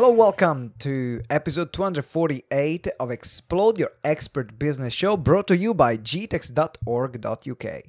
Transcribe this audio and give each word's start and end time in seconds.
Hello, 0.00 0.12
welcome 0.12 0.72
to 0.78 1.20
episode 1.28 1.74
248 1.74 2.88
of 2.98 3.10
Explode 3.10 3.78
Your 3.78 3.90
Expert 4.02 4.58
Business 4.58 4.94
Show 4.94 5.18
brought 5.18 5.46
to 5.48 5.56
you 5.58 5.74
by 5.74 5.98
gtex.org.uk. 5.98 7.82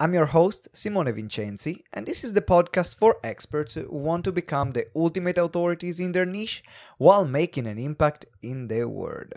I'm 0.00 0.14
your 0.14 0.24
host, 0.24 0.68
Simone 0.72 1.12
Vincenzi, 1.12 1.82
and 1.92 2.06
this 2.06 2.24
is 2.24 2.32
the 2.32 2.40
podcast 2.40 2.96
for 2.96 3.18
experts 3.22 3.74
who 3.74 3.86
want 3.90 4.24
to 4.24 4.32
become 4.32 4.72
the 4.72 4.86
ultimate 4.96 5.36
authorities 5.36 6.00
in 6.00 6.12
their 6.12 6.24
niche 6.24 6.64
while 6.96 7.26
making 7.26 7.66
an 7.66 7.78
impact 7.78 8.24
in 8.40 8.68
the 8.68 8.88
world. 8.88 9.34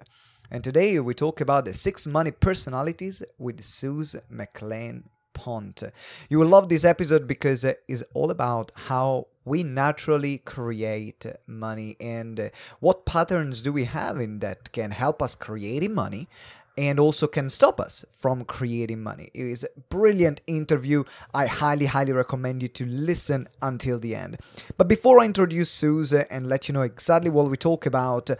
And 0.49 0.63
today 0.63 0.97
we 1.01 1.13
talk 1.13 1.41
about 1.41 1.65
the 1.65 1.73
six 1.73 2.07
money 2.07 2.31
personalities 2.31 3.21
with 3.37 3.61
Suze 3.61 4.15
McLean 4.29 5.09
Pont. 5.33 5.83
You 6.29 6.39
will 6.39 6.47
love 6.47 6.69
this 6.69 6.85
episode 6.85 7.27
because 7.27 7.63
it's 7.63 8.03
all 8.13 8.31
about 8.31 8.71
how 8.75 9.27
we 9.45 9.63
naturally 9.63 10.37
create 10.39 11.25
money 11.47 11.97
and 11.99 12.51
what 12.79 13.05
patterns 13.05 13.61
do 13.61 13.73
we 13.73 13.85
have 13.85 14.19
in 14.19 14.39
that 14.39 14.71
can 14.71 14.91
help 14.91 15.21
us 15.21 15.35
creating 15.35 15.93
money 15.93 16.27
and 16.77 16.99
also 16.99 17.27
can 17.27 17.49
stop 17.49 17.79
us 17.79 18.03
from 18.11 18.45
creating 18.45 19.03
money. 19.03 19.29
It 19.33 19.45
is 19.45 19.63
a 19.63 19.79
brilliant 19.89 20.41
interview. 20.47 21.03
I 21.33 21.45
highly, 21.45 21.85
highly 21.85 22.13
recommend 22.13 22.63
you 22.63 22.67
to 22.69 22.85
listen 22.85 23.47
until 23.61 23.99
the 23.99 24.15
end. 24.15 24.39
But 24.77 24.87
before 24.87 25.19
I 25.19 25.25
introduce 25.25 25.69
Suze 25.69 26.13
and 26.13 26.47
let 26.47 26.67
you 26.67 26.73
know 26.73 26.81
exactly 26.81 27.29
what 27.29 27.49
we 27.49 27.57
talk 27.57 27.85
about, 27.85 28.31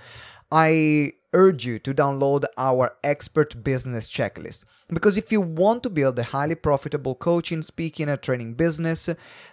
I 0.52 1.14
urge 1.34 1.66
you 1.66 1.80
to 1.80 1.94
download 1.94 2.46
our 2.58 2.96
expert 3.04 3.64
business 3.64 4.10
checklist 4.10 4.66
because 4.88 5.18
if 5.18 5.32
you 5.32 5.42
want 5.42 5.84
to 5.84 5.90
build 5.90 6.18
a 6.20 6.24
highly 6.24 6.56
profitable 6.56 7.16
coaching, 7.16 7.62
speaking, 7.62 8.10
and 8.10 8.22
training 8.22 8.54
business, 8.54 9.10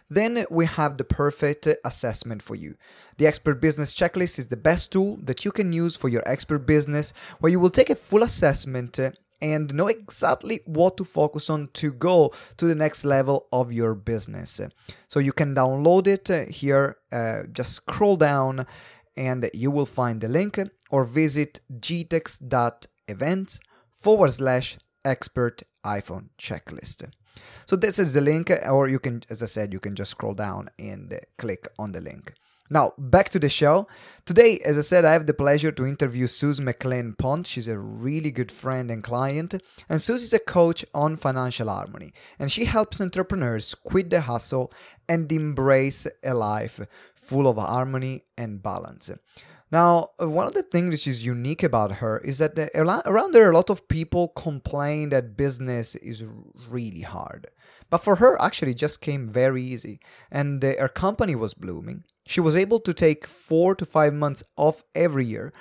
then 0.09 0.45
we 0.51 0.67
have 0.67 0.97
the 0.97 1.05
perfect 1.05 1.67
assessment 1.85 2.43
for 2.43 2.55
you. 2.55 2.77
The 3.19 3.27
expert 3.27 3.61
business 3.61 3.95
checklist 3.95 4.39
is 4.39 4.49
the 4.49 4.57
best 4.57 4.93
tool 4.93 5.19
that 5.23 5.45
you 5.45 5.53
can 5.53 5.73
use 5.73 5.97
for 5.97 6.09
your 6.09 6.23
expert 6.27 6.61
business 6.61 7.13
where 7.39 7.51
you 7.51 7.61
will 7.61 7.71
take 7.71 7.91
a 7.91 7.95
full 7.95 8.23
assessment 8.23 8.99
and 9.43 9.75
know 9.75 9.87
exactly 9.87 10.61
what 10.67 10.97
to 10.97 11.05
focus 11.05 11.49
on 11.49 11.69
to 11.73 11.93
go 11.93 12.33
to 12.57 12.67
the 12.67 12.75
next 12.75 13.05
level 13.05 13.47
of 13.53 13.73
your 13.73 13.95
business. 13.95 14.61
So 15.09 15.19
you 15.21 15.33
can 15.33 15.55
download 15.55 16.07
it 16.07 16.51
here, 16.51 16.99
uh, 17.11 17.45
just 17.53 17.73
scroll 17.73 18.17
down 18.17 18.67
and 19.17 19.51
you 19.55 19.71
will 19.71 19.87
find 19.87 20.21
the 20.21 20.29
link 20.29 20.59
or 20.91 21.05
visit 21.05 21.61
gtex.events 21.79 23.61
forward 23.95 24.33
slash 24.33 24.79
expert 25.05 25.63
iPhone 25.85 26.29
checklist. 26.39 27.09
So 27.67 27.77
this 27.77 27.99
is 27.99 28.13
the 28.13 28.21
link, 28.21 28.51
or 28.69 28.89
you 28.89 28.99
can, 28.99 29.23
as 29.31 29.43
I 29.43 29.47
said, 29.47 29.73
you 29.73 29.81
can 29.81 29.95
just 29.95 30.11
scroll 30.11 30.35
down 30.35 30.69
and 30.79 31.19
click 31.39 31.69
on 31.79 31.93
the 31.93 32.01
link. 32.01 32.35
Now, 32.73 32.93
back 32.97 33.31
to 33.31 33.41
the 33.41 33.49
show. 33.49 33.89
Today, 34.25 34.61
as 34.65 34.79
I 34.79 34.83
said, 34.83 35.05
I 35.05 35.13
have 35.13 35.27
the 35.27 35.35
pleasure 35.35 35.73
to 35.73 35.87
interview 35.87 36.29
Suze 36.29 36.61
McLean 36.61 37.15
Pont. 37.15 37.49
She's 37.49 37.67
a 37.67 37.77
really 37.77 38.31
good 38.31 38.53
friend 38.53 38.93
and 38.93 39.03
client, 39.03 39.61
and 39.89 40.01
Suze 40.01 40.23
is 40.23 40.33
a 40.33 40.39
coach 40.39 40.85
on 40.95 41.17
financial 41.17 41.69
harmony, 41.69 42.13
and 42.39 42.53
she 42.53 42.67
helps 42.67 43.01
entrepreneurs 43.01 43.75
quit 43.75 44.11
the 44.11 44.21
hustle 44.21 44.73
and 45.09 45.31
embrace 45.33 46.07
a 46.23 46.33
life 46.33 46.81
full 47.17 47.49
of 47.49 47.57
harmony 47.57 48.23
and 48.39 48.63
balance. 48.63 49.11
Now, 49.73 50.11
one 50.19 50.47
of 50.47 50.55
the 50.55 50.63
things 50.63 50.93
which 50.93 51.07
is 51.09 51.25
unique 51.25 51.65
about 51.65 51.93
her 51.93 52.19
is 52.19 52.39
that 52.39 52.59
around 52.77 53.33
there, 53.33 53.51
a 53.51 53.55
lot 53.55 53.71
of 53.71 53.89
people 53.89 54.29
complain 54.29 55.09
that 55.09 55.37
business 55.37 55.97
is 55.97 56.25
really 56.69 57.03
hard. 57.03 57.49
But 57.89 57.99
for 57.99 58.17
her, 58.17 58.41
actually, 58.41 58.75
just 58.75 59.01
came 59.01 59.29
very 59.29 59.63
easy, 59.63 59.99
and 60.31 60.65
uh, 60.65 60.75
her 60.79 60.89
company 60.89 61.35
was 61.35 61.55
blooming. 61.55 62.05
She 62.31 62.41
was 62.41 62.55
able 62.55 62.79
to 62.79 62.95
take 62.95 63.27
four 63.27 63.75
to 63.75 63.85
five 63.85 64.15
months 64.15 64.45
off 64.57 64.85
every 64.95 65.25
year, 65.25 65.53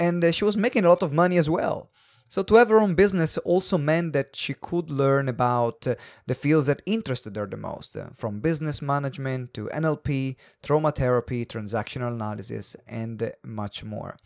and 0.00 0.24
uh, 0.24 0.32
she 0.32 0.44
was 0.44 0.56
making 0.56 0.84
a 0.84 0.88
lot 0.88 1.04
of 1.04 1.12
money 1.12 1.38
as 1.38 1.48
well. 1.48 1.92
So, 2.28 2.42
to 2.42 2.56
have 2.56 2.70
her 2.70 2.80
own 2.80 2.96
business 2.96 3.38
also 3.38 3.78
meant 3.78 4.14
that 4.14 4.34
she 4.34 4.52
could 4.52 4.90
learn 4.90 5.28
about 5.28 5.86
uh, 5.86 5.94
the 6.26 6.34
fields 6.34 6.66
that 6.66 6.82
interested 6.86 7.36
her 7.36 7.46
the 7.46 7.56
most, 7.56 7.96
uh, 7.96 8.08
from 8.14 8.40
business 8.40 8.82
management 8.82 9.54
to 9.54 9.70
NLP, 9.72 10.34
trauma 10.60 10.90
therapy, 10.90 11.46
transactional 11.46 12.08
analysis, 12.08 12.74
and 12.88 13.30
much 13.44 13.84
more. 13.84 14.16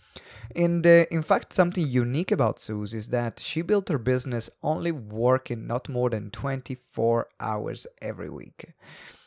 And 0.56 0.86
in 0.86 1.20
fact, 1.20 1.53
something 1.53 1.86
unique 1.86 2.32
about 2.32 2.59
Suze 2.59 2.94
is 2.94 3.09
that 3.09 3.38
she 3.38 3.60
built 3.60 3.91
her 3.91 3.98
business 3.98 4.48
only 4.62 4.92
working 4.92 5.66
not 5.66 5.91
more 5.91 6.09
than 6.09 6.30
24 6.30 7.28
hours 7.38 7.86
every 8.00 8.30
week. 8.30 8.72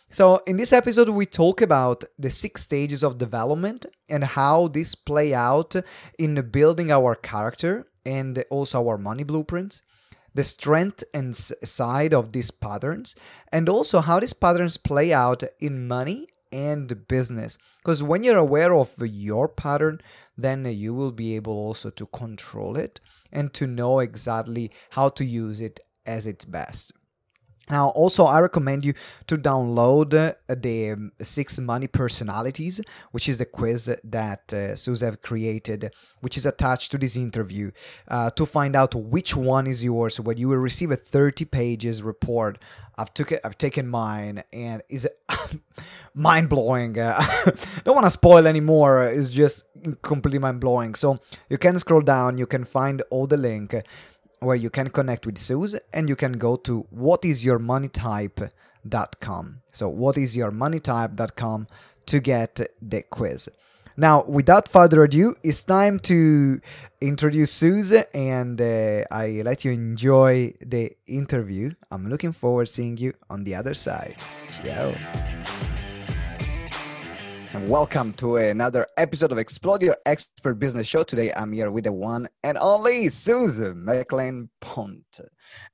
So, 0.09 0.41
in 0.45 0.57
this 0.57 0.71
episode, 0.71 1.09
we 1.09 1.25
talk 1.25 1.61
about 1.61 2.03
the 2.17 2.29
six 2.29 2.61
stages 2.61 3.03
of 3.03 3.17
development 3.17 3.85
and 4.07 4.23
how 4.23 4.67
this 4.67 4.95
play 4.95 5.33
out 5.33 5.75
in 6.17 6.49
building 6.51 6.91
our 6.91 7.16
character 7.16 7.88
and 8.05 8.44
also 8.49 8.88
our 8.88 8.97
money 8.97 9.23
blueprints, 9.23 9.81
the 10.33 10.44
strength 10.44 11.03
and 11.13 11.35
side 11.35 12.13
of 12.13 12.31
these 12.31 12.51
patterns, 12.51 13.15
and 13.51 13.67
also 13.67 13.99
how 13.99 14.19
these 14.19 14.33
patterns 14.33 14.77
play 14.77 15.11
out 15.11 15.44
in 15.59 15.88
money 15.88 16.27
and 16.51 17.07
business. 17.07 17.57
Because 17.79 18.03
when 18.03 18.23
you're 18.23 18.38
aware 18.38 18.73
of 18.73 18.94
your 19.01 19.49
pattern, 19.49 19.99
then 20.38 20.65
you 20.65 20.94
will 20.94 21.11
be 21.11 21.35
able 21.35 21.53
also 21.53 21.89
to 21.89 22.05
control 22.05 22.77
it 22.77 23.01
and 23.31 23.53
to 23.55 23.67
know 23.67 23.99
exactly 23.99 24.71
how 24.91 25.09
to 25.09 25.25
use 25.25 25.59
it 25.61 25.79
as 26.05 26.27
its 26.27 26.45
best. 26.45 26.94
Now, 27.69 27.89
also, 27.89 28.25
I 28.25 28.41
recommend 28.41 28.85
you 28.85 28.93
to 29.25 29.37
download 29.37 30.13
uh, 30.13 30.55
the 30.55 30.91
um, 30.91 31.11
Six 31.19 31.59
Money 31.59 31.87
Personalities, 31.87 32.79
which 33.11 33.27
is 33.27 33.39
the 33.39 33.45
quiz 33.45 33.95
that 34.03 34.53
uh, 34.53 34.75
Suze 34.75 35.01
have 35.01 35.21
created, 35.21 35.91
which 36.21 36.37
is 36.37 36.45
attached 36.45 36.91
to 36.91 36.99
this 36.99 37.15
interview, 37.15 37.71
uh, 38.07 38.29
to 38.31 38.45
find 38.45 38.75
out 38.75 38.93
which 38.93 39.35
one 39.35 39.65
is 39.65 39.83
yours. 39.83 40.19
When 40.19 40.37
you 40.37 40.49
will 40.49 40.57
receive 40.57 40.91
a 40.91 40.95
30 40.95 41.45
pages 41.45 42.03
report, 42.03 42.59
I've 42.97 43.13
took 43.13 43.31
it, 43.31 43.41
I've 43.43 43.57
taken 43.57 43.87
mine, 43.87 44.43
and 44.53 44.83
is 44.87 45.07
mind 46.13 46.49
blowing. 46.49 46.99
Uh, 46.99 47.19
don't 47.83 47.95
want 47.95 48.05
to 48.05 48.11
spoil 48.11 48.45
anymore. 48.45 49.05
It's 49.05 49.29
just 49.29 49.65
completely 50.01 50.39
mind 50.39 50.61
blowing. 50.61 50.93
So 50.95 51.17
you 51.49 51.57
can 51.57 51.77
scroll 51.79 52.01
down, 52.01 52.37
you 52.37 52.45
can 52.45 52.63
find 52.63 53.01
all 53.09 53.27
the 53.27 53.37
link 53.37 53.75
where 54.40 54.56
you 54.56 54.69
can 54.69 54.90
connect 54.90 55.25
with 55.25 55.38
Suze 55.38 55.78
and 55.94 56.07
you 56.09 56.16
can 56.16 56.34
go 56.34 56.56
to 56.57 56.85
whatisyourmoneytype.com. 56.96 59.62
So 59.73 59.91
whatisyourmoneytype.com 59.91 61.68
to 62.06 62.19
get 62.19 62.59
the 62.81 63.01
quiz. 63.03 63.50
Now, 63.97 64.25
without 64.25 64.68
further 64.68 65.03
ado, 65.03 65.35
it's 65.41 65.63
time 65.63 66.00
to 66.00 66.59
introduce 67.00 67.51
Suze 67.51 67.94
and 68.13 68.59
uh, 68.59 69.03
I 69.09 69.41
let 69.45 69.63
you 69.63 69.72
enjoy 69.72 70.53
the 70.59 70.91
interview. 71.07 71.72
I'm 71.91 72.09
looking 72.09 72.34
forward 72.34 72.68
seeing 72.68 72.97
you 72.97 73.13
on 73.29 73.45
the 73.45 73.56
other 73.56 73.74
side. 73.74 74.18
Ciao 74.63 74.94
and 77.55 77.69
welcome 77.69 78.11
to 78.11 78.35
another 78.35 78.85
episode 78.97 79.31
of 79.31 79.38
Explode 79.38 79.81
Your 79.81 79.95
Expert 80.05 80.55
Business 80.55 80.88
Show. 80.88 81.03
Today 81.03 81.31
I'm 81.31 81.53
here 81.53 81.71
with 81.71 81.85
the 81.85 81.91
one 81.93 82.27
and 82.43 82.57
only 82.57 83.07
Susan 83.07 83.85
McLean 83.85 84.49
Pont. 84.59 85.21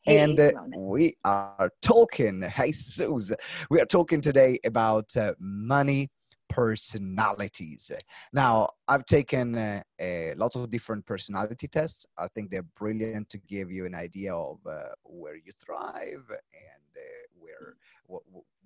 Hey, 0.04 0.20
and 0.20 0.40
uh, 0.40 0.52
we 0.78 1.16
are 1.26 1.72
talking, 1.82 2.44
hey 2.44 2.72
Susan, 2.72 3.36
we 3.72 3.82
are 3.82 3.88
talking 3.88 4.22
today 4.22 4.60
about 4.64 5.18
uh, 5.18 5.34
money 5.40 6.12
personalities. 6.50 7.92
Now, 8.32 8.68
I've 8.88 9.06
taken 9.06 9.56
uh, 9.56 9.82
a 10.00 10.36
lot 10.36 10.56
of 10.56 10.70
different 10.70 11.08
personality 11.08 11.68
tests. 11.68 12.06
I 12.16 12.28
think 12.36 12.52
they're 12.52 12.62
brilliant 12.78 13.28
to 13.32 13.40
give 13.40 13.72
you 13.72 13.88
an 13.88 13.96
idea 13.96 14.36
of 14.36 14.60
uh, 14.70 14.90
where 15.04 15.36
you 15.36 15.52
thrive 15.60 16.26
and 16.30 16.92
uh, 16.96 17.28
where 17.40 17.76
what, 18.06 18.22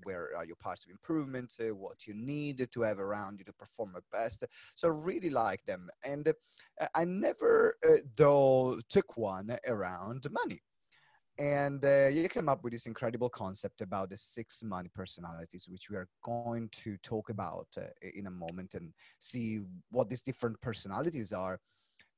where 0.06 0.30
are 0.38 0.46
your 0.46 0.56
parts 0.56 0.86
of 0.86 0.92
improvement, 0.92 1.54
uh, 1.60 1.74
what 1.75 2.07
you 2.07 2.13
need 2.13 2.68
to 2.72 2.81
have 2.81 3.00
around 3.00 3.40
you 3.40 3.46
to 3.46 3.54
perform 3.54 3.94
at 3.98 4.04
best. 4.12 4.46
So 4.75 4.88
I 4.88 4.92
really 4.92 5.30
like 5.30 5.66
them. 5.66 5.90
And 6.06 6.28
uh, 6.28 6.88
I 6.94 7.06
never, 7.06 7.75
uh, 7.88 7.98
though, 8.16 8.80
took 8.90 9.18
one 9.18 9.57
around 9.68 10.25
money. 10.31 10.62
And 11.38 11.84
uh, 11.84 12.07
you 12.07 12.30
came 12.30 12.48
up 12.48 12.63
with 12.63 12.72
this 12.72 12.86
incredible 12.86 13.30
concept 13.30 13.81
about 13.81 14.10
the 14.10 14.16
six 14.18 14.63
money 14.63 14.90
personalities, 14.94 15.68
which 15.68 15.90
we 15.90 15.98
are 15.98 16.07
going 16.24 16.69
to 16.72 16.96
talk 16.98 17.30
about 17.30 17.68
uh, 17.78 17.81
in 18.16 18.28
a 18.28 18.31
moment 18.31 18.75
and 18.75 18.94
see 19.19 19.60
what 19.92 20.07
these 20.07 20.22
different 20.22 20.62
personalities 20.62 21.34
are 21.34 21.60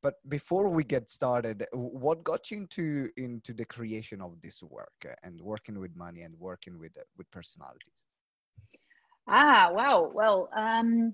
but 0.02 0.16
before 0.30 0.70
we 0.70 0.84
get 0.84 1.10
started 1.10 1.66
what 1.74 2.24
got 2.24 2.52
you 2.52 2.58
into 2.58 3.10
into 3.18 3.54
the 3.54 3.66
creation 3.66 4.22
of 4.22 4.40
this 4.42 4.62
work 4.64 5.06
and 5.24 5.42
working 5.42 5.80
with 5.80 5.96
money 5.96 6.22
and 6.22 6.34
working 6.40 6.78
with 6.80 6.98
with 7.18 7.30
personalities? 7.32 8.06
Ah 9.28 9.70
wow. 9.72 10.12
Well 10.14 10.50
um 10.56 11.14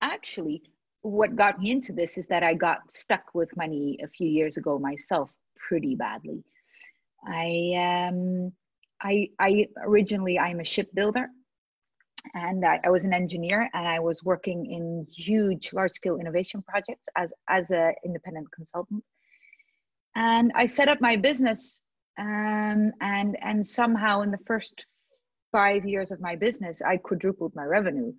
actually 0.00 0.62
what 1.02 1.36
got 1.36 1.60
me 1.60 1.70
into 1.70 1.92
this 1.92 2.16
is 2.16 2.26
that 2.26 2.42
i 2.44 2.54
got 2.54 2.78
stuck 2.92 3.34
with 3.34 3.56
money 3.56 3.98
a 4.04 4.08
few 4.08 4.28
years 4.28 4.56
ago 4.56 4.78
myself 4.78 5.30
pretty 5.56 5.94
badly. 5.94 6.42
I 7.26 8.08
um 8.08 8.52
i 9.00 9.28
i 9.38 9.66
originally 9.84 10.38
i'm 10.38 10.60
a 10.60 10.64
shipbuilder 10.64 11.28
and 12.34 12.64
I, 12.64 12.80
I 12.84 12.90
was 12.90 13.04
an 13.04 13.12
engineer 13.12 13.68
and 13.74 13.86
I 13.86 13.98
was 13.98 14.22
working 14.22 14.66
in 14.66 15.06
huge, 15.14 15.72
large 15.72 15.92
scale 15.92 16.18
innovation 16.18 16.62
projects 16.62 17.04
as, 17.16 17.32
as 17.48 17.70
an 17.70 17.94
independent 18.04 18.50
consultant. 18.52 19.04
And 20.14 20.52
I 20.54 20.66
set 20.66 20.88
up 20.88 21.00
my 21.00 21.16
business 21.16 21.80
um, 22.18 22.92
and, 23.00 23.36
and 23.42 23.66
somehow 23.66 24.22
in 24.22 24.30
the 24.30 24.38
first 24.46 24.84
five 25.50 25.84
years 25.84 26.10
of 26.10 26.20
my 26.20 26.36
business, 26.36 26.80
I 26.82 26.96
quadrupled 26.96 27.54
my 27.54 27.64
revenue. 27.64 28.12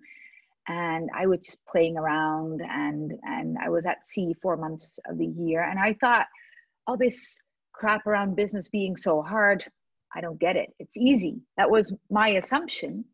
And 0.66 1.10
I 1.14 1.26
was 1.26 1.40
just 1.40 1.58
playing 1.68 1.98
around 1.98 2.62
and, 2.62 3.12
and 3.22 3.56
I 3.62 3.68
was 3.68 3.84
at 3.84 4.06
sea 4.06 4.34
four 4.40 4.56
months 4.56 4.98
of 5.08 5.18
the 5.18 5.26
year. 5.26 5.62
And 5.62 5.78
I 5.78 5.94
thought, 5.94 6.26
all 6.86 6.96
this 6.96 7.38
crap 7.72 8.06
around 8.06 8.36
business 8.36 8.68
being 8.68 8.96
so 8.96 9.22
hard, 9.22 9.64
I 10.14 10.20
don't 10.20 10.38
get 10.38 10.56
it. 10.56 10.70
It's 10.78 10.96
easy. 10.96 11.40
That 11.56 11.70
was 11.70 11.92
my 12.10 12.28
assumption 12.28 13.04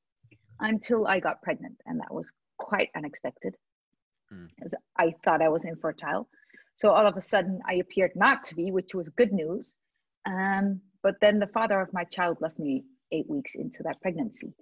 until 0.60 1.06
I 1.06 1.20
got 1.20 1.42
pregnant. 1.42 1.80
And 1.86 2.00
that 2.00 2.12
was 2.12 2.26
quite 2.58 2.90
unexpected. 2.96 3.56
Mm. 4.32 4.48
I 4.96 5.14
thought 5.24 5.42
I 5.42 5.48
was 5.48 5.64
infertile. 5.64 6.28
So 6.76 6.90
all 6.90 7.06
of 7.06 7.16
a 7.16 7.20
sudden, 7.20 7.60
I 7.68 7.74
appeared 7.74 8.12
not 8.14 8.44
to 8.44 8.54
be, 8.54 8.70
which 8.70 8.94
was 8.94 9.08
good 9.16 9.32
news. 9.32 9.74
Um, 10.26 10.80
but 11.02 11.16
then 11.20 11.38
the 11.38 11.46
father 11.48 11.80
of 11.80 11.92
my 11.92 12.04
child 12.04 12.38
left 12.40 12.58
me 12.58 12.84
eight 13.12 13.28
weeks 13.28 13.54
into 13.54 13.82
that 13.82 14.00
pregnancy. 14.00 14.52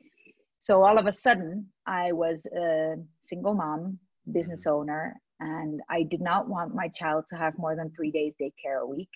So 0.60 0.82
all 0.82 0.98
of 0.98 1.06
a 1.06 1.12
sudden, 1.12 1.66
I 1.86 2.12
was 2.12 2.46
a 2.46 2.96
single 3.20 3.54
mom, 3.54 3.98
business 4.32 4.64
mm. 4.66 4.72
owner, 4.72 5.16
and 5.40 5.80
I 5.88 6.02
did 6.02 6.20
not 6.20 6.48
want 6.48 6.74
my 6.74 6.88
child 6.88 7.24
to 7.30 7.36
have 7.36 7.58
more 7.58 7.76
than 7.76 7.90
three 7.90 8.10
days 8.10 8.34
daycare 8.40 8.82
a 8.82 8.86
week. 8.86 9.10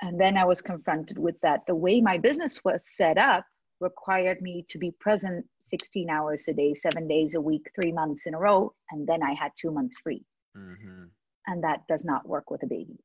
And 0.00 0.20
then 0.20 0.36
I 0.36 0.44
was 0.44 0.60
confronted 0.60 1.18
with 1.18 1.34
that. 1.42 1.62
The 1.66 1.74
way 1.74 2.00
my 2.00 2.18
business 2.18 2.60
was 2.64 2.82
set 2.86 3.18
up 3.18 3.44
required 3.80 4.40
me 4.40 4.64
to 4.68 4.78
be 4.78 4.90
present 4.90 5.46
16 5.64 6.10
hours 6.10 6.48
a 6.48 6.52
day, 6.52 6.74
seven 6.74 7.06
days 7.06 7.34
a 7.34 7.40
week, 7.40 7.70
three 7.74 7.92
months 7.92 8.26
in 8.26 8.34
a 8.34 8.38
row, 8.38 8.72
and 8.90 9.06
then 9.06 9.22
I 9.22 9.34
had 9.34 9.52
two 9.56 9.70
months 9.70 9.96
free. 10.02 10.24
Mm-hmm. 10.56 11.04
And 11.46 11.64
that 11.64 11.86
does 11.88 12.04
not 12.04 12.28
work 12.28 12.50
with 12.50 12.62
a 12.62 12.66
baby. 12.66 12.98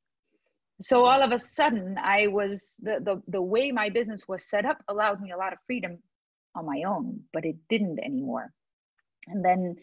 So 0.81 1.05
all 1.05 1.21
of 1.21 1.31
a 1.31 1.39
sudden, 1.39 1.97
I 1.97 2.27
was 2.27 2.79
the, 2.81 2.99
the 2.99 3.21
the 3.27 3.41
way 3.41 3.71
my 3.71 3.89
business 3.89 4.27
was 4.27 4.43
set 4.43 4.65
up 4.65 4.83
allowed 4.87 5.21
me 5.21 5.31
a 5.31 5.37
lot 5.37 5.53
of 5.53 5.59
freedom 5.65 5.99
on 6.55 6.65
my 6.65 6.83
own, 6.83 7.21
but 7.31 7.45
it 7.45 7.55
didn't 7.69 7.99
anymore. 7.99 8.51
And 9.27 9.45
then 9.45 9.75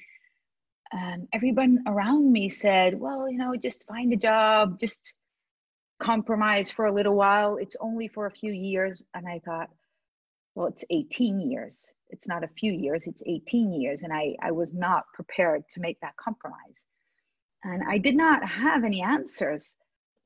um, 0.93 1.29
everyone 1.33 1.85
around 1.87 2.33
me 2.33 2.51
said, 2.51 2.99
"Well, 2.99 3.31
you 3.31 3.39
know, 3.39 3.55
just 3.57 3.87
find 3.87 4.13
a 4.13 4.17
job, 4.17 4.79
just 4.81 5.15
compromise 6.01 6.71
for 6.71 6.87
a 6.87 6.93
little 6.93 7.15
while. 7.15 7.57
It's 7.57 7.77
only 7.81 8.09
for 8.09 8.27
a 8.27 8.31
few 8.31 8.53
years." 8.53 9.03
And 9.15 9.29
I 9.29 9.41
thought, 9.45 9.71
well, 10.55 10.69
it's 10.69 10.85
18 10.91 11.51
years. 11.51 11.93
It's 12.09 12.27
not 12.27 12.45
a 12.45 12.49
few 12.49 12.73
years, 12.73 13.07
it's 13.07 13.23
18 13.25 13.73
years. 13.73 14.03
And 14.03 14.13
I, 14.13 14.37
I 14.43 14.51
was 14.51 14.73
not 14.73 15.05
prepared 15.15 15.63
to 15.71 15.81
make 15.81 16.01
that 16.01 16.17
compromise. 16.17 16.77
And 17.63 17.83
I 17.89 17.99
did 17.99 18.17
not 18.17 18.49
have 18.49 18.85
any 18.85 19.03
answers, 19.03 19.69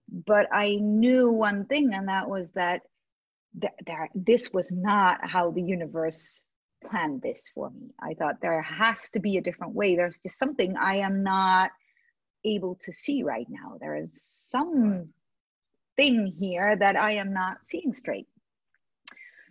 but 0.09 0.53
I 0.53 0.76
knew 0.76 1.31
one 1.31 1.67
thing, 1.67 1.93
and 1.94 2.09
that 2.09 2.29
was 2.29 2.53
that 2.53 2.82
th- 3.61 3.73
there, 3.87 4.09
this 4.15 4.53
was 4.53 4.71
not 4.71 5.19
how 5.29 5.50
the 5.50 5.62
universe 5.62 6.47
planned 6.85 7.23
this 7.23 7.43
for 7.55 7.70
me. 7.70 7.91
I 8.00 8.15
thought 8.15 8.41
there 8.41 8.62
has 8.62 9.09
to 9.11 9.20
be 9.20 9.37
a 9.37 9.43
different 9.43 9.75
way. 9.75 9.97
There's 9.97 10.19
just 10.23 10.38
something 10.38 10.77
I 10.77 10.97
am 10.97 11.23
not 11.23 11.70
able 12.44 12.77
to 12.82 12.93
see 12.93 13.23
right 13.23 13.47
now. 13.49 13.79
There 13.81 13.97
is 13.97 14.25
some 14.50 15.09
thing 15.97 16.27
here 16.38 16.77
that 16.77 16.97
I 16.97 17.12
am 17.12 17.32
not 17.32 17.59
seeing 17.69 17.94
straight. 17.94 18.29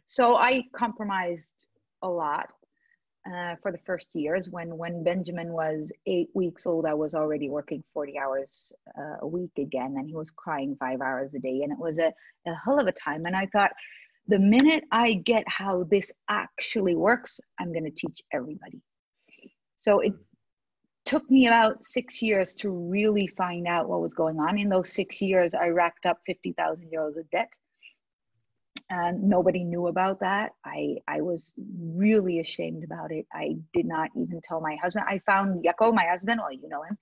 So 0.08 0.36
I 0.36 0.64
compromised 0.76 1.50
a 2.02 2.08
lot 2.08 2.50
uh, 3.26 3.56
for 3.62 3.72
the 3.72 3.78
first 3.86 4.10
years. 4.14 4.50
When 4.50 4.78
when 4.78 5.04
Benjamin 5.04 5.54
was 5.54 5.92
eight 6.06 6.30
weeks 6.34 6.66
old, 6.66 6.86
I 6.86 6.94
was 6.94 7.16
already 7.16 7.50
working 7.50 7.84
forty 7.94 8.20
hours 8.20 8.72
uh, 8.98 9.18
a 9.22 9.28
week 9.28 9.52
again, 9.58 9.96
and 9.98 10.08
he 10.08 10.16
was 10.16 10.30
crying 10.30 10.76
five 10.80 11.02
hours 11.02 11.34
a 11.34 11.40
day, 11.40 11.62
and 11.64 11.72
it 11.72 11.80
was 11.80 11.98
a, 11.98 12.12
a 12.48 12.56
hell 12.64 12.80
of 12.80 12.88
a 12.88 12.92
time. 12.92 13.24
And 13.26 13.36
I 13.36 13.48
thought, 13.48 13.72
the 14.28 14.40
minute 14.40 14.84
I 14.92 15.14
get 15.14 15.44
how 15.48 15.84
this 15.90 16.12
actually 16.30 16.96
works, 16.96 17.40
I'm 17.60 17.72
going 17.72 17.86
to 17.86 17.92
teach 17.92 18.22
everybody. 18.32 18.82
So 19.80 20.00
it 20.00 20.14
took 21.06 21.30
me 21.30 21.48
about 21.48 21.84
six 21.84 22.22
years 22.22 22.56
to 22.56 22.70
really 22.70 23.28
find 23.28 23.68
out 23.68 23.90
what 23.90 24.02
was 24.02 24.14
going 24.14 24.40
on. 24.40 24.58
In 24.58 24.70
those 24.70 24.94
six 24.94 25.22
years, 25.22 25.54
I 25.54 25.68
racked 25.68 26.06
up 26.06 26.20
50,000 26.26 26.90
euros 26.90 27.18
of 27.18 27.30
debt 27.32 27.50
and 28.90 29.24
nobody 29.24 29.64
knew 29.64 29.88
about 29.88 30.20
that. 30.20 30.52
I 30.66 30.98
I 31.08 31.22
was 31.22 31.54
really 31.58 32.40
ashamed 32.40 32.84
about 32.84 33.12
it. 33.12 33.26
I 33.34 33.56
did 33.74 33.86
not 33.86 34.10
even 34.16 34.42
tell 34.44 34.62
my 34.62 34.76
husband. 34.82 35.06
I 35.08 35.20
found 35.20 35.64
Jacco, 35.64 35.92
my 35.92 36.06
husband, 36.06 36.40
well, 36.42 36.52
you 36.52 36.70
know 36.70 36.84
him, 36.84 36.98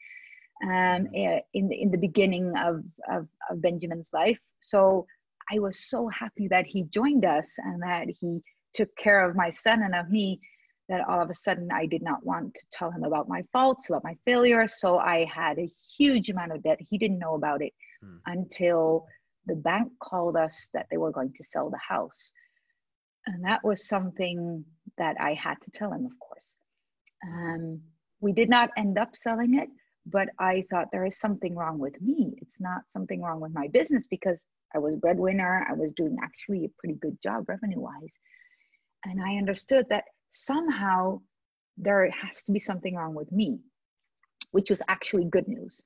um, 0.63 1.07
eh, 1.15 1.39
in 1.53 1.67
the 1.67 1.81
in 1.81 1.91
the 1.91 1.97
beginning 1.97 2.53
of, 2.57 2.83
of 3.09 3.27
of 3.49 3.61
Benjamin's 3.61 4.11
life. 4.13 4.39
So 4.59 5.05
I 5.51 5.59
was 5.59 5.89
so 5.89 6.07
happy 6.07 6.47
that 6.49 6.65
he 6.65 6.83
joined 6.83 7.25
us 7.25 7.55
and 7.57 7.81
that 7.81 8.07
he 8.07 8.41
took 8.73 8.95
care 8.95 9.27
of 9.27 9.35
my 9.35 9.49
son 9.49 9.81
and 9.83 9.95
of 9.95 10.09
me. 10.09 10.39
That 10.89 11.07
all 11.07 11.21
of 11.21 11.29
a 11.29 11.35
sudden 11.35 11.69
I 11.73 11.85
did 11.85 12.01
not 12.01 12.25
want 12.25 12.53
to 12.53 12.61
tell 12.71 12.91
him 12.91 13.03
about 13.03 13.29
my 13.29 13.43
faults, 13.53 13.89
about 13.89 14.03
my 14.03 14.15
failures. 14.25 14.79
So 14.79 14.97
I 14.97 15.23
had 15.25 15.57
a 15.57 15.71
huge 15.97 16.29
amount 16.29 16.51
of 16.51 16.63
debt. 16.63 16.79
He 16.89 16.97
didn't 16.97 17.19
know 17.19 17.35
about 17.35 17.61
it 17.61 17.71
hmm. 18.03 18.17
until 18.25 19.07
the 19.45 19.55
bank 19.55 19.91
called 19.99 20.35
us 20.35 20.69
that 20.73 20.87
they 20.91 20.97
were 20.97 21.11
going 21.11 21.33
to 21.33 21.43
sell 21.43 21.69
the 21.69 21.77
house. 21.77 22.31
And 23.27 23.43
that 23.43 23.63
was 23.63 23.87
something 23.87 24.65
that 24.97 25.15
I 25.19 25.33
had 25.33 25.55
to 25.63 25.71
tell 25.71 25.91
him, 25.91 26.05
of 26.05 26.19
course. 26.19 26.55
Um, 27.25 27.81
we 28.19 28.33
did 28.33 28.49
not 28.49 28.69
end 28.77 28.97
up 28.97 29.15
selling 29.15 29.55
it, 29.59 29.69
but 30.05 30.29
I 30.39 30.65
thought 30.69 30.87
there 30.91 31.05
is 31.05 31.19
something 31.19 31.55
wrong 31.55 31.79
with 31.79 31.99
me. 32.01 32.33
It's 32.37 32.59
not 32.59 32.81
something 32.91 33.21
wrong 33.21 33.39
with 33.39 33.53
my 33.53 33.67
business 33.67 34.05
because 34.09 34.41
I 34.73 34.79
was 34.79 34.95
breadwinner. 34.95 35.65
I 35.69 35.73
was 35.73 35.91
doing 35.95 36.17
actually 36.23 36.65
a 36.65 36.71
pretty 36.79 36.97
good 36.99 37.17
job 37.21 37.47
revenue 37.47 37.79
wise. 37.79 38.13
And 39.05 39.21
I 39.21 39.37
understood 39.37 39.85
that 39.89 40.05
somehow 40.29 41.21
there 41.77 42.09
has 42.11 42.43
to 42.43 42.51
be 42.51 42.59
something 42.59 42.95
wrong 42.95 43.13
with 43.13 43.31
me, 43.31 43.59
which 44.51 44.69
was 44.69 44.81
actually 44.87 45.25
good 45.25 45.47
news. 45.47 45.81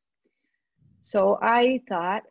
So 1.01 1.37
I 1.41 1.81
thought, 1.87 2.23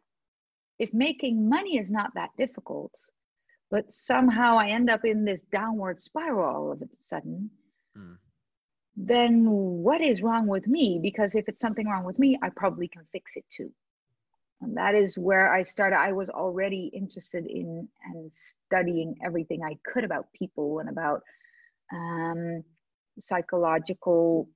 if 0.79 0.93
making 0.93 1.49
money 1.49 1.79
is 1.79 1.91
not 1.91 2.12
that 2.15 2.31
difficult, 2.37 2.93
but 3.71 3.93
somehow 3.93 4.59
I 4.59 4.69
end 4.69 4.90
up 4.90 5.04
in 5.04 5.25
this 5.25 5.43
downward 5.52 6.00
spiral 6.00 6.45
all 6.45 6.73
of 6.73 6.83
a 6.83 6.87
sudden, 6.99 7.50
mm. 7.97 8.16
then 8.97 9.49
what 9.49 10.00
is 10.00 10.23
wrong 10.23 10.47
with 10.47 10.66
me? 10.66 10.99
Because 11.02 11.35
if 11.35 11.49
it's 11.49 11.61
something 11.61 11.87
wrong 11.87 12.04
with 12.04 12.19
me, 12.19 12.38
I 12.43 12.50
probably 12.50 12.88
can 12.88 13.02
fix 13.12 13.37
it 13.37 13.45
too. 13.50 13.73
And 14.61 14.76
that 14.76 14.95
is 14.95 15.19
where 15.19 15.52
I 15.52 15.62
started. 15.62 15.97
I 15.97 16.12
was 16.12 16.31
already 16.31 16.90
interested 16.95 17.47
in 17.47 17.88
and 18.04 18.31
studying 18.33 19.16
everything 19.25 19.62
I 19.62 19.76
could 19.85 20.04
about 20.04 20.33
people 20.33 20.78
and 20.78 20.88
about 20.88 21.23
um, 21.93 22.64
psychological 23.19 24.49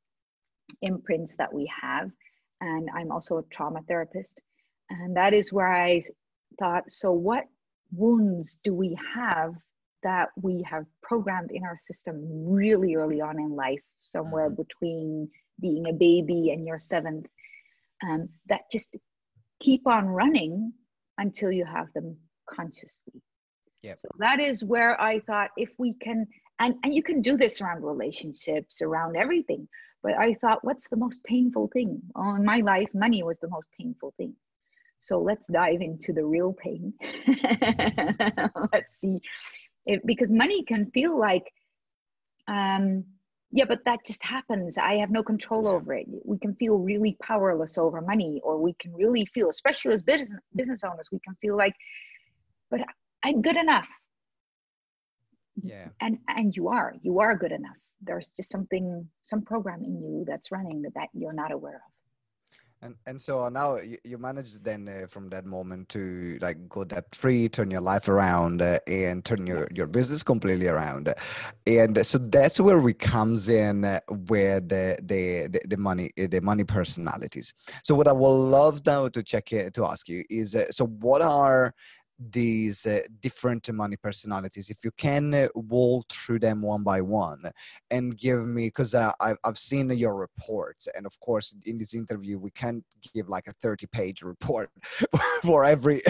imprints 0.82 1.37
that 1.37 1.52
we 1.52 1.70
have. 1.82 2.10
And 2.60 2.88
I'm 2.94 3.12
also 3.12 3.38
a 3.38 3.42
trauma 3.50 3.82
therapist. 3.87 4.40
And 4.90 5.16
that 5.16 5.35
is 5.35 5.52
where 5.52 5.73
I 5.73 6.02
thought 6.59 6.85
so, 6.90 7.12
what 7.12 7.45
wounds 7.92 8.59
do 8.62 8.75
we 8.75 8.97
have 9.14 9.54
that 10.02 10.28
we 10.40 10.62
have 10.68 10.85
programmed 11.02 11.50
in 11.50 11.64
our 11.64 11.76
system 11.76 12.25
really 12.49 12.95
early 12.95 13.21
on 13.21 13.38
in 13.38 13.54
life, 13.54 13.83
somewhere 14.02 14.49
mm-hmm. 14.49 14.62
between 14.62 15.28
being 15.61 15.88
a 15.88 15.92
baby 15.92 16.50
and 16.50 16.66
your 16.66 16.78
seventh, 16.78 17.26
um, 18.09 18.28
that 18.49 18.61
just 18.71 18.97
keep 19.61 19.87
on 19.87 20.07
running 20.07 20.73
until 21.18 21.50
you 21.50 21.64
have 21.64 21.92
them 21.95 22.16
consciously. 22.49 23.21
Yep. 23.83 23.99
So 23.99 24.09
that 24.18 24.40
is 24.40 24.64
where 24.64 25.00
I 25.00 25.21
thought 25.21 25.50
if 25.57 25.71
we 25.78 25.95
can, 25.95 26.26
and, 26.59 26.75
and 26.85 26.95
you 26.95 27.02
can 27.02 27.23
do 27.23 27.37
this 27.37 27.61
around 27.61 27.83
relationships, 27.83 28.83
around 28.83 29.16
everything. 29.16 29.68
But 30.02 30.14
I 30.14 30.35
thought, 30.35 30.64
what's 30.64 30.88
the 30.88 30.97
most 30.97 31.23
painful 31.25 31.71
thing? 31.73 32.00
Oh, 32.14 32.37
in 32.37 32.45
my 32.45 32.59
life, 32.59 32.88
money 32.95 33.23
was 33.25 33.38
the 33.38 33.49
most 33.49 33.66
painful 33.78 34.14
thing. 34.16 34.35
So 35.08 35.18
let's 35.18 35.46
dive 35.46 35.80
into 35.80 36.12
the 36.12 36.22
real 36.22 36.52
pain. 36.52 36.92
let's 38.74 39.00
see. 39.00 39.22
If, 39.86 40.02
because 40.04 40.30
money 40.30 40.62
can 40.64 40.90
feel 40.90 41.18
like, 41.18 41.44
um, 42.46 43.04
yeah, 43.50 43.64
but 43.66 43.78
that 43.86 44.00
just 44.04 44.22
happens. 44.22 44.76
I 44.76 44.96
have 44.96 45.10
no 45.10 45.22
control 45.22 45.66
over 45.66 45.94
it. 45.94 46.04
We 46.26 46.38
can 46.38 46.54
feel 46.56 46.76
really 46.76 47.16
powerless 47.22 47.78
over 47.78 48.02
money, 48.02 48.42
or 48.44 48.58
we 48.58 48.74
can 48.74 48.92
really 48.92 49.24
feel, 49.32 49.48
especially 49.48 49.94
as 49.94 50.02
business 50.02 50.28
business 50.54 50.84
owners, 50.84 51.08
we 51.10 51.20
can 51.20 51.34
feel 51.40 51.56
like, 51.56 51.72
but 52.70 52.80
I'm 53.24 53.40
good 53.40 53.56
enough. 53.56 53.88
Yeah. 55.62 55.88
And 56.02 56.18
and 56.28 56.54
you 56.54 56.68
are. 56.68 56.92
You 57.00 57.20
are 57.20 57.34
good 57.34 57.52
enough. 57.52 57.78
There's 58.02 58.28
just 58.36 58.52
something, 58.52 59.08
some 59.22 59.40
program 59.40 59.82
in 59.84 60.02
you 60.02 60.24
that's 60.28 60.52
running 60.52 60.82
that, 60.82 60.92
that 60.96 61.08
you're 61.14 61.32
not 61.32 61.50
aware 61.50 61.76
of 61.76 61.97
and 62.82 62.94
and 63.06 63.20
so 63.20 63.49
now 63.49 63.76
you, 63.76 63.99
you 64.04 64.18
managed 64.18 64.64
then 64.64 64.88
uh, 64.88 65.06
from 65.06 65.28
that 65.30 65.44
moment 65.44 65.88
to 65.88 66.38
like 66.40 66.68
go 66.68 66.85
debt 66.85 67.12
free 67.12 67.49
turn 67.49 67.70
your 67.70 67.80
life 67.80 68.08
around 68.08 68.62
uh, 68.62 68.78
and 68.87 69.25
turn 69.25 69.47
your 69.47 69.61
yes. 69.61 69.76
your 69.76 69.87
business 69.87 70.23
completely 70.23 70.68
around. 70.68 71.12
And 71.66 72.06
so 72.06 72.18
that's 72.18 72.61
where 72.61 72.78
we 72.78 72.94
comes 72.94 73.49
in 73.49 73.85
uh, 73.85 74.00
with 74.08 74.68
the, 74.68 74.97
the 75.02 75.49
the, 75.49 75.61
the 75.66 75.76
money 75.76 76.11
uh, 76.20 76.28
the 76.28 76.40
money 76.40 76.64
personalities. 76.64 77.52
So 77.82 77.94
what 77.94 78.06
i 78.06 78.12
would 78.12 78.28
love 78.28 78.87
now 78.87 79.08
to 79.08 79.23
check 79.23 79.52
in, 79.52 79.73
to 79.73 79.85
ask 79.85 80.08
you 80.08 80.25
is 80.30 80.54
uh, 80.54 80.70
so 80.70 80.87
what 80.87 81.23
are 81.23 81.75
these 82.18 82.84
uh, 82.87 83.00
different 83.20 83.72
money 83.72 83.96
personalities. 83.96 84.70
If 84.70 84.84
you 84.84 84.90
can 84.96 85.32
uh, 85.32 85.48
walk 85.54 86.10
through 86.10 86.40
them 86.40 86.62
one 86.62 86.82
by 86.82 87.00
one 87.00 87.42
and 87.90 88.18
give 88.18 88.46
me 88.46 88.66
because 88.66 88.94
uh, 88.94 89.12
I've 89.20 89.58
seen 89.58 89.90
your 89.90 90.14
reports 90.16 90.88
and 90.94 91.06
of 91.06 91.18
course 91.20 91.54
in 91.66 91.78
this 91.78 91.94
interview 91.94 92.38
we 92.38 92.50
can't 92.50 92.84
give 93.14 93.28
like 93.28 93.46
a 93.46 93.52
30 93.52 93.87
page 93.88 94.22
report 94.22 94.70
for 95.42 95.64
every 95.64 96.02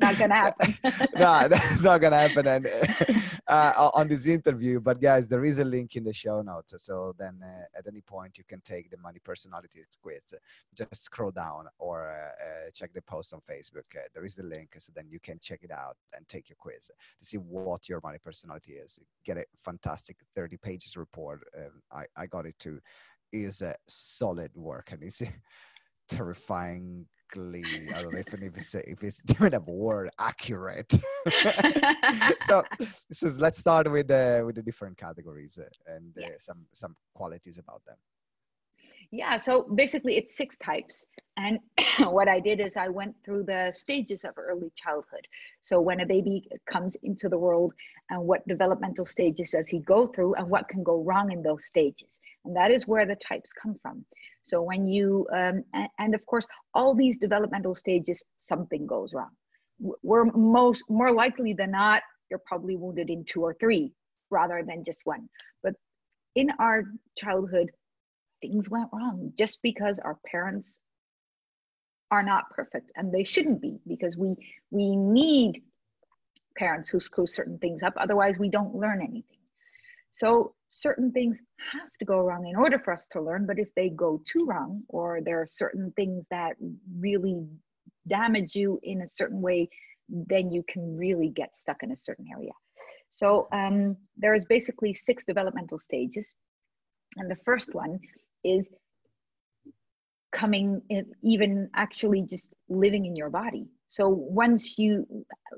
not 0.00 0.18
gonna 0.18 0.34
happen. 0.34 0.78
no, 1.14 1.48
that's 1.48 1.82
not 1.82 2.00
gonna 2.00 2.28
happen 2.28 2.46
and, 2.46 2.68
uh, 3.46 3.90
on 3.94 4.08
this 4.08 4.26
interview. 4.26 4.80
But 4.80 5.00
guys, 5.00 5.28
there 5.28 5.44
is 5.44 5.58
a 5.58 5.64
link 5.64 5.96
in 5.96 6.04
the 6.04 6.12
show 6.12 6.42
notes, 6.42 6.74
so 6.78 7.14
then 7.18 7.40
uh, 7.42 7.78
at 7.78 7.86
any 7.86 8.00
point 8.00 8.38
you 8.38 8.44
can 8.44 8.60
take 8.60 8.90
the 8.90 8.96
money 8.98 9.18
personality 9.22 9.80
quiz. 10.02 10.34
Just 10.74 11.04
scroll 11.04 11.30
down 11.30 11.66
or 11.78 12.06
uh, 12.06 12.44
uh 12.44 12.70
check 12.72 12.92
the 12.92 13.02
post 13.02 13.32
on 13.32 13.40
Facebook. 13.40 13.86
Uh, 13.96 14.02
there 14.14 14.24
is 14.24 14.38
a 14.38 14.42
link, 14.42 14.74
so 14.78 14.92
then 14.94 15.06
you 15.08 15.20
can 15.20 15.38
check 15.40 15.60
it 15.62 15.70
out 15.70 15.96
and 16.14 16.28
take 16.28 16.48
your 16.48 16.56
quiz 16.58 16.86
to 16.86 17.24
see 17.24 17.38
what 17.38 17.88
your 17.88 18.00
money 18.02 18.18
personality 18.22 18.72
is. 18.72 18.98
Get 19.24 19.36
a 19.36 19.44
fantastic 19.56 20.16
30 20.36 20.56
pages 20.58 20.96
report. 20.96 21.40
Um, 21.56 21.82
I 21.92 22.04
I 22.16 22.26
got 22.26 22.46
it 22.46 22.58
too. 22.58 22.80
Is 23.32 23.62
a 23.62 23.76
solid 23.86 24.50
work 24.56 24.90
and 24.90 25.04
it's 25.04 25.22
terrifying 26.08 27.06
I 27.36 28.02
don't 28.02 28.12
know 28.12 28.18
if, 28.18 28.34
it's 28.34 28.74
if 28.74 29.02
it's 29.02 29.22
even 29.30 29.54
a 29.54 29.60
word 29.60 30.10
accurate. 30.18 30.92
so, 32.40 32.62
so 33.12 33.28
let's 33.38 33.58
start 33.58 33.90
with 33.90 34.08
the 34.08 34.42
with 34.44 34.56
the 34.56 34.62
different 34.62 34.96
categories 34.96 35.58
uh, 35.58 35.94
and 35.94 36.16
uh, 36.18 36.28
some 36.38 36.66
some 36.72 36.96
qualities 37.14 37.58
about 37.58 37.84
them. 37.86 37.96
Yeah, 39.12 39.38
so 39.38 39.62
basically 39.74 40.16
it's 40.16 40.36
six 40.36 40.56
types. 40.58 41.04
And 41.36 41.58
what 41.98 42.28
I 42.28 42.38
did 42.38 42.60
is 42.60 42.76
I 42.76 42.88
went 42.88 43.16
through 43.24 43.44
the 43.44 43.72
stages 43.74 44.24
of 44.24 44.34
early 44.36 44.70
childhood. 44.76 45.26
So 45.64 45.80
when 45.80 46.00
a 46.00 46.06
baby 46.06 46.48
comes 46.70 46.96
into 47.02 47.28
the 47.28 47.38
world 47.38 47.72
and 48.10 48.22
what 48.22 48.46
developmental 48.46 49.06
stages 49.06 49.50
does 49.50 49.68
he 49.68 49.80
go 49.80 50.06
through 50.06 50.34
and 50.34 50.48
what 50.48 50.68
can 50.68 50.84
go 50.84 51.02
wrong 51.02 51.32
in 51.32 51.42
those 51.42 51.64
stages. 51.64 52.20
And 52.44 52.54
that 52.54 52.70
is 52.70 52.86
where 52.86 53.04
the 53.04 53.16
types 53.16 53.50
come 53.52 53.76
from. 53.82 54.04
So 54.42 54.62
when 54.62 54.88
you, 54.88 55.26
um, 55.32 55.64
and, 55.98 56.14
of 56.14 56.24
course, 56.26 56.46
all 56.74 56.94
these 56.94 57.18
developmental 57.18 57.74
stages, 57.74 58.22
something 58.38 58.86
goes 58.86 59.12
wrong. 59.12 59.30
We're 60.02 60.24
most, 60.24 60.84
more 60.88 61.12
likely 61.12 61.52
than 61.52 61.72
not, 61.72 62.02
you're 62.30 62.40
probably 62.46 62.76
wounded 62.76 63.10
in 63.10 63.24
two 63.24 63.42
or 63.42 63.54
three 63.54 63.92
rather 64.30 64.62
than 64.66 64.84
just 64.84 64.98
one. 65.04 65.28
But 65.62 65.74
in 66.34 66.50
our 66.58 66.84
childhood, 67.16 67.70
things 68.40 68.70
went 68.70 68.88
wrong 68.92 69.32
just 69.38 69.58
because 69.62 69.98
our 69.98 70.18
parents 70.26 70.78
are 72.10 72.22
not 72.22 72.50
perfect 72.50 72.90
and 72.96 73.12
they 73.12 73.24
shouldn't 73.24 73.60
be 73.60 73.78
because 73.86 74.16
we 74.16 74.34
we 74.70 74.96
need 74.96 75.62
parents 76.56 76.90
who 76.90 76.98
screw 76.98 77.26
certain 77.26 77.58
things 77.58 77.82
up 77.82 77.94
otherwise 77.96 78.38
we 78.38 78.48
don't 78.48 78.74
learn 78.74 79.00
anything 79.00 79.38
so 80.20 80.54
certain 80.68 81.10
things 81.12 81.40
have 81.72 81.90
to 81.98 82.04
go 82.04 82.18
wrong 82.20 82.46
in 82.46 82.56
order 82.56 82.78
for 82.78 82.92
us 82.92 83.04
to 83.12 83.20
learn 83.20 83.46
but 83.46 83.58
if 83.58 83.68
they 83.74 83.88
go 83.88 84.20
too 84.30 84.44
wrong 84.50 84.82
or 84.88 85.20
there 85.26 85.40
are 85.40 85.46
certain 85.46 85.92
things 85.96 86.24
that 86.30 86.52
really 87.06 87.36
damage 88.08 88.54
you 88.54 88.78
in 88.82 89.02
a 89.02 89.12
certain 89.20 89.40
way 89.40 89.68
then 90.10 90.50
you 90.50 90.64
can 90.68 90.96
really 90.96 91.28
get 91.28 91.56
stuck 91.56 91.82
in 91.82 91.92
a 91.92 91.96
certain 91.96 92.26
area. 92.32 92.52
So 93.12 93.48
um, 93.52 93.96
there's 94.16 94.44
basically 94.44 94.94
six 94.94 95.24
developmental 95.24 95.78
stages. 95.78 96.32
And 97.16 97.30
the 97.30 97.36
first 97.36 97.74
one 97.74 97.98
is 98.44 98.68
coming 100.32 100.80
in, 100.90 101.06
even 101.22 101.68
actually 101.74 102.22
just 102.22 102.46
living 102.68 103.04
in 103.04 103.16
your 103.16 103.30
body. 103.30 103.66
So 103.88 104.08
once 104.08 104.78
you 104.78 105.06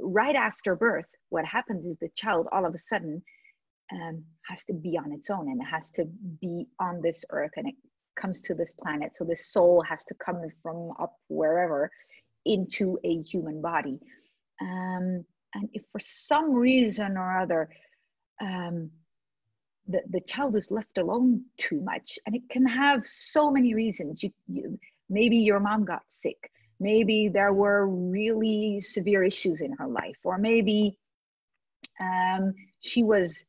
right 0.00 0.34
after 0.34 0.74
birth 0.74 1.04
what 1.28 1.44
happens 1.44 1.84
is 1.84 1.98
the 1.98 2.08
child 2.16 2.46
all 2.50 2.64
of 2.64 2.74
a 2.74 2.78
sudden 2.78 3.22
um, 3.92 4.24
has 4.48 4.64
to 4.64 4.72
be 4.72 4.98
on 4.98 5.12
its 5.12 5.30
own 5.30 5.48
and 5.48 5.60
it 5.60 5.64
has 5.64 5.90
to 5.90 6.04
be 6.40 6.66
on 6.80 7.00
this 7.02 7.24
earth 7.30 7.52
and 7.56 7.68
it 7.68 7.74
comes 8.20 8.40
to 8.42 8.54
this 8.54 8.72
planet. 8.72 9.12
So 9.16 9.24
the 9.24 9.36
soul 9.36 9.82
has 9.88 10.04
to 10.04 10.14
come 10.14 10.40
from 10.62 10.92
up 11.00 11.14
wherever 11.28 11.90
into 12.44 12.98
a 13.04 13.20
human 13.22 13.60
body. 13.60 13.98
Um, 14.60 15.24
and 15.54 15.68
if 15.72 15.82
for 15.92 16.00
some 16.00 16.52
reason 16.52 17.16
or 17.16 17.40
other 17.40 17.68
um, 18.40 18.90
the, 19.88 20.00
the 20.10 20.20
child 20.20 20.56
is 20.56 20.70
left 20.70 20.98
alone 20.98 21.42
too 21.58 21.80
much 21.80 22.18
and 22.26 22.34
it 22.34 22.42
can 22.50 22.66
have 22.66 23.06
so 23.06 23.50
many 23.50 23.74
reasons. 23.74 24.22
You, 24.22 24.30
you 24.48 24.78
maybe 25.08 25.36
your 25.38 25.60
mom 25.60 25.84
got 25.84 26.02
sick. 26.08 26.50
Maybe 26.80 27.28
there 27.28 27.52
were 27.52 27.86
really 27.86 28.80
severe 28.80 29.22
issues 29.22 29.60
in 29.60 29.72
her 29.78 29.88
life 29.88 30.16
or 30.24 30.38
maybe 30.38 30.98
um, 32.00 32.54
she 32.80 33.02
was 33.02 33.44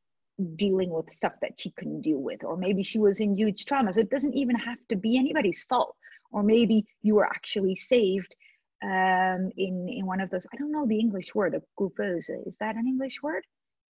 dealing 0.55 0.89
with 0.89 1.11
stuff 1.11 1.33
that 1.41 1.59
she 1.59 1.71
couldn't 1.71 2.01
deal 2.01 2.17
with 2.17 2.43
or 2.43 2.57
maybe 2.57 2.83
she 2.83 2.99
was 2.99 3.19
in 3.19 3.37
huge 3.37 3.65
trauma. 3.65 3.93
So 3.93 3.99
it 3.99 4.09
doesn't 4.09 4.33
even 4.33 4.55
have 4.55 4.79
to 4.89 4.95
be 4.95 5.17
anybody's 5.17 5.63
fault. 5.63 5.95
Or 6.31 6.41
maybe 6.41 6.85
you 7.03 7.15
were 7.15 7.27
actually 7.27 7.75
saved 7.75 8.35
um, 8.83 9.49
in 9.55 9.87
in 9.87 10.05
one 10.05 10.19
of 10.19 10.29
those 10.29 10.45
i 10.53 10.57
don't 10.57 10.71
know 10.71 10.85
the 10.85 10.99
english 10.99 11.33
word 11.33 11.55
of 11.55 11.63
couveuse 11.79 12.29
is 12.45 12.57
that 12.57 12.75
an 12.75 12.85
english 12.85 13.21
word? 13.23 13.43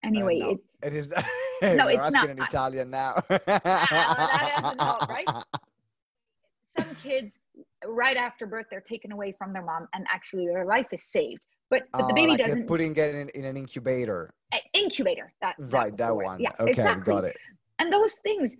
Anyway 0.04 0.40
uh, 0.42 0.46
no, 0.46 0.52
it, 0.52 0.60
it 0.84 0.94
is 0.94 1.10
no 1.62 1.88
it's 1.88 2.08
asking 2.08 2.14
not 2.14 2.30
in 2.30 2.42
italian 2.42 2.90
now. 2.90 3.16
Right? 3.30 5.28
Some 6.78 6.96
kids 7.02 7.38
right 7.86 8.18
after 8.18 8.46
birth 8.46 8.66
they're 8.70 8.82
taken 8.82 9.12
away 9.12 9.34
from 9.38 9.54
their 9.54 9.64
mom 9.64 9.88
and 9.94 10.06
actually 10.12 10.48
their 10.48 10.66
life 10.66 10.88
is 10.92 11.04
saved 11.04 11.44
but, 11.72 11.84
but 11.92 12.08
the 12.08 12.12
oh, 12.12 12.14
baby 12.14 12.32
like 12.34 12.42
doesn't 12.42 12.68
putting 12.68 12.96
it 12.96 13.16
in, 13.16 13.30
in 13.30 13.46
an 13.46 13.58
incubator. 13.58 14.34
Incubator 14.74 15.34
that, 15.42 15.56
that 15.58 15.74
right 15.74 15.96
that 15.98 16.16
one. 16.16 16.40
Yeah 16.40 16.52
okay 16.60 16.72
exactly. 16.72 17.14
got 17.14 17.24
it. 17.24 17.36
And 17.80 17.92
those 17.92 18.16
things 18.16 18.56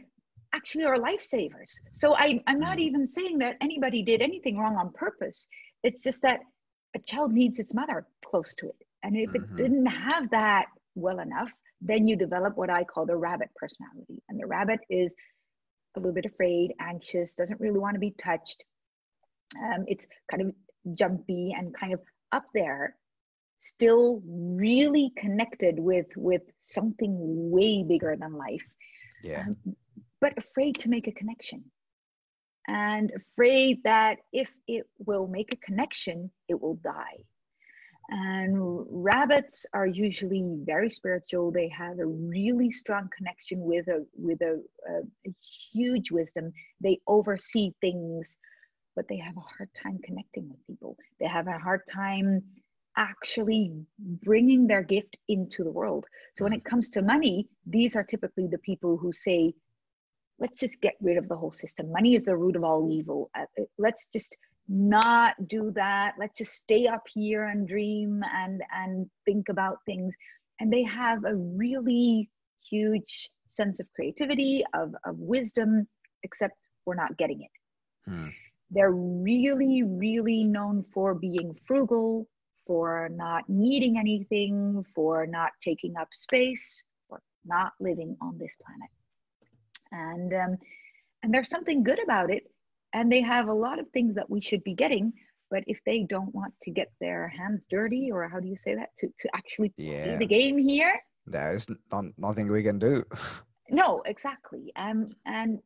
actually 0.54 0.86
are 0.86 0.98
lifesavers. 0.98 1.72
So 2.00 2.16
I, 2.16 2.42
i'm 2.48 2.60
not 2.60 2.78
mm. 2.78 2.88
even 2.88 3.08
saying 3.08 3.38
that 3.40 3.58
anybody 3.62 4.02
did 4.02 4.22
anything 4.22 4.58
wrong 4.58 4.78
on 4.78 4.92
purpose. 4.94 5.46
It's 5.84 6.02
just 6.02 6.22
that 6.24 6.40
a 6.96 7.00
child 7.00 7.32
needs 7.32 7.60
its 7.60 7.74
mother 7.74 8.08
close 8.26 8.54
to 8.56 8.68
it. 8.70 8.82
And 9.04 9.16
if 9.16 9.30
mm-hmm. 9.30 9.60
it 9.60 9.62
didn't 9.62 9.86
have 9.86 10.30
that 10.32 10.66
well 10.96 11.20
enough 11.20 11.52
then 11.82 12.08
you 12.08 12.16
develop 12.16 12.56
what 12.56 12.70
i 12.70 12.84
call 12.84 13.06
the 13.06 13.16
rabbit 13.16 13.50
personality. 13.56 14.22
And 14.30 14.40
the 14.40 14.46
rabbit 14.46 14.80
is 14.90 15.12
a 15.96 16.00
little 16.00 16.14
bit 16.14 16.26
afraid 16.26 16.74
anxious 16.80 17.34
doesn't 17.34 17.60
really 17.60 17.80
want 17.80 17.96
to 17.96 18.00
be 18.00 18.14
touched. 18.24 18.64
Um, 19.58 19.84
it's 19.88 20.08
kind 20.30 20.44
of 20.44 20.96
jumpy 20.96 21.54
and 21.58 21.76
kind 21.76 21.94
of 21.94 22.00
up 22.32 22.46
there 22.54 22.96
still 23.62 24.22
really 24.26 25.12
connected 25.16 25.80
with 25.80 26.08
with 26.18 26.42
something 26.62 27.16
way 27.52 27.84
bigger 27.84 28.16
than 28.20 28.34
life. 28.34 28.66
Yeah. 29.24 29.46
Um, 29.48 29.76
but 30.20 30.34
afraid 30.38 30.78
to 30.80 30.90
make 30.90 31.08
a 31.08 31.12
connection. 31.12 31.64
And 32.68 33.12
afraid 33.16 33.84
that 33.84 34.18
if 34.34 34.50
it 34.68 34.88
will 35.00 35.28
make 35.28 35.54
a 35.54 35.58
connection 35.58 36.30
it 36.48 36.60
will 36.60 36.76
die. 36.76 37.24
And 38.10 38.86
rabbits 38.90 39.66
are 39.74 39.88
usually 39.88 40.44
very 40.64 40.90
spiritual. 40.90 41.52
They 41.52 41.70
have 41.70 42.00
a 42.00 42.06
really 42.06 42.72
strong 42.72 43.10
connection 43.16 43.62
with 43.62 43.88
a 43.88 44.06
with 44.16 44.42
a, 44.42 44.62
a, 44.90 45.30
a 45.30 45.34
huge 45.72 46.12
wisdom. 46.12 46.52
They 46.82 47.00
oversee 47.08 47.74
things 47.80 48.38
but 48.96 49.08
they 49.08 49.18
have 49.18 49.38
a 49.38 49.40
hard 49.40 49.70
time 49.74 50.00
connecting 50.04 50.50
with 50.50 50.68
people. 50.68 50.98
They 51.20 51.28
have 51.28 51.48
a 51.48 51.58
hard 51.58 51.82
time 51.88 52.44
actually 52.98 53.72
bringing 54.00 54.68
their 54.68 54.84
gift 54.84 55.18
into 55.28 55.64
the 55.64 55.72
world. 55.72 56.06
So 56.36 56.44
when 56.44 56.54
it 56.54 56.64
comes 56.64 56.90
to 56.90 57.02
money, 57.02 57.48
these 57.66 57.96
are 57.96 58.04
typically 58.04 58.48
the 58.48 58.58
people 58.60 58.98
who 58.98 59.12
say, 59.12 59.54
let's 60.40 60.60
just 60.60 60.82
get 60.82 60.96
rid 61.02 61.18
of 61.18 61.28
the 61.30 61.36
whole 61.36 61.54
system. 61.54 61.92
Money 61.92 62.16
is 62.16 62.24
the 62.24 62.36
root 62.36 62.56
of 62.56 62.64
all 62.64 62.90
evil. 62.92 63.30
Uh, 63.38 63.44
uh, 63.60 63.64
let's 63.78 64.08
just 64.12 64.36
not 64.68 65.34
do 65.48 65.72
that. 65.72 66.14
Let's 66.20 66.38
just 66.38 66.54
stay 66.54 66.88
up 66.88 67.04
here 67.14 67.46
and 67.46 67.68
dream 67.68 68.22
and 68.34 68.62
and 68.74 69.10
think 69.26 69.50
about 69.50 69.78
things. 69.86 70.14
And 70.60 70.72
they 70.72 70.84
have 70.84 71.26
a 71.26 71.36
really 71.36 72.30
huge 72.70 73.30
sense 73.48 73.80
of 73.80 73.88
creativity, 73.96 74.64
of, 74.74 74.94
of 75.06 75.18
wisdom, 75.18 75.88
except 76.24 76.56
we're 76.86 76.96
not 76.96 77.18
getting 77.18 77.42
it. 77.42 77.52
Hmm. 78.10 78.28
They're 78.70 78.92
really, 78.92 79.84
really 79.84 80.44
known 80.44 80.86
for 80.94 81.14
being 81.14 81.56
frugal, 81.68 82.28
for 82.72 83.10
not 83.12 83.44
needing 83.50 83.98
anything, 84.00 84.86
for 84.96 85.28
not 85.28 85.52
taking 85.62 85.94
up 85.98 86.08
space, 86.14 86.82
for 87.10 87.20
not 87.44 87.74
living 87.82 88.16
on 88.22 88.38
this 88.38 88.56
planet. 88.64 88.92
And 89.92 90.34
um, 90.34 90.58
and 91.22 91.34
there's 91.34 91.50
something 91.50 91.84
good 91.84 92.02
about 92.02 92.32
it 92.32 92.44
and 92.94 93.12
they 93.12 93.22
have 93.22 93.48
a 93.50 93.54
lot 93.54 93.78
of 93.78 93.90
things 93.90 94.16
that 94.16 94.30
we 94.30 94.40
should 94.42 94.64
be 94.64 94.74
getting 94.74 95.12
but 95.50 95.64
if 95.68 95.80
they 95.86 96.04
don't 96.10 96.34
want 96.34 96.54
to 96.62 96.72
get 96.72 96.90
their 97.02 97.28
hands 97.28 97.62
dirty 97.70 98.10
or 98.12 98.28
how 98.30 98.40
do 98.40 98.48
you 98.48 98.56
say 98.58 98.74
that 98.74 98.90
to, 98.98 99.08
to 99.20 99.30
actually 99.36 99.70
play 99.70 100.12
Yeah. 100.12 100.18
the 100.18 100.26
game 100.26 100.58
here 100.58 100.96
There 101.28 101.54
is 101.54 101.68
not, 101.92 102.06
nothing 102.18 102.50
we 102.50 102.64
can 102.64 102.80
do. 102.80 103.04
no 103.70 104.02
exactly 104.06 104.72
um, 104.78 105.10
and 105.26 105.60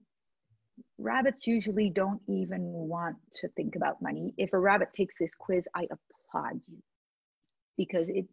rabbits 0.98 1.48
usually 1.48 1.90
don't 1.90 2.22
even 2.28 2.64
want 2.64 3.16
to 3.40 3.48
think 3.50 3.76
about 3.76 4.02
money 4.02 4.34
if 4.38 4.52
a 4.54 4.60
rabbit 4.60 4.90
takes 4.92 5.16
this 5.20 5.34
quiz 5.38 5.68
i 5.76 5.84
applaud 5.96 6.60
you 6.68 6.78
because 7.78 8.10
it, 8.10 8.26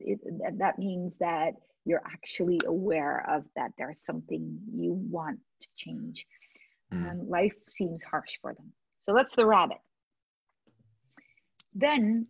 it 0.00 0.58
that- 0.58 0.78
means 0.78 1.16
that 1.18 1.52
you're 1.84 2.02
actually 2.06 2.60
aware 2.66 3.24
of 3.28 3.44
that 3.56 3.70
there's 3.78 4.04
something 4.04 4.58
you 4.74 4.92
want 5.10 5.38
to 5.60 5.68
change 5.76 6.26
Mm. 6.92 7.10
um, 7.10 7.28
life 7.28 7.54
seems 7.70 8.02
harsh 8.02 8.38
for 8.40 8.52
them 8.54 8.72
so 9.02 9.14
that's 9.14 9.34
the 9.36 9.46
rabbit 9.46 9.78
then 11.74 12.26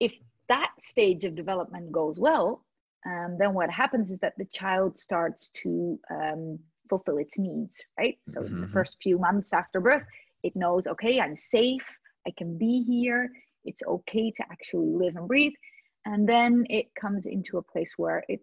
if 0.00 0.12
that 0.48 0.70
stage 0.80 1.24
of 1.24 1.34
development 1.34 1.90
goes 1.92 2.18
well 2.18 2.64
um, 3.06 3.36
then 3.38 3.54
what 3.54 3.70
happens 3.70 4.10
is 4.12 4.18
that 4.20 4.34
the 4.38 4.44
child 4.46 4.98
starts 4.98 5.50
to 5.50 5.98
um, 6.10 6.58
fulfill 6.88 7.18
its 7.18 7.38
needs 7.38 7.80
right 7.98 8.18
so 8.28 8.44
in 8.44 8.60
the 8.60 8.66
Mhm. 8.66 8.72
first 8.72 8.98
few 9.02 9.18
months 9.18 9.52
after 9.52 9.80
birth 9.80 10.04
it 10.42 10.54
knows 10.56 10.86
okay 10.86 11.20
i'm 11.20 11.36
safe 11.36 11.86
i 12.26 12.30
can 12.36 12.56
be 12.58 12.82
here 12.82 13.30
it's 13.64 13.82
okay 13.86 14.30
to 14.30 14.42
actually 14.50 14.88
live 14.90 15.16
and 15.16 15.28
breathe 15.28 15.52
and 16.06 16.28
then 16.28 16.64
it 16.68 16.86
comes 17.00 17.26
into 17.26 17.58
a 17.58 17.62
place 17.62 17.92
where 17.96 18.24
it 18.28 18.40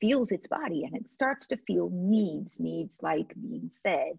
feels 0.00 0.30
its 0.32 0.46
body 0.48 0.84
and 0.84 0.96
it 0.96 1.10
starts 1.10 1.46
to 1.48 1.56
feel 1.66 1.90
needs 1.92 2.58
needs 2.60 2.98
like 3.02 3.32
being 3.42 3.70
fed 3.82 4.14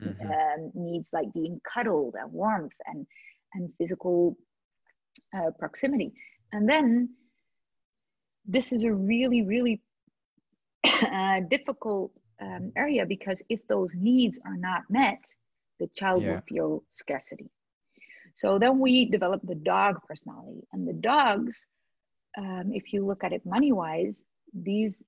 Mhm. 0.00 0.36
um, 0.36 0.70
needs 0.74 1.10
like 1.12 1.32
being 1.32 1.60
cuddled 1.72 2.14
and 2.18 2.32
warmth 2.32 2.72
and 2.86 3.06
and 3.54 3.70
physical 3.78 4.36
uh, 5.36 5.50
proximity 5.58 6.12
and 6.52 6.68
then 6.68 7.08
this 8.46 8.72
is 8.72 8.84
a 8.84 8.92
really 8.92 9.42
really 9.42 9.82
uh, 11.12 11.40
difficult 11.50 12.12
um, 12.40 12.72
area 12.76 13.04
because 13.06 13.40
if 13.48 13.60
those 13.68 13.90
needs 13.94 14.38
are 14.46 14.56
not 14.56 14.82
met 14.90 15.20
the 15.80 15.88
child 15.94 16.24
Yeah. 16.24 16.26
will 16.26 16.42
feel 16.48 16.82
scarcity 16.90 17.50
so 18.36 18.58
then 18.58 18.78
we 18.78 19.04
develop 19.06 19.40
the 19.44 19.54
dog 19.54 19.96
personality. 20.08 20.66
And 20.72 20.86
the 20.86 20.92
dogs 20.92 21.66
um, 22.36 22.72
if 22.72 22.92
you 22.92 23.06
look 23.06 23.22
at 23.24 23.32
it 23.32 23.44
money 23.46 23.72
wise 23.72 24.24
these 24.52 25.02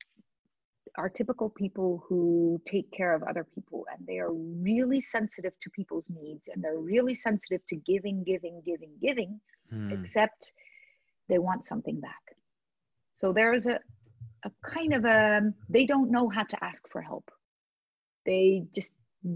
are 0.97 1.09
typical 1.09 1.51
people 1.51 2.03
who 2.09 2.61
take 2.67 2.91
care 2.91 3.15
of 3.15 3.23
other 3.23 3.45
people. 3.55 3.87
And 3.93 4.07
they 4.07 4.19
are 4.19 4.33
really 4.33 5.01
sensitive 5.01 5.53
to 5.61 5.71
people's 5.71 6.07
needs. 6.09 6.43
And 6.53 6.63
they're 6.63 6.79
really 6.79 7.15
sensitive 7.15 7.61
to 7.69 7.77
giving 7.77 8.25
giving 8.25 8.63
giving 8.65 8.93
giving 9.01 9.41
Hmm. 9.69 9.91
except 9.91 10.53
they 11.29 11.39
want 11.39 11.67
something 11.67 11.99
back. 11.99 12.23
So 13.15 13.33
there's 13.33 13.67
a, 13.67 13.81
a 14.45 14.51
kind 14.63 14.95
of 14.95 15.05
a 15.05 15.53
they 15.69 15.87
don't 15.87 16.13
know 16.13 16.29
how 16.29 16.45
to 16.45 16.65
ask 16.65 16.83
for 16.89 17.03
help. 17.03 17.29
They 18.25 18.65
just 18.73 18.93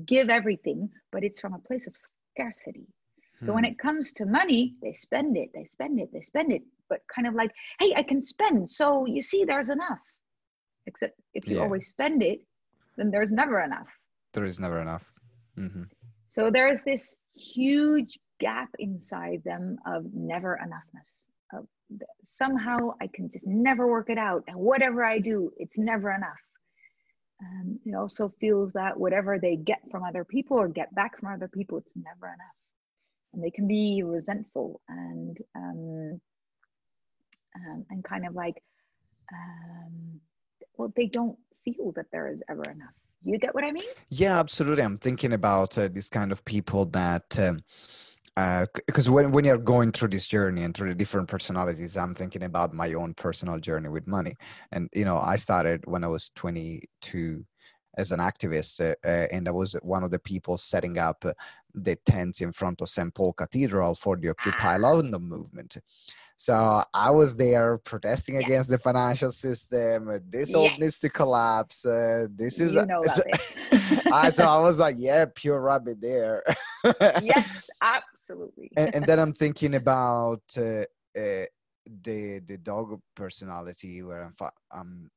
give 0.07 0.31
everything 0.31 0.89
but 1.11 1.25
it's 1.25 1.41
from 1.41 1.55
a 1.55 1.59
place 1.59 1.89
of 1.89 1.97
scarcity 1.97 2.87
so 3.45 3.53
when 3.55 3.65
Hmm. 3.65 3.65
it 3.65 3.79
comes 3.79 4.13
to 4.13 4.27
money, 4.27 4.75
they 4.83 4.93
spend 4.93 5.37
it, 5.37 5.51
they 5.55 5.65
spend 5.65 6.01
it, 6.01 6.11
they 6.13 6.23
spend 6.23 6.53
it, 6.53 6.63
but 6.89 7.01
kind 7.15 7.27
of 7.29 7.35
like, 7.35 7.51
hey, 7.81 7.95
I 7.97 8.03
can 8.03 8.23
spend. 8.23 8.71
So 8.71 9.07
you 9.07 9.23
see, 9.23 9.45
there's 9.45 9.71
enough. 9.71 9.99
Except 10.87 11.15
if 11.35 11.49
you 11.49 11.57
Yeah. 11.57 11.63
always 11.63 11.89
spend 11.89 12.23
it, 12.23 12.41
then 12.97 13.11
there's 13.11 13.31
never 13.31 13.61
enough. 13.61 13.89
there 14.33 14.45
is 14.45 14.61
never 14.61 14.81
enough. 14.81 15.13
hmm 15.57 15.85
So 16.29 16.51
there's 16.51 16.83
this 16.83 17.17
huge 17.35 18.19
gap 18.41 18.69
inside 18.79 19.43
them 19.45 19.77
of 19.87 20.05
never 20.15 20.59
enoughness. 20.63 21.25
Of 21.59 21.67
somehow 22.23 22.93
I 23.01 23.09
can 23.09 23.31
just 23.31 23.47
never 23.47 23.89
work 23.89 24.11
it 24.11 24.19
out. 24.19 24.45
And 24.49 24.57
whatever 24.59 25.05
I 25.05 25.19
do, 25.19 25.53
it's 25.59 25.79
never 25.79 26.13
enough. 26.13 26.43
Um, 27.43 27.81
it 27.87 27.95
also 27.95 28.33
feels 28.41 28.73
that 28.75 28.99
whatever 28.99 29.39
they 29.39 29.57
get 29.57 29.81
from 29.91 30.05
other 30.05 30.25
people 30.25 30.59
or 30.59 30.69
get 30.69 30.95
back 30.95 31.19
from 31.19 31.33
other 31.33 31.49
people, 31.49 31.79
it's 31.79 31.97
never 31.97 32.27
enough. 32.27 32.60
And 33.33 33.43
they 33.45 33.51
can 33.51 33.69
be 33.69 34.03
resentful 34.05 34.81
and 34.89 35.39
um, 35.55 36.21
um, 37.57 37.85
and 37.91 38.05
kind 38.05 38.27
of 38.27 38.35
like, 38.35 38.63
um, 39.33 40.21
well, 40.77 40.93
they 40.97 41.07
don't 41.07 41.39
feel 41.65 41.93
that 41.97 42.07
there 42.13 42.29
is 42.29 42.41
ever 42.49 42.63
enough. 42.63 42.95
You 43.23 43.39
get 43.39 43.55
what 43.55 43.65
I 43.65 43.71
mean? 43.71 43.85
Yeah, 44.11 44.39
absolutely. 44.39 44.83
I'm 44.83 44.97
thinking 44.97 45.35
about 45.35 45.77
uh, 45.77 45.89
these 45.89 46.09
kind 46.09 46.33
of 46.33 46.45
people 46.45 46.87
that, 46.87 47.39
um, 47.39 47.61
because 48.87 49.11
when 49.11 49.33
when 49.33 49.45
you're 49.45 49.59
going 49.59 49.93
through 49.93 50.09
this 50.09 50.27
journey 50.27 50.63
and 50.65 50.75
through 50.75 50.89
the 50.89 50.95
different 50.95 51.29
personalities, 51.29 51.97
I'm 51.99 52.15
thinking 52.15 52.45
about 52.45 52.73
my 52.73 52.95
own 52.95 53.13
personal 53.15 53.59
journey 53.59 53.91
with 53.91 54.07
money. 54.07 54.35
And 54.73 54.89
you 54.95 55.05
know, 55.05 55.19
I 55.19 55.37
started 55.37 55.83
when 55.85 56.03
I 56.03 56.09
was 56.09 56.31
22 56.37 57.45
as 57.97 58.13
an 58.13 58.21
activist, 58.21 58.81
uh, 58.81 58.95
uh, 59.07 59.27
and 59.33 59.49
I 59.49 59.51
was 59.51 59.73
one 59.83 60.05
of 60.05 60.11
the 60.11 60.19
people 60.19 60.57
setting 60.57 60.99
up 60.99 61.25
the 61.75 61.97
tents 61.97 62.41
in 62.41 62.53
front 62.53 62.81
of 62.81 62.89
St. 62.89 63.15
Paul 63.15 63.33
Cathedral 63.33 63.95
for 63.95 64.17
the 64.17 64.29
Occupy 64.31 64.77
London 64.77 65.23
movement. 65.23 65.77
So 66.37 66.83
I 66.95 67.11
was 67.11 67.37
there 67.37 67.77
protesting 67.79 68.37
Yes. 68.37 68.45
against 68.47 68.71
the 68.71 68.79
financial 68.79 69.31
system. 69.31 70.23
This 70.31 70.55
all 70.55 70.71
needs 70.79 70.99
to 71.01 71.11
collapse. 71.11 71.85
Uh, 71.85 72.29
this 72.35 72.59
is 72.59 72.75
you 72.75 72.87
know 72.87 73.03
so-. 73.05 73.23
I 74.11 74.31
so 74.31 74.45
I 74.47 74.59
was 74.61 74.79
like, 74.79 74.97
yeah, 74.99 75.27
pure 75.35 75.61
rabbit 75.61 76.01
there. 76.01 76.43
yes, 77.23 77.69
absolutely. 77.83 78.71
and, 78.77 78.95
and 78.95 79.07
then 79.07 79.19
I'm 79.19 79.35
thinking 79.35 79.75
about 79.75 80.43
uh, 80.57 80.85
uh, 81.15 81.45
the 82.03 82.39
the 82.47 82.57
dog 82.63 82.99
personality, 83.15 84.03
where 84.03 84.23
I'm 84.25 84.33
fi- 84.33 84.49
I'm 84.73 85.11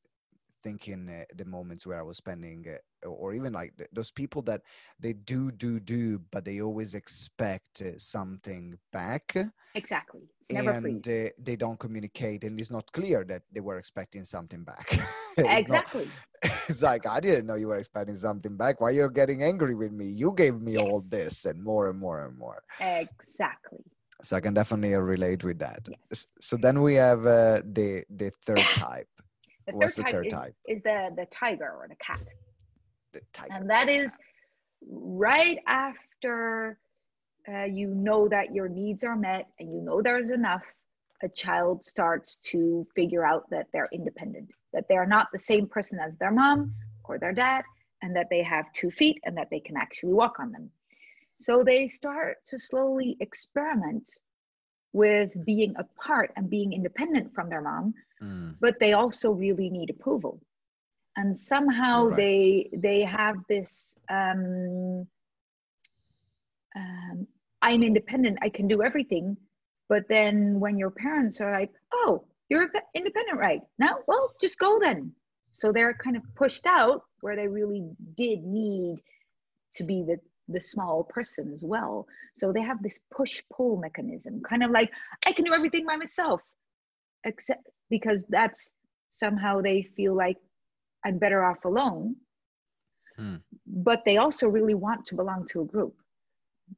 thinking 0.63 1.09
uh, 1.09 1.23
the 1.35 1.45
moments 1.45 1.85
where 1.85 1.99
I 1.99 2.03
was 2.03 2.17
spending, 2.17 2.65
uh, 3.05 3.07
or 3.07 3.33
even 3.33 3.53
like 3.53 3.75
th- 3.77 3.89
those 3.93 4.11
people 4.11 4.41
that 4.43 4.61
they 4.99 5.13
do 5.13 5.51
do 5.51 5.79
do, 5.79 6.19
but 6.31 6.45
they 6.45 6.61
always 6.61 6.95
expect 6.95 7.81
uh, 7.81 7.97
something 7.97 8.77
back, 8.91 9.35
exactly. 9.75 10.21
Never 10.49 10.71
and 10.71 11.03
they 11.37 11.55
don't 11.55 11.79
communicate, 11.79 12.43
and 12.43 12.59
it's 12.59 12.71
not 12.71 12.91
clear 12.91 13.23
that 13.25 13.43
they 13.51 13.61
were 13.61 13.77
expecting 13.77 14.23
something 14.23 14.63
back. 14.63 14.87
It's 15.37 15.67
not- 15.67 15.85
Exactly. 15.85 16.11
it's 16.69 16.81
like 16.81 17.05
I 17.07 17.19
didn't 17.19 17.47
know 17.47 17.55
you 17.55 17.67
were 17.67 17.77
expecting 17.77 18.15
something 18.15 18.55
back. 18.57 18.79
Why 18.81 18.91
you're 18.91 19.09
getting 19.09 19.43
angry 19.43 19.75
with 19.75 19.91
me? 19.91 20.05
You 20.05 20.33
gave 20.35 20.59
me 20.61 20.77
all 20.77 21.01
this 21.09 21.45
and 21.45 21.63
more 21.63 21.89
and 21.89 21.99
more 21.99 22.25
and 22.25 22.37
more. 22.37 22.63
Exactly. 22.79 23.79
So 24.21 24.37
I 24.37 24.41
can 24.41 24.53
definitely 24.53 24.95
relate 24.95 25.43
with 25.43 25.59
that. 25.59 25.87
Yes. 25.87 26.27
So 26.39 26.57
then 26.57 26.81
we 26.81 26.95
have 26.95 27.25
uh, 27.25 27.61
the 27.65 28.03
the 28.09 28.31
third 28.45 28.71
type, 28.73 29.07
The 29.67 29.73
What's 29.73 29.95
third 29.95 29.97
the 29.97 30.03
type, 30.03 30.13
third 30.13 30.25
is, 30.27 30.33
type? 30.33 30.55
is 30.67 30.83
the 30.83 31.11
the 31.15 31.25
tiger 31.31 31.71
or 31.77 31.87
the 31.87 31.95
cat, 31.95 32.33
the 33.13 33.21
tiger. 33.31 33.53
and 33.53 33.69
that 33.69 33.87
is 33.89 34.17
right 34.89 35.57
after 35.67 36.77
uh, 37.47 37.63
you 37.65 37.87
know 37.87 38.27
that 38.27 38.53
your 38.53 38.67
needs 38.67 39.03
are 39.03 39.15
met 39.15 39.47
and 39.59 39.73
you 39.73 39.81
know 39.81 40.01
there's 40.01 40.31
enough. 40.31 40.63
A 41.21 41.29
child 41.29 41.85
starts 41.85 42.35
to 42.51 42.85
figure 42.95 43.25
out 43.25 43.49
that 43.49 43.67
they're 43.71 43.87
independent, 43.93 44.49
that 44.73 44.89
they 44.89 44.95
are 44.95 45.05
not 45.05 45.27
the 45.31 45.39
same 45.39 45.67
person 45.67 45.97
as 45.97 46.17
their 46.17 46.31
mom 46.31 46.73
or 47.05 47.17
their 47.17 47.31
dad, 47.31 47.63
and 48.01 48.13
that 48.13 48.27
they 48.29 48.43
have 48.43 48.65
two 48.73 48.91
feet 48.91 49.19
and 49.23 49.37
that 49.37 49.47
they 49.49 49.61
can 49.61 49.77
actually 49.77 50.11
walk 50.11 50.35
on 50.41 50.51
them. 50.51 50.69
So 51.39 51.63
they 51.63 51.87
start 51.87 52.37
to 52.47 52.59
slowly 52.59 53.15
experiment 53.21 54.09
with 54.91 55.31
being 55.45 55.73
apart 55.77 56.31
and 56.35 56.49
being 56.49 56.73
independent 56.73 57.33
from 57.33 57.49
their 57.49 57.61
mom 57.61 57.93
Mm, 58.23 58.55
but 58.61 58.79
they 58.79 58.93
also 58.93 59.31
really 59.31 59.69
need 59.69 59.89
approval. 59.89 60.39
And 61.17 61.37
somehow 61.37 62.07
Right. 62.07 62.17
they 62.17 62.69
they 62.73 63.01
have 63.03 63.35
this 63.49 63.95
um, 64.09 65.07
um, 66.75 67.27
i'm 67.61 67.83
independent 67.83 68.37
i 68.41 68.49
can 68.49 68.67
do 68.67 68.81
everything. 68.83 69.37
But 69.89 70.07
then 70.09 70.59
when 70.59 70.77
your 70.77 70.89
parents 70.91 71.41
are 71.41 71.51
like 71.51 71.71
oh 71.93 72.25
you're 72.49 72.69
independent 72.95 73.37
right? 73.39 73.61
Now 73.79 73.97
well 74.07 74.33
just 74.41 74.57
go 74.57 74.79
then. 74.79 75.13
So 75.59 75.71
they're 75.71 75.93
kind 76.03 76.17
of 76.17 76.23
pushed 76.35 76.65
out 76.65 77.03
where 77.21 77.35
they 77.35 77.47
really 77.47 77.83
did 78.17 78.43
need 78.43 78.97
to 79.75 79.83
be 79.83 80.03
the 80.03 80.17
the 80.49 80.59
small 80.61 81.03
person 81.03 81.51
as 81.53 81.63
well. 81.63 82.07
So 82.37 82.51
they 82.51 82.61
have 82.61 82.81
this 82.83 82.99
push 83.15 83.41
pull 83.55 83.77
mechanism 83.77 84.41
kind 84.49 84.63
of 84.63 84.71
like 84.71 84.91
i 85.27 85.31
can 85.31 85.45
do 85.45 85.53
everything 85.53 85.85
by 85.85 85.95
myself 85.95 86.41
except 87.25 87.67
because 87.89 88.25
that's 88.29 88.71
somehow 89.11 89.61
they 89.61 89.83
feel 89.95 90.15
like 90.15 90.37
I'm 91.05 91.17
better 91.17 91.43
off 91.43 91.63
alone. 91.65 92.15
Hmm. 93.17 93.35
But 93.67 94.01
they 94.05 94.17
also 94.17 94.47
really 94.47 94.73
want 94.73 95.05
to 95.07 95.15
belong 95.15 95.45
to 95.51 95.61
a 95.61 95.65
group. 95.65 95.95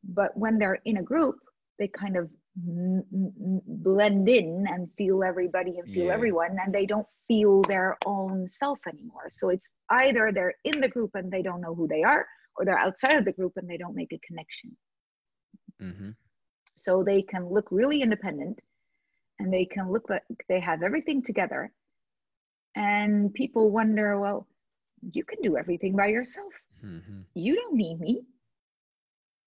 But 0.04 0.36
when 0.38 0.58
they're 0.58 0.80
in 0.86 0.98
a 0.98 1.04
group, 1.04 1.36
they 1.80 1.88
kind 1.88 2.18
of 2.18 2.30
m- 2.68 3.04
m- 3.14 3.34
m- 3.42 3.62
blend 3.66 4.28
in 4.28 4.66
and 4.68 4.90
feel 4.98 5.24
everybody 5.24 5.78
and 5.80 5.88
feel 5.94 6.08
Yeah. 6.08 6.14
everyone, 6.14 6.58
and 6.64 6.74
they 6.74 6.86
don't 6.86 7.08
feel 7.28 7.62
their 7.64 7.98
own 8.06 8.48
self 8.48 8.80
anymore. 8.88 9.30
So 9.38 9.50
it's 9.50 9.70
either 9.90 10.32
they're 10.32 10.56
in 10.64 10.82
the 10.82 10.88
group 10.90 11.12
and 11.16 11.32
they 11.32 11.42
don't 11.42 11.62
know 11.62 11.76
who 11.76 11.88
they 11.88 12.04
are, 12.04 12.26
or 12.58 12.66
they're 12.66 12.78
outside 12.78 13.16
of 13.16 13.26
the 13.26 13.34
group 13.34 13.54
and 13.58 13.70
they 13.70 13.78
don't 13.78 13.96
make 13.96 14.12
a 14.14 14.20
connection. 14.28 14.78
Mm-hmm. 15.82 16.12
So 16.76 17.04
they 17.04 17.22
can 17.22 17.48
look 17.48 17.68
really 17.72 18.02
independent 18.02 18.60
and 19.40 19.52
they 19.52 19.66
can 19.66 19.92
look 19.92 20.10
like 20.10 20.24
they 20.48 20.60
have 20.60 20.84
everything 20.84 21.22
together. 21.22 21.72
And 22.76 23.34
people 23.34 23.72
wonder, 23.72 24.20
well, 24.20 24.48
you 25.14 25.24
can 25.24 25.40
do 25.42 25.58
everything 25.58 25.96
by 25.96 26.08
yourself. 26.08 26.52
Mm-hmm. 26.84 27.22
You 27.36 27.56
don't 27.56 27.76
need 27.76 28.00
me. 28.00 28.24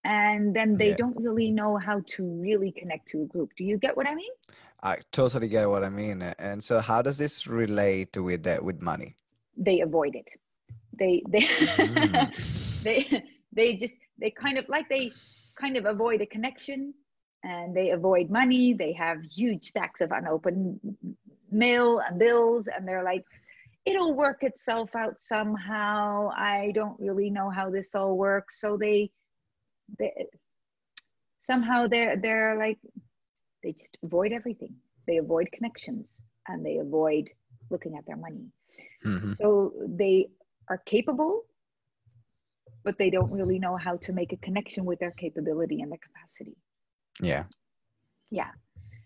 And 0.04 0.54
then 0.54 0.76
they 0.76 0.90
Yeah. 0.90 0.96
don't 0.96 1.16
really 1.20 1.50
know 1.50 1.76
how 1.76 2.02
to 2.16 2.24
really 2.24 2.72
connect 2.72 3.08
to 3.08 3.22
a 3.22 3.26
group. 3.26 3.50
Do 3.56 3.64
you 3.64 3.76
get 3.78 3.96
what 3.96 4.06
I 4.06 4.14
mean? 4.14 4.30
I 4.82 4.98
totally 5.12 5.48
get 5.48 5.68
what 5.68 5.84
I 5.84 5.90
mean. 5.90 6.22
And 6.38 6.62
so, 6.62 6.80
how 6.80 7.02
does 7.02 7.18
this 7.18 7.46
relate 7.46 8.16
with 8.16 8.46
uh, 8.46 8.60
with 8.62 8.80
money? 8.80 9.16
They 9.56 9.80
avoid 9.80 10.14
it. 10.14 10.28
They 10.98 11.22
they 11.28 11.44
Mm. 11.78 12.30
they 12.82 13.24
they 13.52 13.76
just 13.76 13.96
they 14.18 14.30
kind 14.30 14.56
of 14.58 14.68
like 14.68 14.88
they 14.88 15.12
kind 15.60 15.76
of 15.76 15.84
avoid 15.84 16.20
a 16.20 16.26
connection 16.26 16.94
and 17.44 17.74
they 17.74 17.90
avoid 17.90 18.30
money. 18.30 18.72
They 18.72 18.92
have 18.94 19.18
huge 19.22 19.64
stacks 19.64 20.00
of 20.00 20.12
unopened 20.12 20.80
mail 21.50 22.00
and 22.06 22.18
bills 22.18 22.68
and 22.68 22.86
they're 22.86 23.04
like 23.04 23.24
it'll 23.86 24.12
work 24.14 24.42
itself 24.42 24.94
out 24.94 25.20
somehow. 25.20 26.28
I 26.36 26.72
don't 26.74 26.98
really 27.00 27.30
know 27.30 27.48
how 27.48 27.70
this 27.70 27.94
all 27.94 28.16
works. 28.18 28.60
So 28.60 28.76
they 28.76 29.10
they 29.98 30.12
somehow 31.40 31.86
they're 31.86 32.16
they're 32.16 32.56
like 32.58 32.78
they 33.62 33.72
just 33.72 33.96
avoid 34.02 34.32
everything. 34.32 34.74
They 35.06 35.16
avoid 35.18 35.48
connections 35.52 36.14
and 36.48 36.64
they 36.64 36.78
avoid 36.78 37.30
looking 37.70 37.96
at 37.96 38.06
their 38.06 38.16
money. 38.16 38.46
Mhm. 39.04 39.34
so 39.34 39.72
they 39.86 40.28
are 40.68 40.78
capable, 40.78 41.46
but 42.84 42.98
they 42.98 43.10
don't 43.10 43.30
really 43.30 43.58
know 43.58 43.76
how 43.76 43.96
to 43.96 44.12
make 44.12 44.32
a 44.32 44.36
connection 44.38 44.84
with 44.84 44.98
their 44.98 45.12
capability 45.12 45.80
and 45.80 45.90
their 45.90 45.98
capacity. 45.98 46.56
Yeah. 47.20 47.44
Yeah. 48.30 48.50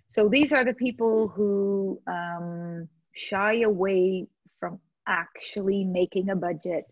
So 0.09 0.29
these 0.29 0.53
are 0.53 0.65
the 0.65 0.75
people 0.75 1.29
who 1.29 2.01
um, 2.07 2.89
shy 3.15 3.63
away 3.63 4.27
from 4.61 4.79
actually 5.07 5.85
making 5.85 6.31
a 6.31 6.37
budget, 6.37 6.85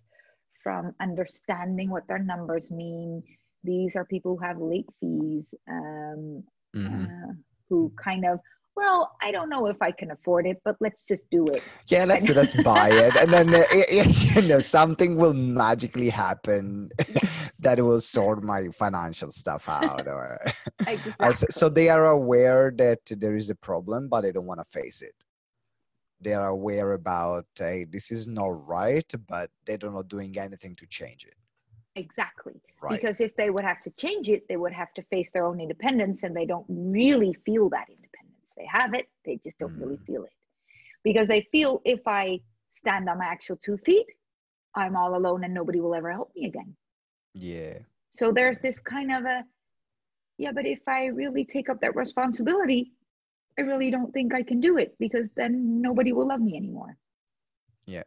from 0.63 0.95
understanding 1.01 1.91
what 1.91 2.07
their 2.09 2.19
numbers 2.19 2.71
mean. 2.71 3.23
These 3.63 3.97
are 3.97 4.05
people 4.05 4.37
who 4.37 4.45
have 4.45 4.59
late 4.59 4.89
fees, 5.01 5.45
um, 5.69 6.45
Mhm. 6.75 7.07
uh, 7.07 7.33
who 7.69 7.93
kind 8.03 8.25
of, 8.25 8.41
well, 8.77 9.17
I 9.21 9.31
don't 9.31 9.51
know 9.51 9.67
if 9.67 9.81
I 9.83 9.91
can 9.91 10.11
afford 10.11 10.47
it, 10.47 10.61
but 10.65 10.77
let's 10.81 11.07
just 11.07 11.23
do 11.31 11.47
it. 11.49 11.63
Yeah, 11.89 12.05
let's 12.05 12.29
let's 12.41 12.55
buy 12.63 12.91
it, 12.91 13.17
and 13.17 13.33
then 13.33 13.55
uh, 13.55 13.65
you 13.91 14.43
know 14.43 14.61
something 14.61 15.17
will 15.17 15.35
magically 15.35 16.09
happen 16.09 16.91
Yes. 17.15 17.57
that 17.63 17.81
will 17.81 18.01
sort 18.01 18.43
my 18.43 18.69
financial 18.69 19.31
stuff 19.31 19.69
out. 19.69 20.07
Or 20.07 20.41
Exactly. 20.87 21.49
So 21.51 21.69
they 21.69 21.89
are 21.89 22.07
aware 22.07 22.73
that 22.77 23.01
there 23.11 23.35
is 23.35 23.51
a 23.51 23.55
problem, 23.55 24.09
but 24.09 24.23
they 24.23 24.33
don't 24.33 24.47
want 24.47 24.61
to 24.61 24.81
face 24.81 25.03
it. 25.03 25.15
They 26.21 26.35
are 26.35 26.49
aware 26.49 26.93
about, 26.93 27.47
hey, 27.57 27.87
this 27.89 28.11
is 28.11 28.27
not 28.27 28.67
right, 28.69 29.11
but 29.27 29.51
they're 29.67 29.79
not 29.83 30.09
doing 30.09 30.39
anything 30.39 30.77
to 30.77 30.87
change 30.87 31.25
it. 31.25 31.35
Exactly. 31.97 32.61
Right. 32.83 33.01
Because 33.01 33.21
if 33.21 33.35
they 33.37 33.51
would 33.51 33.65
have 33.65 33.81
to 33.81 33.91
change 33.91 34.29
it, 34.29 34.47
they 34.49 34.57
would 34.57 34.73
have 34.73 34.93
to 34.95 35.03
face 35.05 35.31
their 35.33 35.45
own 35.45 35.61
independence 35.61 36.23
and 36.23 36.37
they 36.37 36.47
don't 36.47 36.67
really 36.69 37.35
feel 37.45 37.69
that. 37.71 37.87
They 38.61 38.67
have 38.67 38.93
it, 38.95 39.07
they 39.25 39.37
just 39.47 39.59
don't 39.59 39.77
really 39.83 39.97
Mm. 39.97 40.07
feel 40.07 40.25
it. 40.25 40.37
Because 41.03 41.29
they 41.29 41.43
feel 41.53 41.81
if 41.85 42.07
I 42.07 42.41
stand 42.73 43.09
on 43.09 43.17
my 43.19 43.25
actual 43.25 43.57
two 43.57 43.79
feet, 43.79 44.07
I'm 44.75 44.97
all 44.97 45.17
alone 45.17 45.45
and 45.45 45.55
nobody 45.55 45.81
will 45.81 45.95
ever 45.95 46.11
help 46.13 46.31
me 46.37 46.47
again. 46.47 46.77
yeah. 47.35 47.79
So 48.19 48.33
there's 48.33 48.61
this 48.61 48.79
kind 48.81 49.11
of 49.17 49.25
a, 49.25 49.39
yeah, 50.37 50.53
but 50.53 50.67
if 50.67 50.81
I 50.87 51.07
really 51.07 51.45
take 51.45 51.71
up 51.71 51.81
that 51.81 51.97
responsibility, 51.97 52.93
I 53.59 53.63
really 53.63 53.91
don't 53.91 54.13
think 54.13 54.35
I 54.35 54.43
can 54.43 54.61
do 54.61 54.77
it 54.79 54.95
because 54.99 55.29
then 55.37 55.81
nobody 55.81 56.13
will 56.13 56.29
love 56.29 56.41
me 56.41 56.55
anymore. 56.57 56.99
Yeah. 57.87 58.03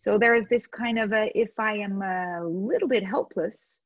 So 0.00 0.18
there 0.18 0.34
is 0.34 0.48
this 0.48 0.66
kind 0.66 0.98
of 0.98 1.12
a, 1.12 1.30
if 1.38 1.52
I 1.58 1.74
am 1.86 2.02
a 2.02 2.42
little 2.44 2.88
bit 2.88 3.04
helpless 3.04 3.78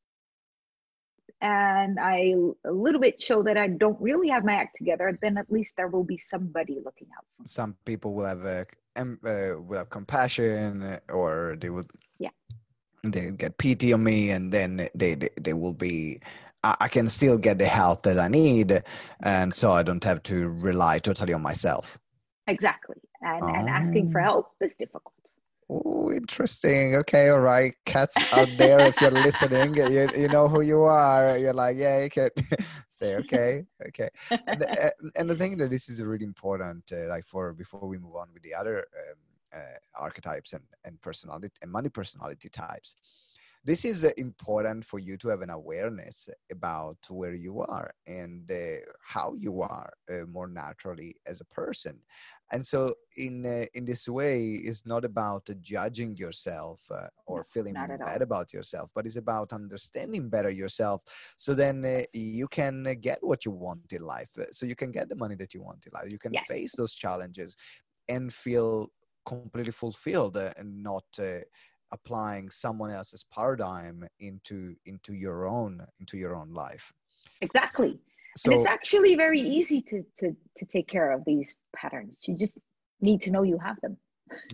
and 1.41 1.99
I 2.01 2.35
a 2.65 2.71
little 2.73 3.01
bit 3.01 3.21
show 3.21 3.43
that 3.43 3.57
I 3.57 3.69
don't 3.69 4.01
really 4.01 4.29
have 4.29 4.45
my 4.45 4.55
act 4.55 4.77
together, 4.77 5.19
then 5.23 5.37
at 5.39 5.51
least 5.51 5.75
there 5.77 5.89
will 5.89 6.05
be 6.05 6.19
somebody 6.19 6.79
looking 6.85 7.09
out 7.17 7.25
for 7.37 7.43
me. 7.43 7.47
Some 7.47 7.77
people 7.85 8.15
will 8.15 8.25
have 8.27 8.45
uh, 8.47 8.65
em- 8.97 9.21
uh, 9.25 9.61
will 9.61 9.79
have 9.79 9.91
compassion, 9.91 10.83
uh, 10.83 10.99
or 11.13 11.57
they 11.61 11.71
would 11.71 11.87
Yeah. 12.19 12.31
they 13.05 13.31
get 13.33 13.59
pity 13.59 13.93
on 13.93 14.03
me, 14.03 14.31
and 14.31 14.53
then 14.53 14.89
they 14.95 15.15
they, 15.15 15.31
they 15.41 15.53
will 15.53 15.75
be. 15.75 16.21
I 16.65 16.77
I 16.81 16.89
can 16.89 17.09
still 17.09 17.39
get 17.39 17.59
the 17.59 17.67
help 17.67 18.03
that 18.05 18.19
I 18.19 18.29
need, 18.29 18.83
and 19.23 19.53
so 19.53 19.73
I 19.73 19.83
don't 19.83 20.05
have 20.05 20.23
to 20.25 20.49
rely 20.49 20.99
totally 20.99 21.35
on 21.35 21.43
myself. 21.43 21.99
Exactly. 22.49 22.97
And, 23.23 23.45
and 23.45 23.69
asking 23.69 24.13
for 24.13 24.21
Oh. 24.21 24.25
help 24.25 24.47
is 24.61 24.77
difficult. 24.77 25.13
Oh, 25.69 26.13
interesting. 26.13 26.95
Okay, 26.97 27.29
all 27.29 27.41
right. 27.41 27.75
Cats 27.85 28.23
out 28.31 28.57
there, 28.57 28.87
if 28.87 29.01
you're 29.01 29.11
listening, 29.11 29.77
you, 29.77 30.11
you 30.17 30.29
know 30.29 30.47
who 30.49 30.61
you 30.61 30.83
are. 30.83 31.37
You're 31.37 31.55
like, 31.55 31.77
yeah, 31.77 32.03
you 32.05 32.11
can 32.11 32.31
say, 32.89 33.17
okay, 33.17 33.65
okay. 33.89 34.09
And 34.47 34.61
the, 34.63 34.69
uh, 34.87 34.91
and 35.17 35.29
the 35.29 35.35
thing 35.37 35.57
that 35.59 35.71
this 35.71 35.89
is 35.89 36.03
really 36.03 36.25
important, 36.25 36.93
uh, 36.93 37.09
like 37.09 37.25
for 37.25 37.53
before 37.53 37.83
we 37.83 37.99
move 37.99 38.15
on 38.15 38.29
with 38.33 38.43
the 38.43 38.55
other 38.55 38.79
um, 38.79 39.17
uh, 39.61 39.75
archetypes 40.01 40.53
and, 40.53 40.63
and 40.85 41.01
personality 41.01 41.51
and 41.61 41.71
money 41.73 41.89
personality 41.89 42.49
types, 42.49 42.95
this 43.65 43.85
is 43.85 44.05
uh, 44.05 44.11
important 44.17 44.85
for 44.85 44.99
you 44.99 45.17
to 45.19 45.29
have 45.29 45.43
an 45.43 45.51
awareness 45.51 46.29
about 46.51 46.99
where 47.11 47.35
you 47.35 47.61
are 47.61 47.91
and 48.07 48.51
uh, 48.51 48.77
how 49.03 49.35
you 49.35 49.63
are 49.63 49.93
uh, 50.11 50.25
more 50.27 50.47
naturally 50.47 51.17
as 51.27 51.41
a 51.41 51.45
person 51.47 52.01
and 52.53 52.67
so 52.67 52.95
in 53.17 53.45
uh, 53.45 53.65
in 53.75 53.85
this 53.85 54.09
way 54.09 54.53
it's 54.69 54.87
not 54.87 55.05
about 55.05 55.49
judging 55.61 56.17
yourself 56.17 56.89
uh, 56.91 57.09
or 57.27 57.43
No, 57.43 57.45
feeling 57.45 57.75
bad 58.05 58.23
about 58.23 58.53
yourself 58.53 58.91
but 58.95 59.07
it's 59.07 59.17
about 59.17 59.53
understanding 59.53 60.29
better 60.29 60.51
yourself. 60.51 61.03
So 61.37 61.55
then 61.55 61.85
uh, 61.85 62.03
you 62.13 62.49
can 62.49 62.87
uh, 62.87 62.95
get 63.01 63.19
what 63.23 63.45
you 63.45 63.51
want 63.53 63.93
in 63.93 64.03
life. 64.03 64.31
Uh, 64.39 64.45
so 64.53 64.67
you 64.67 64.77
can 64.77 64.93
get 64.93 65.09
the 65.09 65.17
money 65.17 65.35
that 65.37 65.55
you 65.55 65.63
want 65.63 65.87
in 65.87 65.93
life. 65.95 66.11
You 66.11 66.19
can 66.19 66.33
Yes. 66.35 66.47
face 66.47 66.75
those 66.77 66.95
challenges 66.95 67.57
and 68.09 68.33
feel 68.33 68.91
completely 69.25 69.73
fulfilled 69.73 70.37
uh, 70.37 70.53
and 70.57 70.83
not 70.83 71.05
uh, 71.19 71.41
applying 71.93 72.51
someone 72.51 72.91
else's 72.91 73.25
paradigm 73.25 74.07
into 74.21 74.75
into 74.87 75.15
your 75.15 75.47
own 75.47 75.87
into 76.01 76.17
your 76.17 76.35
own 76.35 76.53
life. 76.53 76.93
Exactly. 77.41 78.01
so 78.01 78.16
and 78.45 78.55
it's 78.55 78.67
actually 78.67 79.15
very 79.17 79.41
easy 79.41 79.81
to, 79.83 80.05
to, 80.19 80.37
to 80.57 80.65
take 80.67 80.89
care 80.89 81.11
of 81.13 81.25
these 81.25 81.55
patterns. 81.75 82.17
You 82.27 82.37
just 82.37 82.59
need 83.01 83.21
to 83.23 83.31
know 83.31 83.43
you 83.43 83.59
have 83.59 83.81
them. 83.81 83.97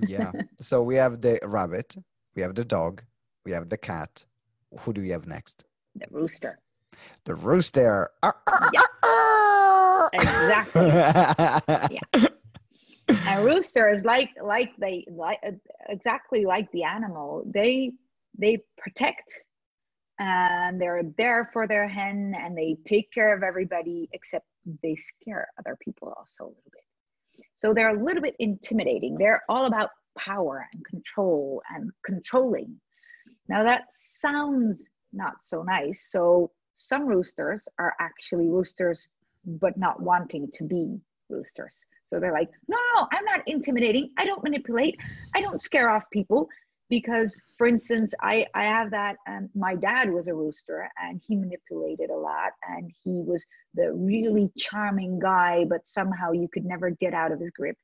yeah 0.08 0.30
so 0.60 0.82
we 0.82 0.94
have 0.96 1.20
the 1.20 1.38
rabbit 1.44 1.96
we 2.34 2.42
have 2.42 2.54
the 2.54 2.64
dog 2.64 3.02
we 3.46 3.52
have 3.52 3.68
the 3.68 3.78
cat 3.78 4.24
who 4.80 4.92
do 4.92 5.00
we 5.00 5.08
have 5.10 5.26
next 5.26 5.64
The 5.96 6.06
rooster. 6.10 6.58
the 7.24 7.34
rooster 7.34 8.10
Yes. 8.76 8.86
Exactly. 10.12 10.86
yeah 11.96 12.28
and 13.26 13.44
rooster 13.44 13.88
is 13.88 14.04
like 14.04 14.30
like 14.42 14.70
they 14.78 15.04
like 15.10 15.38
exactly 15.88 16.44
like 16.44 16.70
the 16.72 16.84
animal 16.84 17.42
they 17.46 17.92
they 18.38 18.54
protect 18.78 19.28
and 20.22 20.80
they're 20.80 21.02
there 21.18 21.50
for 21.52 21.66
their 21.66 21.88
hen 21.88 22.34
and 22.38 22.56
they 22.56 22.76
take 22.84 23.10
care 23.12 23.34
of 23.36 23.42
everybody 23.42 24.08
except 24.12 24.46
they 24.80 24.94
scare 24.94 25.48
other 25.58 25.76
people 25.80 26.14
also 26.16 26.44
a 26.44 26.46
little 26.46 26.70
bit. 26.70 27.44
So 27.58 27.74
they're 27.74 27.96
a 27.96 28.04
little 28.04 28.22
bit 28.22 28.36
intimidating. 28.38 29.16
They're 29.18 29.42
all 29.48 29.66
about 29.66 29.90
power 30.16 30.64
and 30.72 30.84
control 30.84 31.60
and 31.74 31.90
controlling. 32.06 32.76
Now 33.48 33.64
that 33.64 33.86
sounds 33.92 34.84
not 35.12 35.34
so 35.42 35.64
nice. 35.64 36.08
So 36.12 36.52
some 36.76 37.06
roosters 37.06 37.66
are 37.80 37.94
actually 38.00 38.48
roosters 38.48 39.08
but 39.44 39.76
not 39.76 40.00
wanting 40.00 40.48
to 40.54 40.62
be 40.62 41.00
roosters. 41.30 41.74
So 42.06 42.20
they're 42.20 42.32
like, 42.32 42.50
no, 42.68 42.78
no, 42.94 43.08
I'm 43.10 43.24
not 43.24 43.40
intimidating. 43.46 44.10
I 44.18 44.24
don't 44.24 44.44
manipulate. 44.44 45.00
I 45.34 45.40
don't 45.40 45.60
scare 45.60 45.90
off 45.90 46.04
people 46.12 46.48
because, 46.88 47.34
for 47.58 47.66
instance, 47.66 48.14
I 48.20 48.46
I 48.54 48.64
have 48.64 48.90
that. 48.90 49.16
Um, 49.28 49.48
my 49.54 49.74
dad 49.76 50.10
was 50.12 50.28
a 50.28 50.34
rooster 50.34 50.88
and 51.02 51.20
he 51.26 51.36
manipulated 51.36 52.10
a 52.10 52.16
lot, 52.16 52.52
and 52.68 52.90
he 53.02 53.22
was 53.24 53.44
the 53.74 53.92
really 53.92 54.50
charming 54.58 55.18
guy, 55.18 55.64
but 55.68 55.86
somehow 55.88 56.32
you 56.32 56.48
could 56.52 56.64
never 56.64 56.90
get 56.90 57.14
out 57.14 57.32
of 57.32 57.40
his 57.40 57.50
grip, 57.50 57.76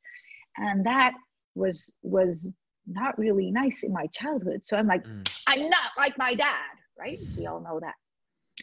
and 0.57 0.85
that 0.87 1.15
was 1.55 1.93
was 2.03 2.53
not 2.87 3.19
really 3.19 3.51
nice 3.51 3.83
in 3.83 3.93
my 3.93 4.07
childhood. 4.09 4.63
So 4.65 4.77
I'm 4.77 4.87
like, 4.87 5.05
Mm. 5.05 5.25
I'm 5.47 5.69
not 5.69 5.91
like 5.97 6.17
my 6.19 6.35
dad, 6.35 6.71
right? 6.99 7.19
We 7.37 7.47
all 7.47 7.61
know 7.61 7.81
that. 7.81 7.95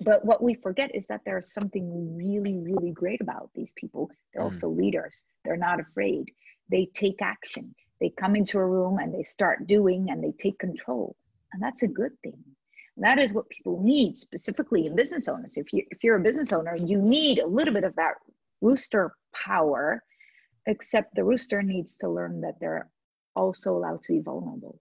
But 0.02 0.26
what 0.26 0.44
we 0.44 0.56
forget 0.56 0.94
is 0.94 1.06
that 1.08 1.22
there's 1.26 1.54
something 1.54 2.16
really, 2.18 2.58
really 2.58 2.92
great 2.92 3.22
about 3.22 3.50
these 3.56 3.72
people. 3.76 4.10
They're 4.34 4.44
Mm. 4.44 4.46
also 4.46 4.70
leaders. 4.70 5.24
They're 5.44 5.58
not 5.58 5.80
afraid. 5.80 6.26
They 6.70 6.88
take 6.94 7.22
action. 7.22 7.76
They 8.02 8.10
come 8.10 8.36
into 8.36 8.60
a 8.60 8.66
room 8.66 9.00
and 9.00 9.14
they 9.14 9.24
start 9.24 9.68
doing 9.68 10.10
and 10.10 10.24
they 10.24 10.34
take 10.34 10.60
control. 10.60 11.16
And 11.54 11.62
that's 11.62 11.84
a 11.84 11.88
good 11.88 12.12
thing. 12.24 12.44
that 12.98 13.20
is 13.20 13.34
what 13.34 13.50
people 13.50 13.82
need 13.84 14.18
specifically 14.18 14.86
in 14.88 14.96
business 14.96 15.28
owners. 15.28 15.54
If 15.58 15.74
you 15.74 15.84
if 15.92 16.04
you're 16.04 16.18
a 16.18 16.28
business 16.30 16.54
owner, 16.54 16.76
you 16.76 17.02
need 17.02 17.40
a 17.40 17.48
little 17.48 17.74
bit 17.74 17.84
of 17.84 17.96
that 17.96 18.16
rooster 18.62 19.14
power, 19.34 20.02
except 20.68 21.16
the 21.16 21.24
rooster 21.24 21.62
needs 21.62 21.96
to 21.98 22.10
learn 22.10 22.42
that 22.42 22.56
they're 22.60 22.90
also 23.36 23.76
allowed 23.76 24.02
to 24.04 24.14
be 24.14 24.22
vulnerable 24.22 24.80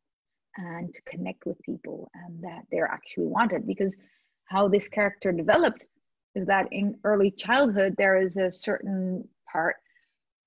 and 0.56 0.94
to 0.94 1.00
connect 1.02 1.46
with 1.46 1.60
people 1.62 2.10
and 2.14 2.42
that 2.42 2.62
they're 2.70 2.86
actually 2.90 3.26
wanted 3.26 3.66
because 3.66 3.94
how 4.46 4.68
this 4.68 4.88
character 4.88 5.32
developed 5.32 5.84
is 6.34 6.46
that 6.46 6.66
in 6.72 6.96
early 7.04 7.30
childhood 7.30 7.94
there 7.98 8.20
is 8.20 8.36
a 8.36 8.50
certain 8.50 9.26
part 9.50 9.76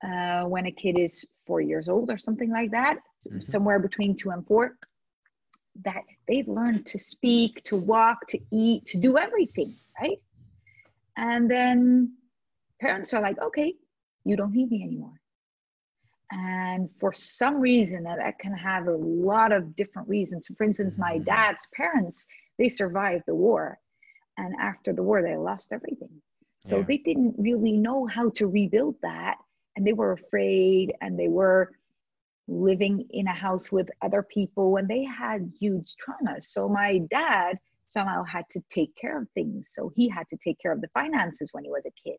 uh, 0.05 0.43
when 0.43 0.65
a 0.67 0.71
kid 0.71 0.97
is 0.97 1.25
four 1.47 1.61
years 1.61 1.87
old 1.87 2.11
or 2.11 2.17
something 2.17 2.51
like 2.51 2.71
that 2.71 2.97
mm-hmm. 3.27 3.39
somewhere 3.41 3.79
between 3.79 4.15
two 4.15 4.29
and 4.29 4.45
four 4.45 4.77
that 5.83 6.03
they've 6.27 6.47
learned 6.47 6.85
to 6.85 6.99
speak 6.99 7.63
to 7.63 7.75
walk 7.75 8.27
to 8.27 8.39
eat 8.51 8.85
to 8.85 8.97
do 8.97 9.17
everything 9.17 9.75
right 9.99 10.19
and 11.17 11.49
then 11.49 12.13
parents 12.81 13.13
are 13.13 13.21
like 13.21 13.41
okay 13.41 13.73
you 14.25 14.35
don't 14.35 14.53
need 14.53 14.69
me 14.69 14.83
anymore 14.83 15.13
and 16.31 16.89
for 16.99 17.13
some 17.13 17.59
reason 17.59 18.03
that 18.03 18.37
can 18.39 18.53
have 18.53 18.87
a 18.87 18.91
lot 18.91 19.51
of 19.51 19.75
different 19.75 20.07
reasons 20.09 20.47
for 20.57 20.63
instance 20.63 20.97
my 20.97 21.13
mm-hmm. 21.13 21.23
dad's 21.23 21.65
parents 21.73 22.27
they 22.57 22.69
survived 22.69 23.23
the 23.27 23.35
war 23.35 23.79
and 24.37 24.53
after 24.59 24.93
the 24.93 25.03
war 25.03 25.21
they 25.21 25.35
lost 25.37 25.69
everything 25.71 26.21
so 26.65 26.77
yeah. 26.77 26.83
they 26.87 26.97
didn't 26.97 27.35
really 27.37 27.73
know 27.73 28.05
how 28.07 28.29
to 28.31 28.47
rebuild 28.47 28.95
that 29.01 29.37
and 29.77 29.87
they 29.87 29.93
were 29.93 30.11
afraid 30.11 30.93
and 30.99 31.17
they 31.17 31.29
were 31.29 31.71
living 32.49 33.07
in 33.11 33.27
a 33.27 33.33
house 33.33 33.71
with 33.71 33.87
other 34.01 34.23
people 34.23 34.75
and 34.77 34.89
they 34.89 35.03
had 35.03 35.49
huge 35.59 35.95
traumas 35.95 36.43
so 36.43 36.67
my 36.67 36.97
dad 37.09 37.57
somehow 37.89 38.23
had 38.23 38.43
to 38.49 38.59
take 38.69 38.93
care 38.99 39.21
of 39.21 39.29
things 39.33 39.71
so 39.73 39.91
he 39.95 40.09
had 40.09 40.27
to 40.29 40.37
take 40.37 40.59
care 40.59 40.73
of 40.73 40.81
the 40.81 40.89
finances 40.89 41.49
when 41.53 41.63
he 41.63 41.69
was 41.69 41.83
a 41.85 42.09
kid 42.09 42.17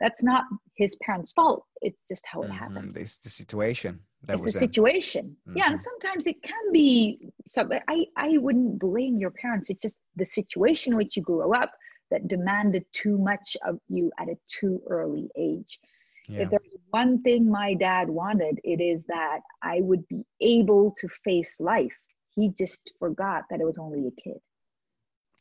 that's 0.00 0.22
not 0.22 0.44
his 0.74 0.96
parents' 0.96 1.32
fault. 1.32 1.64
It's 1.80 1.98
just 2.08 2.24
how 2.26 2.42
it 2.42 2.46
mm-hmm. 2.46 2.56
happened. 2.56 2.96
It's 2.96 3.18
the 3.18 3.30
situation. 3.30 4.00
That 4.24 4.34
it's 4.34 4.46
a 4.46 4.52
situation. 4.52 5.36
Mm-hmm. 5.48 5.58
Yeah, 5.58 5.70
and 5.70 5.80
sometimes 5.80 6.26
it 6.26 6.42
can 6.42 6.72
be. 6.72 7.30
So 7.46 7.68
I 7.88 8.06
I 8.16 8.38
wouldn't 8.38 8.78
blame 8.78 9.18
your 9.18 9.30
parents. 9.30 9.70
It's 9.70 9.82
just 9.82 9.96
the 10.16 10.26
situation 10.26 10.92
in 10.92 10.96
which 10.96 11.16
you 11.16 11.22
grew 11.22 11.54
up 11.54 11.72
that 12.10 12.28
demanded 12.28 12.84
too 12.92 13.18
much 13.18 13.56
of 13.66 13.78
you 13.88 14.10
at 14.18 14.28
a 14.28 14.36
too 14.46 14.82
early 14.88 15.30
age. 15.36 15.80
Yeah. 16.28 16.42
If 16.42 16.50
there's 16.50 16.74
one 16.90 17.22
thing 17.22 17.50
my 17.50 17.74
dad 17.74 18.08
wanted, 18.08 18.60
it 18.64 18.80
is 18.80 19.04
that 19.06 19.40
I 19.62 19.80
would 19.80 20.06
be 20.08 20.24
able 20.40 20.94
to 20.98 21.08
face 21.24 21.60
life. 21.60 21.96
He 22.34 22.50
just 22.50 22.80
forgot 22.98 23.44
that 23.50 23.60
it 23.60 23.64
was 23.64 23.78
only 23.78 24.08
a 24.08 24.20
kid. 24.22 24.40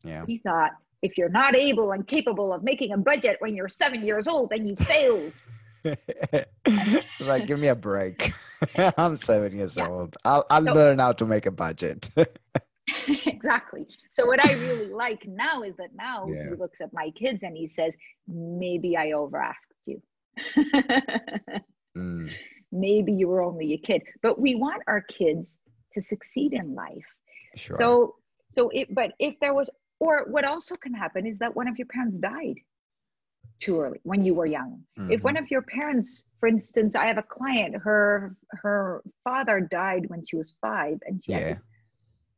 Yeah. 0.03 0.25
He 0.27 0.37
thought 0.37 0.71
if 1.01 1.17
you're 1.17 1.29
not 1.29 1.55
able 1.55 1.91
and 1.91 2.07
capable 2.07 2.53
of 2.53 2.63
making 2.63 2.91
a 2.91 2.97
budget 2.97 3.37
when 3.39 3.55
you're 3.55 3.67
seven 3.67 4.05
years 4.05 4.27
old, 4.27 4.49
then 4.49 4.65
you 4.65 4.75
failed. 4.75 5.33
like, 7.19 7.47
give 7.47 7.59
me 7.59 7.67
a 7.67 7.75
break. 7.75 8.33
I'm 8.97 9.15
seven 9.15 9.57
years 9.57 9.77
yeah. 9.77 9.87
old. 9.87 10.15
I'll, 10.25 10.45
I'll 10.49 10.65
so, 10.65 10.73
learn 10.73 10.99
how 10.99 11.11
to 11.13 11.25
make 11.25 11.45
a 11.45 11.51
budget. 11.51 12.09
exactly. 13.07 13.87
So, 14.11 14.25
what 14.25 14.43
I 14.43 14.53
really 14.53 14.87
like 14.87 15.25
now 15.27 15.63
is 15.63 15.75
that 15.77 15.89
now 15.95 16.27
yeah. 16.27 16.49
he 16.49 16.55
looks 16.55 16.81
at 16.81 16.91
my 16.93 17.11
kids 17.11 17.43
and 17.43 17.55
he 17.55 17.67
says, 17.67 17.95
maybe 18.27 18.97
I 18.97 19.11
over 19.11 19.37
asked 19.37 19.59
you. 19.69 19.74
mm. 21.97 22.31
Maybe 22.71 23.13
you 23.13 23.27
were 23.27 23.41
only 23.41 23.73
a 23.73 23.77
kid. 23.77 24.03
But 24.21 24.39
we 24.39 24.55
want 24.55 24.83
our 24.87 25.01
kids 25.01 25.57
to 25.93 26.01
succeed 26.01 26.53
in 26.53 26.75
life. 26.75 27.05
Sure. 27.55 27.77
So, 27.77 28.15
so 28.51 28.69
it, 28.73 28.93
but 28.93 29.11
if 29.19 29.39
there 29.39 29.53
was 29.53 29.69
or 29.99 30.25
what 30.29 30.45
also 30.45 30.75
can 30.75 30.93
happen 30.93 31.25
is 31.25 31.39
that 31.39 31.55
one 31.55 31.67
of 31.67 31.77
your 31.77 31.87
parents 31.87 32.17
died 32.17 32.55
too 33.59 33.79
early 33.79 33.99
when 34.03 34.23
you 34.23 34.33
were 34.33 34.45
young. 34.45 34.81
Mm-hmm. 34.99 35.11
If 35.11 35.23
one 35.23 35.37
of 35.37 35.49
your 35.49 35.61
parents, 35.61 36.25
for 36.39 36.47
instance, 36.47 36.95
I 36.95 37.05
have 37.05 37.17
a 37.17 37.23
client, 37.23 37.75
her 37.81 38.35
her 38.49 39.01
father 39.23 39.61
died 39.61 40.09
when 40.09 40.25
she 40.25 40.35
was 40.35 40.53
five, 40.61 40.99
and 41.05 41.23
she 41.23 41.31
yeah. 41.31 41.39
had 41.39 41.55
to, 41.55 41.61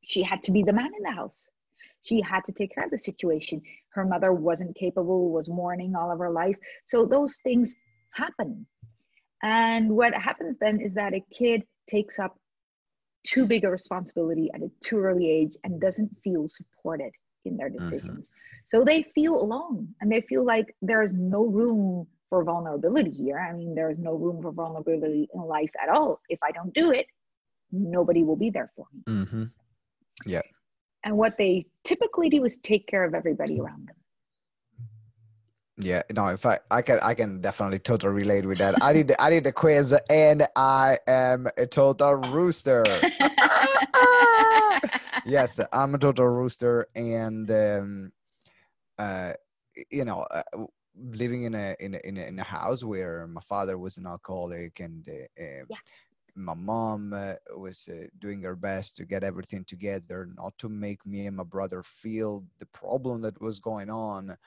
she 0.04 0.24
had 0.24 0.44
to 0.44 0.52
be 0.52 0.64
the 0.64 0.74
man 0.74 0.92
in 0.96 1.04
the 1.04 1.12
house. 1.12 1.48
She 2.02 2.22
had 2.22 2.46
to 2.46 2.52
take 2.52 2.74
care 2.74 2.86
of 2.86 2.92
the 2.92 2.98
situation. 2.98 3.62
Her 3.90 4.06
mother 4.06 4.32
wasn't 4.32 4.76
capable, 4.76 5.32
was 5.32 5.50
mourning 5.50 5.96
all 5.96 6.12
of 6.12 6.20
her 6.20 6.30
life. 6.30 6.56
So 6.90 7.06
those 7.06 7.38
things 7.44 7.74
happen. 8.12 8.66
And 9.44 9.90
what 9.90 10.14
happens 10.14 10.58
then 10.60 10.80
is 10.82 10.94
that 10.96 11.14
a 11.14 11.24
kid 11.32 11.64
takes 11.90 12.20
up 12.20 12.38
too 13.26 13.46
big 13.46 13.66
a 13.66 13.70
responsibility 13.70 14.50
at 14.54 14.62
a 14.62 14.72
too 14.82 15.00
early 15.00 15.30
age 15.30 15.56
and 15.64 15.82
doesn't 15.82 16.10
feel 16.24 16.48
supported 16.50 17.12
in 17.46 17.58
their 17.58 17.70
mm-hmm. 17.70 17.84
decisions. 17.84 18.30
Mm-hmm. 18.30 18.78
So 18.78 18.84
they 18.84 19.04
feel 19.16 19.36
alone 19.36 19.90
and 20.02 20.12
they 20.12 20.22
feel 20.22 20.46
like 20.46 20.76
there's 20.82 21.12
no 21.14 21.46
room 21.46 22.08
for 22.30 22.44
vulnerability 22.44 23.12
here. 23.12 23.40
I 23.40 23.54
mean, 23.54 23.76
there's 23.76 23.98
no 23.98 24.14
room 24.16 24.42
for 24.42 24.52
vulnerability 24.52 25.30
in 25.34 25.42
life 25.42 25.72
at 25.82 25.90
all. 25.90 26.22
If 26.30 26.40
I 26.44 26.52
don't 26.52 26.74
do 26.74 26.92
it, 26.92 27.06
nobody 27.72 28.24
will 28.24 28.36
be 28.36 28.50
there 28.50 28.72
for 28.76 28.86
me. 28.94 29.14
Mm-hmm. 29.14 29.44
Yeah. 30.26 30.42
And 31.04 31.18
what 31.18 31.38
they 31.38 31.66
typically 31.84 32.30
do 32.30 32.44
is 32.44 32.58
take 32.58 32.88
care 32.88 33.06
of 33.06 33.14
everybody 33.14 33.60
around 33.60 33.88
them. 33.88 33.96
Yeah, 35.80 36.02
no, 36.12 36.28
if 36.28 36.44
I 36.46 36.58
I 36.72 36.82
can 36.82 37.00
I 37.04 37.14
can 37.14 37.40
definitely 37.40 37.78
totally 37.78 38.12
relate 38.12 38.48
with 38.48 38.58
that. 38.58 38.82
I 38.82 38.94
did 38.94 39.14
I 39.20 39.30
did 39.30 39.44
the 39.44 39.52
quiz 39.52 39.96
and 40.10 40.48
I 40.56 40.98
am 41.06 41.48
a 41.56 41.68
total 41.68 42.16
rooster. 42.16 42.84
yes, 45.26 45.60
I'm 45.72 45.94
a 45.94 46.00
total 46.00 46.26
rooster, 46.26 46.88
and 46.96 47.52
um, 47.52 48.12
uh, 48.98 49.34
you 49.92 50.04
know, 50.04 50.26
uh, 50.32 50.42
living 50.96 51.44
in 51.44 51.54
a, 51.54 51.76
in 51.80 51.94
a 51.94 52.00
in 52.04 52.18
a 52.18 52.26
in 52.26 52.40
a 52.40 52.44
house 52.44 52.84
where 52.84 53.28
my 53.28 53.42
father 53.42 53.78
was 53.78 53.98
an 53.98 54.08
alcoholic 54.08 54.80
and. 54.80 55.08
Uh, 55.08 55.42
uh 55.42 55.66
yeah. 55.70 55.78
My 56.40 56.54
mom 56.54 57.14
uh, 57.14 57.34
was 57.58 57.90
uh, 57.92 58.06
doing 58.20 58.44
her 58.44 58.56
best 58.56 58.96
to 58.98 59.06
get 59.06 59.24
everything 59.24 59.66
together, 59.66 60.30
not 60.38 60.56
to 60.60 60.70
make 60.70 61.04
me 61.04 61.26
and 61.26 61.36
my 61.36 61.44
brother 61.44 61.82
feel 61.82 62.46
the 62.60 62.68
problem 62.68 63.22
that 63.24 63.42
was 63.42 63.58
going 63.60 63.90
on 63.90 64.38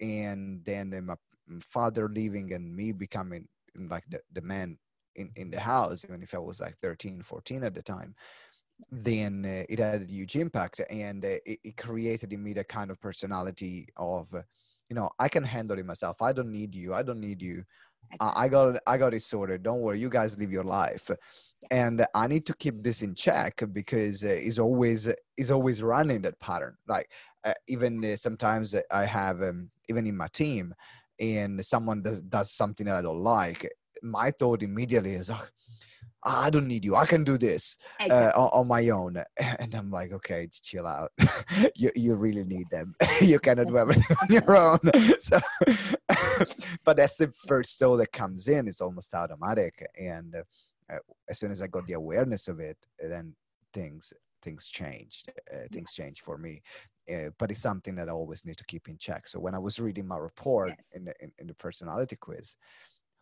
and 0.00 0.64
then 0.64 1.04
my 1.04 1.14
father 1.60 2.08
leaving 2.08 2.52
and 2.52 2.74
me 2.74 2.92
becoming 2.92 3.46
like 3.88 4.04
the, 4.08 4.20
the 4.32 4.42
man 4.42 4.78
in, 5.16 5.30
in 5.36 5.50
the 5.50 5.60
house 5.60 6.04
even 6.04 6.22
if 6.22 6.34
i 6.34 6.38
was 6.38 6.60
like 6.60 6.74
13 6.76 7.22
14 7.22 7.64
at 7.64 7.74
the 7.74 7.82
time 7.82 8.14
then 8.90 9.44
uh, 9.44 9.64
it 9.68 9.78
had 9.78 10.02
a 10.02 10.12
huge 10.12 10.36
impact 10.36 10.80
and 10.90 11.24
uh, 11.24 11.36
it, 11.46 11.58
it, 11.62 11.76
created 11.76 12.32
in 12.32 12.42
me 12.42 12.52
the 12.52 12.64
kind 12.64 12.90
of 12.90 13.00
personality 13.00 13.86
of 13.96 14.32
uh, 14.34 14.42
you 14.88 14.96
know 14.96 15.08
i 15.18 15.28
can 15.28 15.44
handle 15.44 15.78
it 15.78 15.86
myself. 15.86 16.20
I 16.20 16.32
don't 16.32 16.50
need 16.50 16.74
you. 16.74 16.92
I 16.92 17.02
don't 17.02 17.20
need 17.20 17.40
you. 17.40 17.64
I 18.20 18.48
got 18.48 18.78
I 18.86 18.96
got 18.96 19.14
it 19.14 19.22
sorted. 19.22 19.62
Don't 19.62 19.80
worry, 19.80 19.98
you 19.98 20.08
guys 20.08 20.38
live 20.38 20.52
your 20.52 20.64
life, 20.64 21.10
and 21.70 22.06
I 22.14 22.26
need 22.26 22.46
to 22.46 22.54
keep 22.54 22.82
this 22.82 23.02
in 23.02 23.14
check 23.14 23.62
because 23.72 24.24
uh, 24.24 24.28
it's 24.28 24.58
always 24.58 25.12
it's 25.36 25.50
always 25.50 25.82
running 25.82 26.22
that 26.22 26.38
pattern. 26.38 26.76
Like 26.86 27.10
uh, 27.44 27.54
even 27.68 28.04
uh, 28.04 28.16
sometimes 28.16 28.74
I 28.90 29.04
have 29.04 29.42
um, 29.42 29.70
even 29.88 30.06
in 30.06 30.16
my 30.16 30.28
team, 30.28 30.74
and 31.20 31.64
someone 31.64 32.02
does 32.02 32.22
does 32.22 32.50
something 32.50 32.86
that 32.86 32.96
I 32.96 33.02
don't 33.02 33.20
like. 33.20 33.70
My 34.02 34.30
thought 34.30 34.62
immediately 34.62 35.14
is, 35.14 35.30
oh, 35.30 35.46
I 36.24 36.50
don't 36.50 36.66
need 36.66 36.84
you. 36.84 36.94
I 36.94 37.06
can 37.06 37.22
do 37.22 37.36
this 37.36 37.76
uh, 38.00 38.32
on, 38.34 38.48
on, 38.52 38.68
my 38.68 38.88
own. 38.88 39.22
And 39.58 39.74
I'm 39.74 39.90
like, 39.90 40.12
okay, 40.12 40.48
chill 40.50 40.86
out. 40.86 41.12
you 41.76 41.90
you 41.94 42.14
really 42.14 42.44
need 42.44 42.68
them. 42.70 42.94
you 43.20 43.38
cannot 43.38 43.68
do 43.68 43.78
everything 43.78 44.16
on 44.22 44.28
your 44.30 44.56
own. 44.56 44.78
So, 45.20 45.38
but 46.84 46.96
that's 46.96 47.16
the 47.16 47.32
first 47.46 47.78
thought 47.78 47.96
that 47.98 48.12
comes 48.12 48.48
in. 48.48 48.68
It's 48.68 48.80
almost 48.80 49.14
automatic. 49.14 49.86
And 49.98 50.34
uh, 50.90 50.98
as 51.28 51.38
soon 51.38 51.50
as 51.50 51.62
I 51.62 51.66
got 51.66 51.86
the 51.86 51.94
awareness 51.94 52.48
of 52.48 52.60
it, 52.60 52.78
then 52.98 53.34
things 53.72 54.12
things 54.42 54.68
changed. 54.68 55.32
Uh, 55.52 55.66
things 55.72 55.92
changed 55.92 56.22
for 56.22 56.38
me. 56.38 56.62
Uh, 57.10 57.30
but 57.38 57.50
it's 57.50 57.60
something 57.60 57.94
that 57.96 58.08
I 58.08 58.12
always 58.12 58.44
need 58.44 58.56
to 58.56 58.64
keep 58.64 58.88
in 58.88 58.96
check. 58.98 59.28
So 59.28 59.38
when 59.38 59.54
I 59.54 59.58
was 59.58 59.78
reading 59.78 60.06
my 60.06 60.16
report 60.16 60.70
yes. 60.70 60.78
in, 60.92 61.04
the, 61.04 61.14
in, 61.20 61.32
in 61.38 61.46
the 61.46 61.54
personality 61.54 62.16
quiz, 62.16 62.56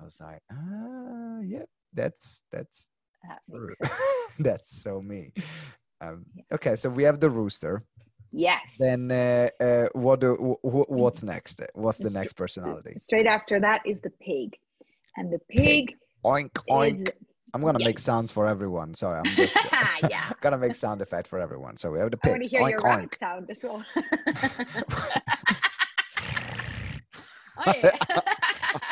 I 0.01 0.05
was 0.05 0.18
like, 0.21 0.42
ah, 0.53 1.40
yeah, 1.45 1.64
that's 1.92 2.45
that's 2.51 2.90
that 3.23 3.90
that's 4.38 4.83
so 4.83 5.01
me. 5.01 5.33
Um, 6.01 6.27
okay, 6.53 6.77
so 6.77 6.88
we 6.88 7.05
have 7.05 7.21
the 7.21 7.31
rooster. 7.31 7.85
Yes. 8.33 8.77
Then 8.79 9.11
uh, 9.11 9.49
uh, 9.61 9.88
what 9.92 10.21
do 10.21 10.57
wh- 10.62 10.90
what's 10.90 11.23
next? 11.23 11.61
What's 11.75 11.99
the 11.99 12.11
next 12.11 12.33
personality? 12.33 12.95
Straight 12.99 13.27
after 13.27 13.61
that 13.61 13.83
is 13.87 14.01
the 14.01 14.11
pig, 14.11 14.57
and 15.16 15.33
the 15.33 15.38
pig. 15.51 15.88
pig. 15.88 15.97
Oink 16.25 16.53
oink. 16.71 16.95
Is, 16.95 17.05
I'm 17.54 17.62
gonna 17.62 17.78
yes. 17.80 17.86
make 17.86 17.98
sounds 17.98 18.32
for 18.32 18.46
everyone. 18.46 18.94
Sorry, 18.94 19.18
I'm 19.18 19.36
just 19.36 19.58
yeah. 20.10 20.32
gonna 20.40 20.56
make 20.56 20.74
sound 20.74 21.02
effect 21.02 21.26
for 21.28 21.38
everyone. 21.38 21.76
So 21.76 21.92
we 21.92 21.98
have 21.98 22.10
the 22.10 22.16
pig. 22.16 22.30
I 22.30 22.32
want 22.32 22.42
to 22.42 22.48
hear 22.48 22.62
oink, 22.62 22.70
your 22.70 22.80
oink. 22.80 23.18
sound 23.18 23.50
as 23.50 23.58
well. 23.62 23.84
oh. 27.66 27.90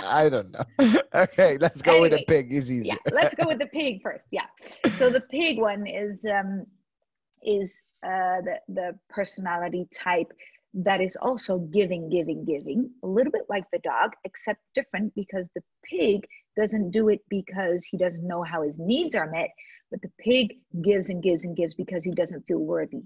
I 0.05 0.29
don't 0.29 0.53
know. 0.53 0.65
Okay, 1.15 1.57
let's 1.59 1.81
go 1.81 1.93
anyway, 1.93 2.11
with 2.11 2.19
the 2.19 2.25
pig. 2.27 2.53
Is 2.53 2.71
easy. 2.71 2.89
Yeah, 2.89 2.97
let's 3.13 3.35
go 3.35 3.47
with 3.47 3.59
the 3.59 3.67
pig 3.67 4.03
first. 4.03 4.27
Yeah. 4.31 4.47
So 4.99 5.09
the 5.09 5.23
pig 5.23 5.59
one 5.59 5.87
is 5.87 6.27
um 6.27 6.67
is 7.43 7.79
uh, 8.05 8.43
the 8.43 8.59
the 8.69 8.99
personality 9.09 9.89
type 9.95 10.31
that 10.73 11.01
is 11.01 11.17
also 11.17 11.59
giving, 11.59 12.09
giving, 12.09 12.45
giving, 12.45 12.91
a 13.03 13.07
little 13.07 13.33
bit 13.33 13.43
like 13.49 13.65
the 13.73 13.81
dog, 13.81 14.13
except 14.25 14.61
different 14.75 15.13
because 15.17 15.49
the 15.55 15.63
pig 15.85 16.27
doesn't 16.61 16.91
do 16.91 17.09
it 17.09 17.21
because 17.29 17.85
he 17.85 17.97
doesn't 17.97 18.27
know 18.27 18.43
how 18.43 18.63
his 18.63 18.79
needs 18.79 19.15
are 19.15 19.31
met, 19.31 19.51
but 19.91 20.01
the 20.03 20.11
pig 20.19 20.47
gives 20.83 21.09
and 21.09 21.23
gives 21.23 21.45
and 21.45 21.57
gives 21.57 21.75
because 21.75 22.05
he 22.05 22.13
doesn't 22.13 22.47
feel 22.47 22.59
worthy. 22.59 23.05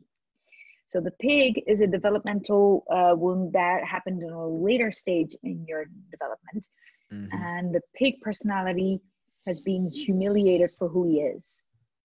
So 0.88 1.00
the 1.00 1.12
pig 1.12 1.62
is 1.66 1.80
a 1.80 1.86
developmental 1.86 2.84
uh, 2.90 3.14
wound 3.16 3.52
that 3.54 3.84
happened 3.84 4.22
in 4.22 4.30
a 4.30 4.46
later 4.46 4.92
stage 4.92 5.34
in 5.42 5.64
your 5.66 5.84
development. 6.10 6.66
Mm-hmm. 7.12 7.44
And 7.46 7.74
the 7.74 7.80
pig 7.94 8.20
personality 8.20 9.00
has 9.46 9.60
been 9.60 9.90
humiliated 9.90 10.70
for 10.78 10.88
who 10.88 11.08
he 11.08 11.16
is. 11.20 11.44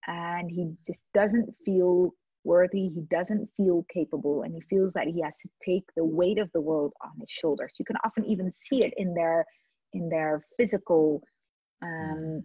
And 0.08 0.50
he 0.50 0.72
just 0.88 1.04
doesn't 1.14 1.54
feel 1.66 2.14
worthy, 2.44 2.90
he 2.90 3.02
doesn't 3.10 3.50
feel 3.58 3.86
capable, 3.94 4.44
and 4.44 4.54
he 4.54 4.62
feels 4.70 4.94
that 4.94 5.08
he 5.08 5.22
has 5.22 5.36
to 5.38 5.50
take 5.64 5.84
the 5.96 6.06
weight 6.06 6.40
of 6.40 6.50
the 6.54 6.62
world 6.62 6.94
on 7.04 7.12
his 7.20 7.30
shoulders. 7.30 7.74
You 7.78 7.86
can 7.86 7.98
often 8.06 8.26
even 8.26 8.52
see 8.52 8.84
it 8.84 8.94
in 8.98 9.14
their 9.14 9.46
in 9.94 10.10
their 10.10 10.46
physical 10.58 11.22
um 11.82 12.44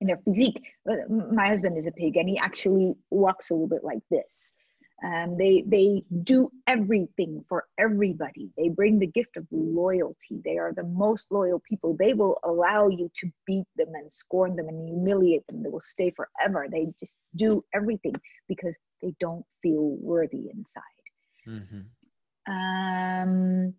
in 0.00 0.08
their 0.08 0.18
physique. 0.24 0.60
My 1.08 1.48
husband 1.48 1.78
is 1.78 1.86
a 1.86 1.92
pig 1.92 2.16
and 2.16 2.28
he 2.28 2.36
actually 2.38 2.94
walks 3.10 3.50
a 3.50 3.54
little 3.54 3.68
bit 3.68 3.84
like 3.84 4.02
this. 4.10 4.52
Um, 5.04 5.36
they 5.36 5.64
they 5.66 6.04
do 6.22 6.50
everything 6.68 7.44
for 7.48 7.64
everybody. 7.76 8.50
They 8.56 8.68
bring 8.68 9.00
the 9.00 9.06
gift 9.08 9.36
of 9.36 9.46
loyalty. 9.50 10.40
They 10.44 10.58
are 10.58 10.72
the 10.72 10.84
most 10.84 11.26
loyal 11.30 11.60
people. 11.68 11.96
They 11.98 12.12
will 12.12 12.38
allow 12.44 12.88
you 12.88 13.10
to 13.16 13.30
beat 13.44 13.66
them 13.74 13.88
and 13.94 14.12
scorn 14.12 14.54
them 14.54 14.68
and 14.68 14.88
humiliate 14.88 15.44
them. 15.48 15.62
They 15.62 15.70
will 15.70 15.80
stay 15.80 16.12
forever. 16.12 16.68
They 16.70 16.86
just 17.00 17.16
do 17.34 17.64
everything 17.74 18.14
because 18.48 18.76
they 19.02 19.12
don't 19.18 19.44
feel 19.60 19.96
worthy 20.00 20.50
inside. 20.54 20.82
Mm-hmm. 21.48 22.52
Um, 22.52 23.74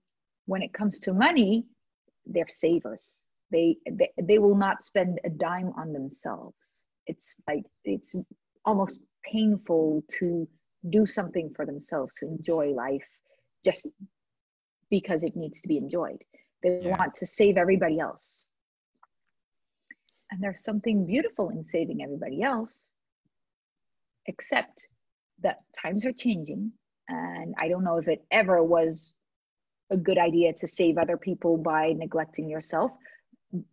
when 0.46 0.62
it 0.62 0.74
comes 0.74 1.00
to 1.00 1.14
money, 1.14 1.66
they're 2.26 2.50
savers. 2.50 3.18
They, 3.54 3.78
they 3.90 4.10
they 4.22 4.40
will 4.40 4.56
not 4.56 4.84
spend 4.84 5.20
a 5.24 5.30
dime 5.30 5.72
on 5.78 5.94
themselves. 5.94 6.58
It's 7.06 7.36
like 7.48 7.64
it's 7.86 8.16
almost 8.66 9.00
painful 9.24 10.04
to 10.20 10.48
do 10.90 11.06
something 11.06 11.54
for 11.56 11.66
themselves 11.66 12.14
to 12.20 12.26
enjoy 12.26 12.72
life 12.72 13.08
just 13.64 13.86
because 14.90 15.24
it 15.24 15.36
needs 15.36 15.62
to 15.62 15.68
be 15.68 15.78
enjoyed. 15.78 16.22
They 16.64 16.80
yeah. 16.82 16.98
want 16.98 17.14
to 17.16 17.26
save 17.26 17.58
everybody 17.58 18.00
else. 18.00 18.44
And 20.32 20.42
there's 20.42 20.64
something 20.64 21.06
beautiful 21.06 21.50
in 21.50 21.64
saving 21.70 22.02
everybody 22.02 22.42
else, 22.42 22.88
except 24.26 24.88
that 25.44 25.60
times 25.80 26.06
are 26.06 26.12
changing. 26.12 26.72
And 27.08 27.54
I 27.60 27.68
don't 27.68 27.84
know 27.84 27.98
if 27.98 28.08
it 28.08 28.26
ever 28.32 28.64
was 28.64 29.14
a 29.92 29.98
good 29.98 30.18
idea 30.18 30.54
to 30.54 30.68
save 30.68 30.98
other 30.98 31.18
people 31.18 31.58
by 31.58 31.94
neglecting 31.96 32.50
yourself. 32.50 32.92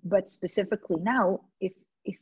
But 0.05 0.31
specifically 0.31 1.01
now, 1.01 1.41
if 1.61 1.73
if 2.05 2.17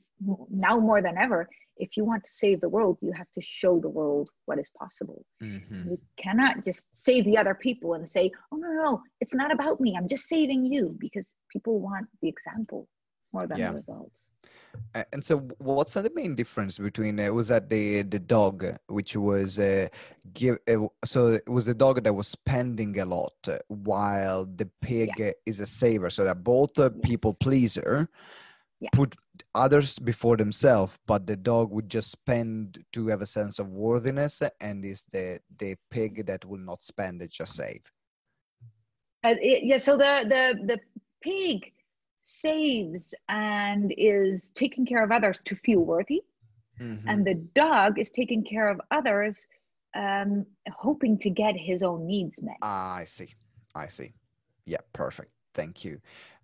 now 0.51 0.79
more 0.79 1.03
than 1.03 1.17
ever, 1.19 1.49
if 1.79 1.97
you 1.97 2.05
want 2.05 2.25
to 2.25 2.31
save 2.31 2.61
the 2.61 2.69
world, 2.69 2.99
you 3.01 3.13
have 3.13 3.27
to 3.35 3.41
show 3.41 3.79
the 3.81 3.89
world 3.89 4.31
what 4.47 4.59
is 4.59 4.71
possible. 4.79 5.25
Mm-hmm. 5.43 5.91
You 5.91 6.01
cannot 6.21 6.65
just 6.65 6.87
save 6.95 7.25
the 7.25 7.37
other 7.37 7.55
people 7.55 7.95
and 7.95 8.09
say, 8.09 8.31
oh, 8.53 8.57
no, 8.57 8.69
no, 8.73 9.03
it's 9.21 9.35
not 9.35 9.53
about 9.53 9.81
me. 9.81 9.95
I'm 9.97 10.09
just 10.09 10.29
saving 10.29 10.67
you 10.67 10.97
because 10.99 11.29
people 11.53 11.81
want 11.81 12.07
the 12.21 12.29
example 12.29 12.89
more 13.33 13.47
than 13.47 13.59
yeah. 13.59 13.71
the 13.71 13.77
results. 13.77 14.28
And 15.13 15.25
so, 15.25 15.39
what's 15.59 15.95
the 15.95 16.11
main 16.15 16.35
difference 16.35 16.79
between 16.79 17.21
uh, 17.21 17.33
was 17.33 17.49
that 17.49 17.69
the 17.69 18.03
the 18.03 18.19
dog, 18.19 18.65
which 18.89 19.17
was 19.17 19.59
uh, 19.59 19.89
give 20.33 20.59
uh, 20.69 20.87
so 21.05 21.29
it 21.29 21.49
was 21.49 21.67
the 21.67 21.75
dog 21.75 22.03
that 22.03 22.15
was 22.15 22.29
spending 22.29 22.99
a 22.99 23.05
lot, 23.05 23.35
uh, 23.47 23.59
while 23.69 24.45
the 24.45 24.69
pig 24.81 25.11
yeah. 25.19 25.33
is 25.47 25.61
a 25.61 25.67
saver. 25.67 26.11
So 26.11 26.25
that 26.25 26.43
both 26.43 26.73
yes. 26.77 26.91
people 27.03 27.35
pleaser, 27.41 28.09
yeah. 28.81 28.89
put 28.93 29.15
others 29.55 29.99
before 29.99 30.37
themselves 30.37 30.99
but 31.07 31.27
the 31.27 31.37
dog 31.37 31.71
would 31.71 31.89
just 31.89 32.11
spend 32.11 32.85
to 32.93 33.09
have 33.09 33.23
a 33.23 33.27
sense 33.27 33.59
of 33.59 33.69
worthiness 33.69 34.43
and 34.61 34.85
is 34.85 35.05
the 35.13 35.39
the 35.59 35.77
pig 35.91 36.27
that 36.27 36.45
will 36.45 36.59
not 36.59 36.83
spend 36.83 37.23
it 37.23 37.31
just 37.31 37.55
save 37.55 37.83
uh, 39.25 39.35
it, 39.41 39.65
yeah 39.65 39.79
so 39.79 39.97
the 39.97 40.25
the 40.29 40.55
the 40.67 40.79
pig 41.23 41.73
saves 42.23 43.15
and 43.29 43.93
is 43.97 44.51
taking 44.55 44.85
care 44.85 45.03
of 45.03 45.11
others 45.11 45.41
to 45.45 45.55
feel 45.57 45.81
worthy 45.81 46.23
mm-hmm. 46.81 47.09
and 47.09 47.27
the 47.27 47.35
dog 47.55 47.99
is 47.99 48.11
taking 48.11 48.45
care 48.45 48.69
of 48.69 48.81
others 48.91 49.47
um 49.97 50.45
hoping 50.73 51.17
to 51.17 51.31
get 51.31 51.57
his 51.57 51.83
own 51.83 52.07
needs 52.07 52.43
met 52.43 52.57
ah, 52.63 52.97
i 52.97 53.05
see 53.05 53.35
i 53.75 53.87
see 53.87 54.13
yeah 54.67 54.79
perfect 54.93 55.31
thank 55.55 55.85
you 55.85 55.99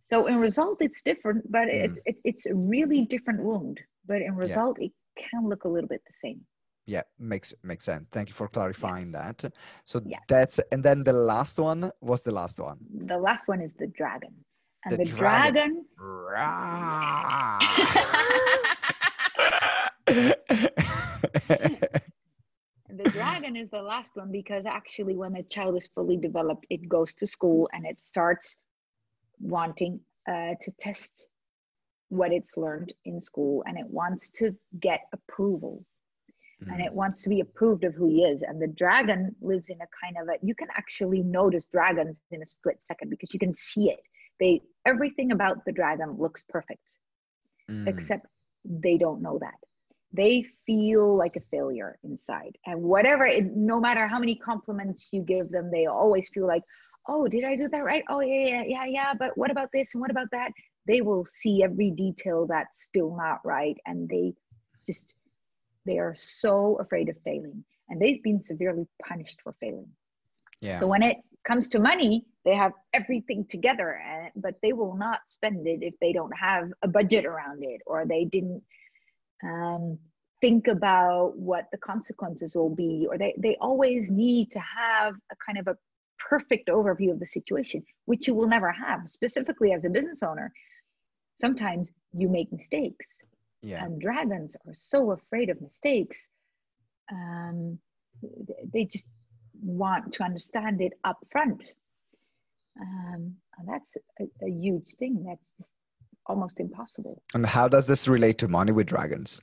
so 0.08 0.26
in 0.26 0.36
result, 0.38 0.78
it's 0.80 1.02
different, 1.02 1.50
but 1.50 1.68
mm. 1.68 1.84
it, 1.84 1.92
it, 2.04 2.16
it's 2.24 2.46
a 2.46 2.54
really 2.54 3.04
different 3.06 3.40
wound. 3.40 3.80
But 4.06 4.20
in 4.22 4.36
result, 4.36 4.76
yeah. 4.78 4.86
it 4.86 4.92
can 5.16 5.48
look 5.48 5.64
a 5.64 5.68
little 5.68 5.88
bit 5.88 6.02
the 6.06 6.12
same. 6.20 6.40
Yeah, 6.86 7.02
makes 7.18 7.54
makes 7.62 7.86
sense. 7.86 8.06
Thank 8.12 8.28
you 8.28 8.34
for 8.34 8.46
clarifying 8.46 9.12
yes. 9.12 9.36
that. 9.40 9.54
So 9.86 10.02
yeah. 10.04 10.18
that's 10.28 10.60
and 10.70 10.84
then 10.84 11.02
the 11.02 11.14
last 11.14 11.58
one 11.58 11.90
was 12.02 12.22
the 12.22 12.32
last 12.32 12.60
one. 12.60 12.78
The 13.06 13.16
last 13.16 13.48
one 13.48 13.62
is 13.62 13.72
the 13.78 13.86
dragon. 13.86 14.34
And 14.84 14.92
the, 14.92 14.98
the 14.98 15.04
dragon. 15.04 15.84
dragon 15.98 16.74
the 22.96 23.10
dragon 23.10 23.56
is 23.56 23.70
the 23.70 23.80
last 23.80 24.12
one 24.14 24.30
because 24.30 24.66
actually 24.66 25.16
when 25.16 25.36
a 25.36 25.42
child 25.44 25.76
is 25.76 25.88
fully 25.94 26.16
developed 26.16 26.66
it 26.70 26.88
goes 26.88 27.14
to 27.14 27.26
school 27.26 27.68
and 27.72 27.86
it 27.86 28.02
starts 28.02 28.56
wanting 29.40 29.98
uh, 30.28 30.54
to 30.60 30.70
test 30.78 31.26
what 32.10 32.32
it's 32.32 32.56
learned 32.56 32.92
in 33.06 33.20
school 33.20 33.64
and 33.66 33.78
it 33.78 33.86
wants 33.86 34.28
to 34.28 34.54
get 34.80 35.00
approval 35.12 35.82
mm. 36.62 36.72
and 36.72 36.82
it 36.82 36.92
wants 36.92 37.22
to 37.22 37.28
be 37.28 37.40
approved 37.40 37.84
of 37.84 37.94
who 37.94 38.08
he 38.08 38.22
is 38.22 38.42
and 38.42 38.60
the 38.60 38.68
dragon 38.68 39.34
lives 39.40 39.68
in 39.68 39.78
a 39.80 39.88
kind 40.02 40.16
of 40.20 40.28
a 40.28 40.46
you 40.46 40.54
can 40.54 40.68
actually 40.76 41.22
notice 41.22 41.64
dragons 41.64 42.20
in 42.30 42.42
a 42.42 42.46
split 42.46 42.78
second 42.84 43.08
because 43.08 43.32
you 43.32 43.40
can 43.40 43.54
see 43.56 43.88
it 43.88 44.00
they 44.40 44.60
everything 44.86 45.32
about 45.32 45.64
the 45.64 45.72
dragon 45.72 46.16
looks 46.18 46.42
perfect 46.48 46.82
mm. 47.70 47.86
except 47.88 48.26
they 48.64 48.96
don't 48.96 49.22
know 49.22 49.38
that. 49.40 49.54
They 50.12 50.46
feel 50.64 51.16
like 51.18 51.32
a 51.36 51.40
failure 51.50 51.98
inside. 52.04 52.56
And 52.66 52.82
whatever 52.82 53.26
it, 53.26 53.44
no 53.56 53.80
matter 53.80 54.06
how 54.06 54.20
many 54.20 54.36
compliments 54.36 55.08
you 55.12 55.22
give 55.22 55.50
them 55.50 55.70
they 55.72 55.86
always 55.86 56.30
feel 56.32 56.46
like 56.46 56.62
oh 57.08 57.26
did 57.26 57.44
i 57.44 57.56
do 57.56 57.68
that 57.68 57.84
right? 57.84 58.04
Oh 58.08 58.20
yeah 58.20 58.44
yeah 58.44 58.62
yeah 58.66 58.84
yeah 58.86 59.14
but 59.14 59.36
what 59.36 59.50
about 59.50 59.70
this 59.72 59.94
and 59.94 60.00
what 60.00 60.10
about 60.10 60.30
that? 60.32 60.52
They 60.86 61.00
will 61.00 61.24
see 61.24 61.62
every 61.62 61.90
detail 61.90 62.46
that's 62.46 62.82
still 62.82 63.16
not 63.16 63.40
right 63.44 63.76
and 63.86 64.08
they 64.08 64.34
just 64.86 65.14
they 65.86 65.98
are 65.98 66.14
so 66.14 66.78
afraid 66.80 67.08
of 67.08 67.16
failing. 67.24 67.64
And 67.88 68.00
they've 68.00 68.22
been 68.22 68.42
severely 68.42 68.86
punished 69.06 69.40
for 69.42 69.54
failing. 69.60 69.88
Yeah. 70.60 70.78
So 70.78 70.86
when 70.86 71.02
it 71.02 71.18
comes 71.44 71.68
to 71.68 71.78
money 71.78 72.24
they 72.44 72.54
have 72.54 72.72
everything 72.92 73.46
together 73.46 74.00
but 74.36 74.54
they 74.62 74.72
will 74.72 74.96
not 74.96 75.20
spend 75.28 75.66
it 75.66 75.82
if 75.82 75.94
they 76.00 76.12
don't 76.12 76.36
have 76.36 76.70
a 76.82 76.88
budget 76.88 77.24
around 77.24 77.62
it 77.62 77.80
or 77.86 78.04
they 78.06 78.24
didn't 78.24 78.62
um, 79.42 79.98
think 80.40 80.66
about 80.68 81.36
what 81.36 81.68
the 81.72 81.78
consequences 81.78 82.54
will 82.54 82.74
be, 82.74 83.06
or 83.08 83.16
they, 83.16 83.34
they 83.38 83.56
always 83.60 84.10
need 84.10 84.50
to 84.50 84.60
have 84.60 85.14
a 85.32 85.36
kind 85.44 85.58
of 85.58 85.68
a 85.68 85.76
perfect 86.18 86.68
overview 86.68 87.10
of 87.10 87.20
the 87.20 87.26
situation, 87.26 87.82
which 88.06 88.26
you 88.26 88.34
will 88.34 88.48
never 88.48 88.72
have, 88.72 89.10
specifically 89.10 89.72
as 89.72 89.84
a 89.84 89.88
business 89.88 90.22
owner. 90.22 90.52
Sometimes 91.40 91.90
you 92.12 92.28
make 92.28 92.52
mistakes. 92.52 93.06
Yeah. 93.62 93.84
And 93.84 94.00
dragons 94.00 94.56
are 94.66 94.74
so 94.78 95.12
afraid 95.12 95.48
of 95.48 95.60
mistakes. 95.60 96.28
Um, 97.10 97.78
they 98.72 98.84
just 98.84 99.06
want 99.62 100.12
to 100.12 100.22
understand 100.22 100.80
it 100.80 100.92
up 101.04 101.18
front. 101.30 101.62
Um, 102.80 103.34
and 103.58 103.68
that's 103.68 103.96
a, 104.20 104.24
a 104.44 104.50
huge 104.50 104.94
thing. 104.98 105.24
That's 105.26 105.70
almost 106.26 106.60
impossible. 106.60 107.22
And 107.34 107.46
how 107.46 107.68
does 107.68 107.86
this 107.86 108.08
relate 108.08 108.38
to 108.38 108.48
money 108.48 108.72
with 108.72 108.86
dragons? 108.86 109.40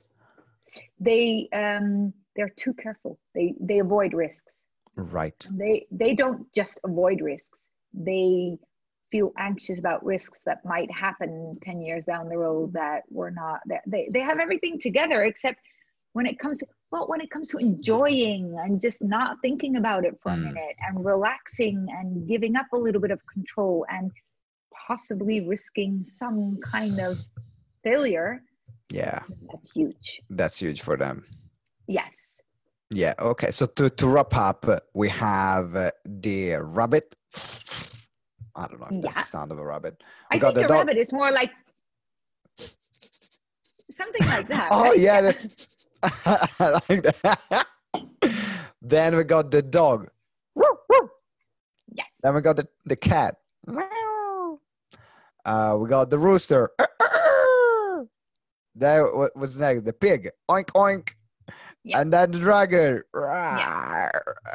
They 0.98 1.48
um, 1.52 2.12
they're 2.36 2.52
too 2.56 2.74
careful. 2.74 3.18
They 3.34 3.54
they 3.60 3.78
avoid 3.78 4.14
risks. 4.14 4.54
Right. 4.96 5.46
They 5.50 5.86
they 5.90 6.14
don't 6.14 6.46
just 6.54 6.78
avoid 6.84 7.20
risks. 7.20 7.58
They 7.94 8.58
feel 9.10 9.32
anxious 9.38 9.78
about 9.78 10.04
risks 10.04 10.40
that 10.46 10.64
might 10.64 10.90
happen 10.90 11.58
10 11.62 11.82
years 11.82 12.02
down 12.04 12.30
the 12.30 12.38
road 12.38 12.72
that 12.72 13.02
we're 13.10 13.28
not 13.28 13.60
they 13.86 14.08
they 14.10 14.20
have 14.20 14.38
everything 14.38 14.80
together 14.80 15.24
except 15.24 15.60
when 16.14 16.24
it 16.24 16.38
comes 16.38 16.56
to 16.56 16.66
well 16.92 17.08
when 17.08 17.20
it 17.20 17.30
comes 17.30 17.48
to 17.48 17.56
enjoying 17.58 18.54
and 18.62 18.80
just 18.80 19.02
not 19.02 19.36
thinking 19.42 19.76
about 19.76 20.04
it 20.04 20.16
for 20.22 20.30
mm. 20.30 20.34
a 20.34 20.38
minute 20.38 20.76
and 20.86 21.04
relaxing 21.04 21.86
and 21.98 22.28
giving 22.28 22.54
up 22.54 22.66
a 22.72 22.76
little 22.76 23.00
bit 23.00 23.10
of 23.10 23.20
control 23.32 23.84
and 23.90 24.10
possibly 24.86 25.40
risking 25.40 26.04
some 26.04 26.58
kind 26.70 27.00
of 27.00 27.18
failure 27.82 28.42
yeah 28.90 29.20
that's 29.50 29.70
huge 29.72 30.20
that's 30.30 30.58
huge 30.58 30.80
for 30.82 30.96
them 30.96 31.24
yes 31.88 32.36
Yeah. 32.94 33.14
Okay. 33.18 33.50
So 33.50 33.64
to, 33.76 33.88
to 33.88 34.06
wrap 34.06 34.36
up, 34.36 34.66
we 34.92 35.08
have 35.08 35.74
uh, 35.74 35.90
the 36.04 36.56
rabbit. 36.60 37.16
I 38.54 38.66
don't 38.68 38.80
know 38.80 38.88
if 38.90 39.02
that's 39.02 39.16
Yeah. 39.16 39.22
the 39.22 39.28
sound 39.36 39.50
of 39.50 39.58
a 39.58 39.64
rabbit. 39.64 39.96
I 40.30 40.36
got 40.36 40.48
think 40.48 40.54
the 40.56 40.60
the, 40.62 40.68
dog- 40.68 40.78
rabbit 40.88 40.98
is 41.00 41.10
more 41.10 41.30
like 41.30 41.52
something 43.96 44.26
like 44.26 44.46
that. 44.48 44.68
Oh 44.76 44.90
right? 44.90 44.98
yeah. 44.98 45.32
that- 46.02 46.56
I 46.60 46.70
like 46.88 47.02
that. 47.22 47.66
then 48.82 49.16
we 49.16 49.24
got 49.24 49.50
the 49.50 49.62
dog. 49.62 50.08
Yes. 51.94 52.06
Then 52.22 52.34
we 52.34 52.40
got 52.40 52.56
the, 52.56 52.66
the 52.86 52.96
cat. 52.96 53.36
Uh, 55.44 55.76
we 55.80 55.88
got 55.88 56.10
the 56.10 56.18
rooster. 56.18 56.70
There 58.74 59.04
what- 59.14 59.36
what's 59.36 59.58
next? 59.58 59.84
The 59.84 59.92
pig. 59.92 60.30
Oink 60.50 60.66
oink. 60.74 61.10
Yeah. 61.84 62.00
And 62.00 62.10
then 62.12 62.32
the 62.32 62.38
dragon. 62.38 63.02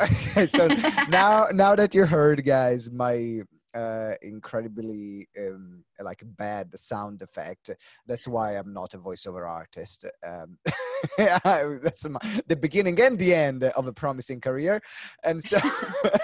Okay, 0.01 0.47
so 0.47 0.67
now 1.09 1.45
now 1.53 1.75
that 1.75 1.93
you 1.93 2.05
heard 2.05 2.43
guys 2.45 2.89
my 2.91 3.41
uh 3.77 4.13
incredibly 4.21 5.27
um 5.39 5.83
like 6.01 6.21
bad 6.37 6.67
sound 6.77 7.21
effect. 7.21 7.69
That's 8.07 8.27
why 8.27 8.57
i'm 8.57 8.73
not 8.73 8.93
a 8.93 8.99
voiceover 8.99 9.47
artist 9.47 10.05
um 10.25 10.57
that's 11.17 12.07
my, 12.09 12.19
the 12.47 12.55
beginning 12.55 12.99
and 13.01 13.17
the 13.19 13.33
end 13.33 13.63
of 13.63 13.87
a 13.87 13.93
promising 13.93 14.41
career. 14.41 14.81
And 15.23 15.43
so 15.43 15.59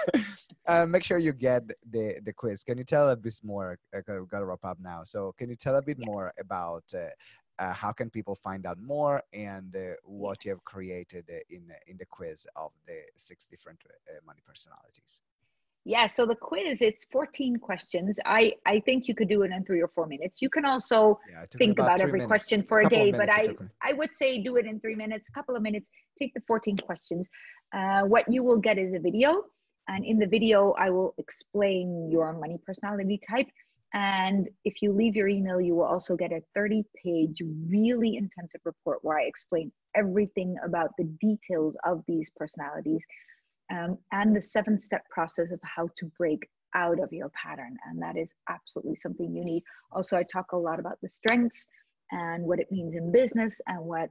uh, 0.66 0.86
make 0.86 1.04
sure 1.04 1.18
you 1.18 1.32
get 1.32 1.62
the 1.90 2.18
the 2.24 2.32
quiz. 2.32 2.64
Can 2.64 2.78
you 2.78 2.84
tell 2.84 3.10
a 3.10 3.16
bit 3.16 3.40
more 3.42 3.78
uh, 3.94 4.00
we've 4.08 4.28
got 4.28 4.40
to 4.40 4.46
wrap 4.46 4.64
up 4.64 4.78
now. 4.80 5.04
So 5.04 5.32
can 5.38 5.48
you 5.48 5.56
tell 5.56 5.76
a 5.76 5.82
bit 5.82 5.98
more 6.00 6.32
about 6.38 6.84
uh, 6.94 7.10
uh, 7.58 7.72
how 7.72 7.92
can 7.92 8.10
people 8.10 8.34
find 8.34 8.66
out 8.66 8.78
more 8.80 9.22
and 9.32 9.74
uh, 9.76 9.94
what 10.02 10.44
you 10.44 10.50
have 10.50 10.64
created 10.64 11.24
uh, 11.30 11.38
in 11.50 11.70
uh, 11.70 11.74
in 11.86 11.96
the 11.96 12.06
quiz 12.06 12.46
of 12.56 12.72
the 12.86 13.00
six 13.16 13.46
different 13.46 13.78
uh, 13.88 14.18
money 14.26 14.42
personalities 14.44 15.22
Yeah, 15.86 16.06
so 16.06 16.24
the 16.24 16.34
quiz, 16.34 16.80
it's 16.80 17.04
14 17.12 17.58
questions. 17.58 18.18
I, 18.24 18.54
I 18.64 18.80
think 18.80 19.06
you 19.06 19.14
could 19.14 19.28
do 19.28 19.42
it 19.42 19.50
in 19.50 19.64
three 19.64 19.82
or 19.82 19.88
four 19.88 20.06
minutes. 20.06 20.40
You 20.40 20.48
can 20.48 20.64
also 20.64 21.20
yeah 21.30 21.42
it 21.42 21.50
took 21.50 21.60
me 21.60 21.66
think 21.66 21.78
about 21.78 21.98
three 21.98 22.08
every 22.08 22.18
minutes. 22.20 22.28
question 22.28 22.62
for 22.62 22.80
a 22.80 22.84
of 22.84 22.90
day, 22.90 23.12
but 23.12 23.28
I, 23.28 23.54
I 23.82 23.92
would 23.92 24.16
say 24.16 24.42
do 24.42 24.56
it 24.56 24.64
in 24.64 24.80
three 24.80 24.94
minutes, 24.94 25.28
a 25.28 25.32
couple 25.32 25.54
of 25.54 25.62
minutes, 25.62 25.90
take 26.18 26.32
the 26.32 26.40
14 26.46 26.78
questions. 26.78 27.28
Uh, 27.74 28.02
what 28.02 28.24
you 28.32 28.42
will 28.42 28.56
get 28.56 28.78
is 28.78 28.94
a 28.94 28.98
video. 28.98 29.44
And 29.88 30.06
in 30.06 30.18
the 30.18 30.26
video, 30.26 30.72
I 30.78 30.88
will 30.88 31.14
explain 31.18 32.08
your 32.10 32.32
money 32.32 32.58
personality 32.64 33.20
type. 33.28 33.48
And 33.92 34.48
if 34.64 34.80
you 34.80 34.90
leave 34.90 35.14
your 35.14 35.28
email, 35.28 35.60
you 35.60 35.74
will 35.74 35.84
also 35.84 36.16
get 36.16 36.32
a 36.32 36.40
30 36.54 36.82
page, 37.04 37.42
really 37.68 38.16
intensive 38.16 38.62
report 38.64 39.00
where 39.02 39.18
I 39.18 39.24
explain 39.24 39.70
everything 39.94 40.56
about 40.64 40.92
the 40.96 41.04
details 41.20 41.76
of 41.84 42.02
these 42.08 42.30
personalities 42.34 43.04
um, 43.72 43.98
and 44.12 44.34
the 44.34 44.42
seven 44.42 44.78
step 44.78 45.08
process 45.10 45.50
of 45.50 45.60
how 45.62 45.88
to 45.96 46.06
break 46.18 46.48
out 46.74 47.00
of 47.00 47.12
your 47.12 47.30
pattern. 47.30 47.76
And 47.86 48.02
that 48.02 48.16
is 48.16 48.30
absolutely 48.48 48.96
something 49.00 49.34
you 49.34 49.44
need. 49.44 49.62
Also, 49.92 50.16
I 50.16 50.24
talk 50.24 50.52
a 50.52 50.56
lot 50.56 50.80
about 50.80 50.98
the 51.02 51.08
strengths 51.08 51.64
and 52.10 52.44
what 52.44 52.60
it 52.60 52.70
means 52.70 52.94
in 52.94 53.12
business 53.12 53.60
and 53.66 53.84
what 53.84 54.10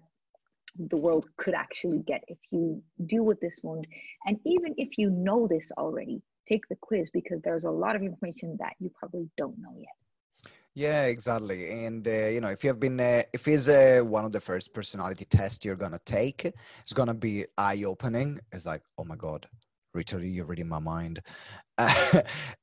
the 0.89 0.97
world 0.97 1.27
could 1.37 1.53
actually 1.53 1.99
get 1.99 2.23
if 2.27 2.37
you 2.51 2.81
deal 3.05 3.23
with 3.23 3.39
this 3.39 3.55
wound. 3.61 3.85
And 4.25 4.39
even 4.45 4.73
if 4.77 4.97
you 4.97 5.09
know 5.09 5.47
this 5.47 5.71
already, 5.77 6.21
take 6.47 6.67
the 6.69 6.77
quiz 6.81 7.09
because 7.11 7.41
there's 7.43 7.63
a 7.63 7.69
lot 7.69 7.95
of 7.95 8.01
information 8.01 8.57
that 8.59 8.73
you 8.79 8.91
probably 8.97 9.29
don't 9.37 9.57
know 9.59 9.75
yet. 9.77 10.02
Yeah, 10.75 11.05
exactly. 11.05 11.85
And 11.85 12.07
uh, 12.07 12.27
you 12.29 12.41
know, 12.41 12.47
if 12.47 12.63
you 12.63 12.69
have 12.69 12.79
been, 12.79 12.99
uh, 12.99 13.21
if 13.31 13.47
it's 13.47 13.67
uh, 13.67 14.01
one 14.03 14.25
of 14.25 14.31
the 14.31 14.39
first 14.39 14.73
personality 14.73 15.25
tests 15.25 15.63
you're 15.63 15.75
gonna 15.75 15.99
take, 16.05 16.45
it's 16.45 16.93
gonna 16.93 17.13
be 17.13 17.45
eye-opening. 17.57 18.39
It's 18.51 18.65
like, 18.65 18.81
oh 18.97 19.03
my 19.03 19.15
god, 19.15 19.47
literally, 19.93 20.29
you're 20.29 20.45
reading 20.45 20.67
my 20.67 20.79
mind. 20.79 21.21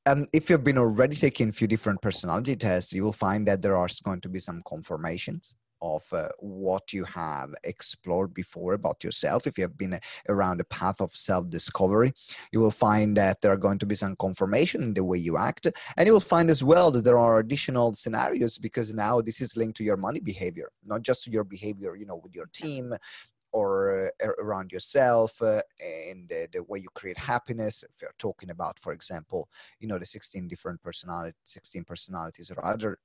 and 0.05 0.27
if 0.33 0.49
you've 0.49 0.63
been 0.63 0.77
already 0.77 1.15
taking 1.15 1.49
a 1.49 1.53
few 1.53 1.67
different 1.67 2.01
personality 2.01 2.55
tests, 2.55 2.93
you 2.93 3.03
will 3.03 3.13
find 3.13 3.47
that 3.47 3.61
there 3.61 3.77
are 3.77 3.87
going 4.03 4.21
to 4.21 4.29
be 4.29 4.39
some 4.39 4.61
confirmations 4.67 5.55
of 5.81 6.03
uh, 6.13 6.29
what 6.39 6.93
you 6.93 7.03
have 7.05 7.53
explored 7.63 8.33
before 8.33 8.73
about 8.73 9.03
yourself. 9.03 9.47
If 9.47 9.57
you 9.57 9.63
have 9.63 9.77
been 9.77 9.93
uh, 9.93 9.99
around 10.29 10.57
the 10.57 10.65
path 10.65 11.01
of 11.01 11.11
self-discovery, 11.11 12.13
you 12.51 12.59
will 12.59 12.71
find 12.71 13.17
that 13.17 13.41
there 13.41 13.51
are 13.51 13.57
going 13.57 13.79
to 13.79 13.85
be 13.85 13.95
some 13.95 14.15
confirmation 14.15 14.81
in 14.81 14.93
the 14.93 15.03
way 15.03 15.17
you 15.17 15.37
act 15.37 15.67
and 15.97 16.07
you 16.07 16.13
will 16.13 16.19
find 16.19 16.49
as 16.49 16.63
well 16.63 16.91
that 16.91 17.03
there 17.03 17.17
are 17.17 17.39
additional 17.39 17.93
scenarios 17.93 18.57
because 18.57 18.93
now 18.93 19.21
this 19.21 19.41
is 19.41 19.57
linked 19.57 19.77
to 19.77 19.83
your 19.83 19.97
money 19.97 20.19
behavior 20.19 20.71
not 20.85 21.01
just 21.01 21.23
to 21.23 21.31
your 21.31 21.43
behavior 21.43 21.95
you 21.95 22.05
know 22.05 22.19
with 22.23 22.33
your 22.35 22.47
team 22.53 22.93
or 23.53 24.11
uh, 24.23 24.27
around 24.39 24.71
yourself 24.71 25.41
uh, 25.41 25.61
and 26.09 26.31
uh, 26.31 26.47
the 26.53 26.63
way 26.63 26.79
you 26.79 26.89
create 26.93 27.17
happiness 27.17 27.83
if 27.83 28.01
you're 28.01 28.15
talking 28.17 28.49
about 28.49 28.79
for 28.79 28.93
example 28.93 29.49
you 29.79 29.87
know 29.87 29.97
the 29.97 30.05
16 30.05 30.47
different 30.47 30.81
personality 30.81 31.35
16 31.45 31.83
personalities 31.83 32.51
or 32.51 32.65
other 32.65 32.97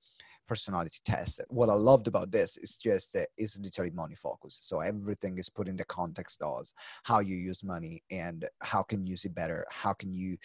personality 0.46 0.98
test. 1.04 1.42
What 1.48 1.68
i 1.68 1.74
loved 1.74 2.06
about 2.08 2.30
this 2.30 2.56
is 2.56 2.76
just 2.76 3.14
uh, 3.16 3.24
is 3.36 3.58
literally 3.60 3.90
money 3.90 4.14
focus 4.14 4.58
so 4.62 4.80
everything 4.80 5.38
is 5.38 5.48
put 5.48 5.68
in 5.68 5.76
the 5.76 5.84
context 5.84 6.42
of 6.42 6.66
how 7.02 7.20
you 7.20 7.36
use 7.36 7.62
money 7.62 8.02
and 8.10 8.48
how 8.62 8.82
can 8.82 9.04
you 9.04 9.10
use 9.10 9.24
it 9.24 9.34
better? 9.34 9.66
How 9.70 9.92
can 9.92 10.12
you 10.12 10.36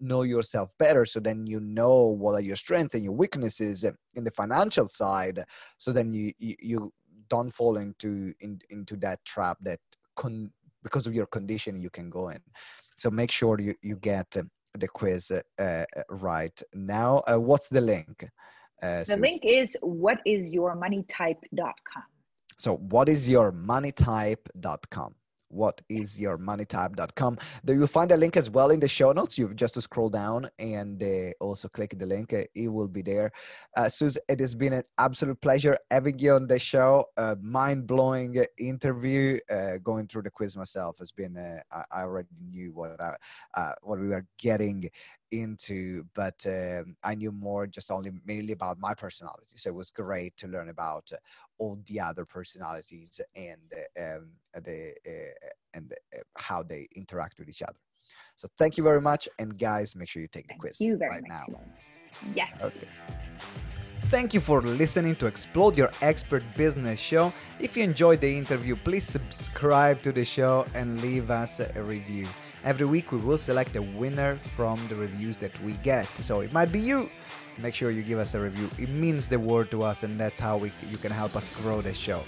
know 0.00 0.22
yourself 0.22 0.72
better? 0.78 1.04
So 1.04 1.20
then 1.20 1.46
you 1.46 1.60
know 1.60 2.06
what 2.06 2.32
are 2.32 2.40
your 2.40 2.56
strengths 2.56 2.94
and 2.94 3.04
your 3.04 3.12
weaknesses 3.12 3.84
in 4.14 4.24
the 4.24 4.30
financial 4.30 4.88
side. 4.88 5.44
So 5.78 5.92
then 5.92 6.12
you 6.14 6.32
you, 6.38 6.56
you 6.60 6.92
don't 7.28 7.50
fall 7.50 7.76
into 7.76 8.32
in, 8.40 8.60
into 8.70 8.96
that 8.96 9.24
trap 9.24 9.58
that 9.62 9.80
con, 10.16 10.50
because 10.82 11.06
of 11.06 11.14
your 11.14 11.26
condition 11.26 11.80
you 11.80 11.90
can 11.90 12.10
go 12.10 12.28
in. 12.28 12.40
So 12.98 13.10
make 13.10 13.30
sure 13.30 13.60
you 13.60 13.74
you 13.82 13.96
get 13.96 14.36
the 14.74 14.88
quiz 14.88 15.32
uh, 15.58 15.84
right 16.10 16.62
now. 16.74 17.22
Uh, 17.30 17.40
what's 17.40 17.68
the 17.68 17.80
link 17.80 18.28
uh, 18.82 19.04
The 19.04 19.16
link 19.16 19.42
is 19.44 19.76
whatisyourmoneytype.com. 19.82 22.02
So, 22.58 22.76
what 22.76 23.08
is 23.08 23.28
your 23.28 23.52
moneytype.com? 23.52 25.14
What 25.48 25.80
is 25.88 26.18
your 26.18 26.38
moneytype.com? 26.38 27.38
There 27.62 27.76
you'll 27.76 27.86
find 27.86 28.10
a 28.10 28.16
link 28.16 28.36
as 28.36 28.50
well 28.50 28.70
in 28.70 28.80
the 28.80 28.88
show 28.88 29.12
notes. 29.12 29.38
You've 29.38 29.54
just 29.54 29.74
to 29.74 29.82
scroll 29.82 30.10
down 30.10 30.50
and 30.58 31.02
uh, 31.02 31.30
also 31.40 31.68
click 31.68 31.96
the 31.96 32.06
link. 32.06 32.32
Uh, 32.32 32.42
it 32.54 32.68
will 32.68 32.88
be 32.88 33.02
there. 33.02 33.30
Uh, 33.76 33.88
Sus, 33.88 34.18
it 34.28 34.40
has 34.40 34.54
been 34.54 34.72
an 34.72 34.82
absolute 34.98 35.40
pleasure 35.40 35.76
having 35.90 36.18
you 36.18 36.32
on 36.32 36.48
the 36.48 36.58
show. 36.58 37.04
Uh, 37.16 37.36
Mind 37.40 37.86
blowing 37.86 38.44
interview. 38.58 39.38
Uh, 39.48 39.76
going 39.82 40.08
through 40.08 40.22
the 40.22 40.30
quiz 40.30 40.56
myself 40.56 40.98
has 40.98 41.12
been. 41.12 41.36
Uh, 41.36 41.60
I, 41.70 42.00
I 42.00 42.02
already 42.02 42.28
knew 42.50 42.72
what 42.72 43.00
I, 43.00 43.14
uh, 43.54 43.72
what 43.82 44.00
we 44.00 44.08
were 44.08 44.26
getting 44.38 44.90
into, 45.40 46.04
but 46.14 46.44
um, 46.46 46.96
I 47.02 47.14
knew 47.14 47.32
more 47.32 47.66
just 47.66 47.90
only 47.90 48.12
mainly 48.24 48.52
about 48.52 48.78
my 48.78 48.94
personality. 48.94 49.56
So 49.56 49.70
it 49.70 49.74
was 49.74 49.90
great 49.90 50.36
to 50.38 50.48
learn 50.48 50.68
about 50.68 51.10
uh, 51.12 51.16
all 51.58 51.78
the 51.86 52.00
other 52.00 52.24
personalities 52.24 53.20
and 53.34 53.72
uh, 53.74 54.16
um, 54.16 54.30
the 54.62 54.94
uh, 55.06 55.48
and 55.74 55.92
uh, 56.14 56.20
how 56.36 56.62
they 56.62 56.88
interact 56.94 57.38
with 57.38 57.48
each 57.48 57.62
other. 57.62 57.78
So 58.36 58.48
thank 58.58 58.76
you 58.76 58.84
very 58.84 59.00
much, 59.00 59.28
and 59.38 59.58
guys, 59.58 59.96
make 59.96 60.08
sure 60.08 60.22
you 60.22 60.28
take 60.28 60.46
the 60.46 60.54
Thank 60.54 60.60
quiz 60.60 60.80
right 61.00 61.22
much. 61.22 61.48
now. 61.48 61.60
Yes. 62.34 62.62
Okay. 62.62 62.88
Thank 64.08 64.34
you 64.34 64.40
for 64.40 64.62
listening 64.62 65.16
to 65.16 65.26
Explode 65.26 65.76
Your 65.76 65.90
Expert 66.00 66.44
Business 66.56 67.00
Show. 67.00 67.32
If 67.58 67.76
you 67.76 67.82
enjoyed 67.82 68.20
the 68.20 68.38
interview, 68.38 68.76
please 68.76 69.02
subscribe 69.02 70.00
to 70.02 70.12
the 70.12 70.24
show 70.24 70.64
and 70.74 71.00
leave 71.00 71.28
us 71.30 71.58
a 71.58 71.82
review. 71.82 72.28
Every 72.66 72.84
week 72.84 73.12
we 73.12 73.18
will 73.18 73.38
select 73.38 73.76
a 73.76 73.82
winner 73.82 74.34
from 74.42 74.84
the 74.88 74.96
reviews 74.96 75.36
that 75.36 75.56
we 75.62 75.74
get. 75.84 76.08
So 76.16 76.40
it 76.40 76.52
might 76.52 76.72
be 76.72 76.80
you. 76.80 77.08
Make 77.58 77.74
sure 77.74 77.92
you 77.92 78.02
give 78.02 78.18
us 78.18 78.34
a 78.34 78.40
review. 78.40 78.68
It 78.76 78.88
means 78.88 79.28
the 79.28 79.38
world 79.38 79.70
to 79.70 79.84
us 79.84 80.02
and 80.02 80.18
that's 80.18 80.40
how 80.40 80.56
we, 80.56 80.72
you 80.90 80.96
can 80.96 81.12
help 81.12 81.36
us 81.36 81.48
grow 81.50 81.80
the 81.80 81.94
show. 81.94 82.24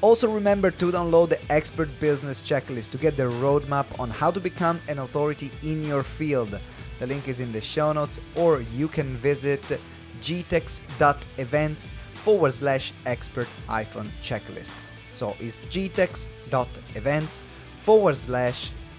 Also 0.00 0.26
remember 0.30 0.70
to 0.70 0.90
download 0.90 1.28
the 1.28 1.52
Expert 1.52 1.90
Business 2.00 2.40
Checklist 2.40 2.92
to 2.92 2.96
get 2.96 3.18
the 3.18 3.24
roadmap 3.24 3.84
on 4.00 4.08
how 4.08 4.30
to 4.30 4.40
become 4.40 4.80
an 4.88 5.00
authority 5.00 5.50
in 5.62 5.84
your 5.84 6.02
field. 6.02 6.58
The 6.98 7.06
link 7.06 7.28
is 7.28 7.40
in 7.40 7.52
the 7.52 7.60
show 7.60 7.92
notes 7.92 8.20
or 8.36 8.62
you 8.62 8.88
can 8.88 9.18
visit 9.18 9.60
gtex.events 10.22 11.90
forward 12.14 12.54
slash 12.54 12.94
expert 13.04 13.48
hyphen 13.66 14.10
checklist. 14.22 14.72
So 15.12 15.36
it's 15.40 15.58
gtex.events 15.58 17.42
forward 17.82 18.16
slash 18.16 18.70